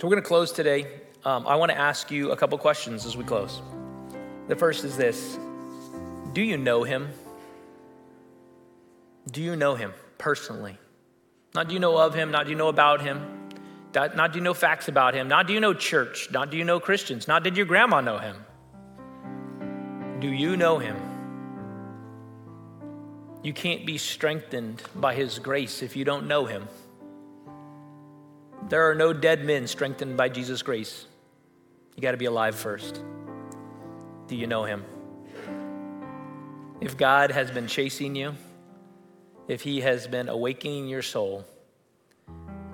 So 0.00 0.06
we're 0.06 0.10
going 0.10 0.22
to 0.22 0.28
close 0.28 0.52
today. 0.52 0.86
Um, 1.24 1.46
I 1.46 1.56
want 1.56 1.72
to 1.72 1.78
ask 1.78 2.10
you 2.10 2.30
a 2.30 2.36
couple 2.36 2.56
questions 2.58 3.04
as 3.04 3.16
we 3.16 3.24
close. 3.24 3.60
The 4.46 4.54
first 4.54 4.84
is 4.84 4.96
this 4.96 5.38
Do 6.32 6.40
you 6.40 6.56
know 6.56 6.84
Him? 6.84 7.08
Do 9.30 9.42
you 9.42 9.56
know 9.56 9.74
Him 9.74 9.92
personally? 10.16 10.78
Not 11.54 11.68
do 11.68 11.74
you 11.74 11.80
know 11.80 11.98
of 11.98 12.14
Him, 12.14 12.30
not 12.30 12.44
do 12.44 12.50
you 12.50 12.56
know 12.56 12.68
about 12.68 13.00
Him. 13.00 13.37
Not 13.94 14.32
do 14.32 14.38
you 14.38 14.44
know 14.44 14.54
facts 14.54 14.88
about 14.88 15.14
him. 15.14 15.28
Not 15.28 15.46
do 15.46 15.52
you 15.52 15.60
know 15.60 15.74
church. 15.74 16.30
Not 16.30 16.50
do 16.50 16.56
you 16.56 16.64
know 16.64 16.78
Christians. 16.78 17.26
Not 17.26 17.42
did 17.42 17.56
your 17.56 17.66
grandma 17.66 18.00
know 18.00 18.18
him. 18.18 18.36
Do 20.20 20.28
you 20.28 20.56
know 20.56 20.78
him? 20.78 20.96
You 23.42 23.52
can't 23.52 23.86
be 23.86 23.98
strengthened 23.98 24.82
by 24.94 25.14
his 25.14 25.38
grace 25.38 25.82
if 25.82 25.96
you 25.96 26.04
don't 26.04 26.26
know 26.26 26.44
him. 26.44 26.68
There 28.68 28.90
are 28.90 28.94
no 28.94 29.12
dead 29.12 29.44
men 29.44 29.66
strengthened 29.66 30.16
by 30.16 30.28
Jesus' 30.28 30.62
grace. 30.62 31.06
You 31.96 32.02
got 32.02 32.10
to 32.10 32.16
be 32.16 32.26
alive 32.26 32.54
first. 32.54 33.02
Do 34.26 34.36
you 34.36 34.46
know 34.46 34.64
him? 34.64 34.84
If 36.80 36.96
God 36.96 37.30
has 37.30 37.50
been 37.50 37.66
chasing 37.66 38.14
you, 38.14 38.34
if 39.46 39.62
he 39.62 39.80
has 39.80 40.06
been 40.06 40.28
awakening 40.28 40.88
your 40.88 41.02
soul, 41.02 41.46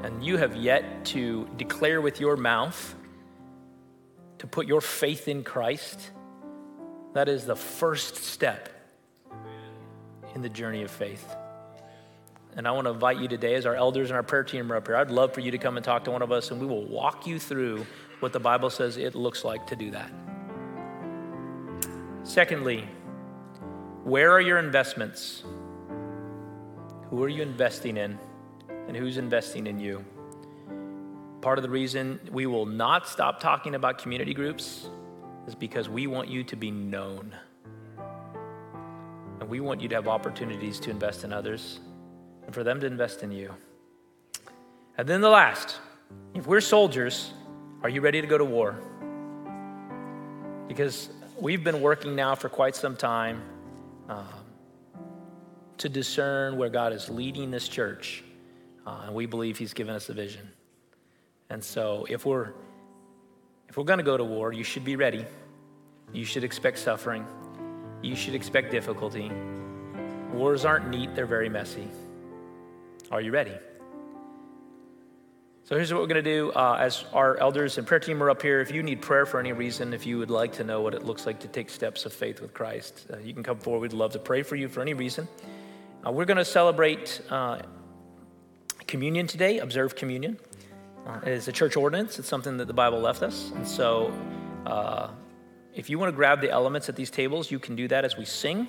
and 0.05 0.23
you 0.23 0.37
have 0.37 0.55
yet 0.55 1.07
to 1.07 1.49
declare 1.57 1.99
with 1.99 2.21
your 2.21 2.37
mouth, 2.37 2.95
to 4.37 4.47
put 4.47 4.67
your 4.67 4.83
faith 4.83 5.29
in 5.29 5.43
Christ, 5.43 6.11
that 7.15 7.27
is 7.27 7.47
the 7.47 7.57
first 7.57 8.17
step 8.17 8.69
in 10.35 10.43
the 10.43 10.51
journey 10.51 10.83
of 10.83 10.91
faith. 10.91 11.35
And 12.55 12.69
I 12.69 12.73
want 12.73 12.87
to 12.87 12.91
invite 12.91 13.19
you 13.19 13.29
today, 13.29 13.55
as 13.55 13.65
our 13.65 13.75
elders 13.75 14.11
and 14.11 14.17
our 14.17 14.23
prayer 14.23 14.45
team 14.45 14.71
are 14.71 14.77
up 14.77 14.87
here, 14.87 14.97
I'd 14.97 15.11
love 15.11 15.33
for 15.33 15.41
you 15.41 15.51
to 15.53 15.59
come 15.59 15.79
and 15.79 15.85
talk 15.85 16.05
to 16.05 16.11
one 16.11 16.21
of 16.21 16.31
us, 16.31 16.51
and 16.51 16.61
we 16.61 16.67
will 16.67 16.85
walk 16.85 17.27
you 17.27 17.39
through 17.39 17.87
what 18.21 18.35
the 18.35 18.41
Bible 18.41 18.69
says 18.69 18.99
it 18.99 19.15
looks 19.15 19.43
like 19.43 19.67
to 19.69 19.77
do 19.77 19.91
that. 19.93 20.13
Secondly, 22.25 22.87
where 24.03 24.31
are 24.33 24.41
your 24.41 24.59
investments? 24.59 25.45
Who 27.09 27.23
are 27.23 27.29
you 27.31 27.41
investing 27.41 27.97
in? 27.97 28.19
And 28.87 28.97
who's 28.97 29.19
investing 29.19 29.67
in 29.67 29.79
you. 29.79 30.05
Part 31.41 31.59
of 31.59 31.63
the 31.63 31.71
reason 31.71 32.21
we 32.33 32.47
will 32.47 32.67
not 32.67 33.09
stop 33.09 33.41
talking 33.41 33.75
about 33.75 33.99
community 33.99 34.35
groups 34.35 34.89
is 35.47 35.55
because 35.55 35.89
we 35.89 36.07
want 36.07 36.29
you 36.29 36.43
to 36.45 36.57
be 36.57 36.71
known. 36.71 37.35
And 39.41 39.49
we 39.49 39.61
want 39.61 39.81
you 39.81 39.89
to 39.89 39.95
have 39.95 40.09
opportunities 40.09 40.81
to 40.81 40.91
invest 40.91 41.25
in 41.25 41.33
others 41.33 41.81
and 42.47 42.55
for 42.55 42.65
them 42.65 42.81
to 42.81 42.87
invest 42.87 43.23
in 43.23 43.31
you. 43.31 43.55
And 44.97 45.07
then 45.07 45.21
the 45.21 45.29
last 45.29 45.79
if 46.35 46.47
we're 46.47 46.61
soldiers, 46.61 47.33
are 47.83 47.89
you 47.89 48.01
ready 48.01 48.21
to 48.21 48.27
go 48.27 48.39
to 48.39 48.45
war? 48.45 48.77
Because 50.69 51.09
we've 51.39 51.63
been 51.63 51.81
working 51.81 52.15
now 52.17 52.35
for 52.35 52.49
quite 52.49 52.75
some 52.75 52.97
time 52.97 53.43
um, 54.09 54.27
to 55.79 55.89
discern 55.89 56.57
where 56.57 56.69
God 56.69 56.93
is 56.93 57.09
leading 57.09 57.51
this 57.51 57.69
church 57.69 58.25
uh, 58.87 59.03
and 59.07 59.15
we 59.15 59.27
believe 59.27 59.59
he's 59.59 59.75
given 59.75 59.95
us 59.95 60.09
a 60.09 60.15
vision. 60.15 60.49
And 61.51 61.63
so 61.63 62.07
if 62.09 62.25
we're 62.27 62.53
if 63.69 63.77
we're 63.77 63.85
going 63.85 63.99
to 63.99 64.05
go 64.05 64.17
to 64.17 64.25
war, 64.25 64.53
you 64.53 64.65
should 64.65 64.85
be 64.85 64.97
ready. 64.97 65.25
You 66.13 66.25
should 66.25 66.45
expect 66.45 66.79
suffering. 66.79 67.27
You 68.03 68.15
should 68.15 68.35
expect 68.35 68.71
difficulty. 68.71 69.33
Wars 70.33 70.65
aren't 70.65 70.89
neat, 70.89 71.15
they're 71.15 71.27
very 71.27 71.49
messy. 71.49 71.89
Are 73.11 73.21
you 73.21 73.33
ready? 73.33 73.55
So 75.65 75.77
here's 75.77 75.91
what 75.93 76.03
we're 76.03 76.09
going 76.09 76.23
to 76.23 76.31
do. 76.31 76.53
Uh, 76.53 76.77
as 76.79 77.05
our 77.15 77.39
elders 77.39 77.79
and 77.79 77.87
prayer 77.87 77.99
team 77.99 78.23
are 78.23 78.29
up 78.29 78.43
here, 78.43 78.61
if 78.61 78.71
you 78.71 78.83
need 78.83 79.01
prayer 79.01 79.25
for 79.25 79.41
any 79.41 79.53
reason, 79.53 79.95
if 79.95 80.05
you 80.05 80.19
would 80.19 80.31
like 80.31 80.53
to 80.55 80.65
know 80.65 80.83
what 80.83 80.93
it 80.95 81.05
looks 81.05 81.25
like 81.25 81.41
to 81.41 81.49
take 81.49 81.71
steps 81.71 82.05
of 82.05 82.13
faith 82.13 82.43
with 82.43 82.53
Christ, 82.53 83.07
uh, 83.11 83.17
you 83.17 83.33
can 83.33 83.43
come 83.43 83.59
forward. 83.59 83.81
We'd 83.81 83.95
love 83.95 84.13
to 84.13 84.19
pray 84.19 84.43
for 84.43 84.57
you 84.57 84.69
for 84.69 84.83
any 84.83 84.93
reason. 84.93 85.27
Uh, 86.07 86.13
we're 86.13 86.27
going 86.27 86.37
to 86.37 86.45
celebrate 86.45 87.23
uh, 87.31 87.63
communion 88.87 89.27
today, 89.27 89.59
observe 89.59 89.97
communion. 89.97 90.39
Uh, 91.07 91.21
it 91.23 91.33
is 91.33 91.49
a 91.49 91.53
church 91.53 91.77
ordinance, 91.77 92.19
it's 92.19 92.29
something 92.29 92.57
that 92.57 92.67
the 92.67 92.73
Bible 92.73 93.01
left 93.01 93.23
us. 93.23 93.53
And 93.55 93.67
so 93.67 94.13
uh, 94.67 95.11
if 95.75 95.91
you 95.91 95.99
want 95.99 96.11
to 96.11 96.17
grab 96.17 96.41
the 96.41 96.51
elements 96.51 96.89
at 96.89 96.97
these 96.97 97.11
tables, 97.11 97.51
you 97.51 97.59
can 97.59 97.77
do 97.77 97.89
that 97.89 98.05
as 98.05 98.17
we 98.17 98.25
sing. 98.25 98.67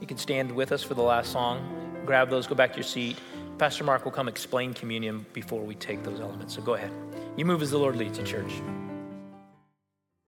You 0.00 0.06
can 0.06 0.18
stand 0.18 0.50
with 0.50 0.72
us 0.72 0.82
for 0.82 0.94
the 0.94 1.02
last 1.02 1.32
song, 1.32 2.02
grab 2.04 2.28
those, 2.30 2.46
go 2.46 2.54
back 2.54 2.72
to 2.72 2.76
your 2.78 2.84
seat. 2.84 3.18
Pastor 3.58 3.84
Mark 3.84 4.04
will 4.04 4.12
come 4.12 4.28
explain 4.28 4.72
communion 4.72 5.26
before 5.32 5.62
we 5.62 5.74
take 5.74 6.02
those 6.02 6.20
elements. 6.20 6.54
So 6.54 6.62
go 6.62 6.74
ahead. 6.74 6.92
You 7.36 7.44
move 7.44 7.62
as 7.62 7.70
the 7.70 7.78
Lord 7.78 7.96
leads 7.96 8.18
you, 8.18 8.24
church. 8.24 8.52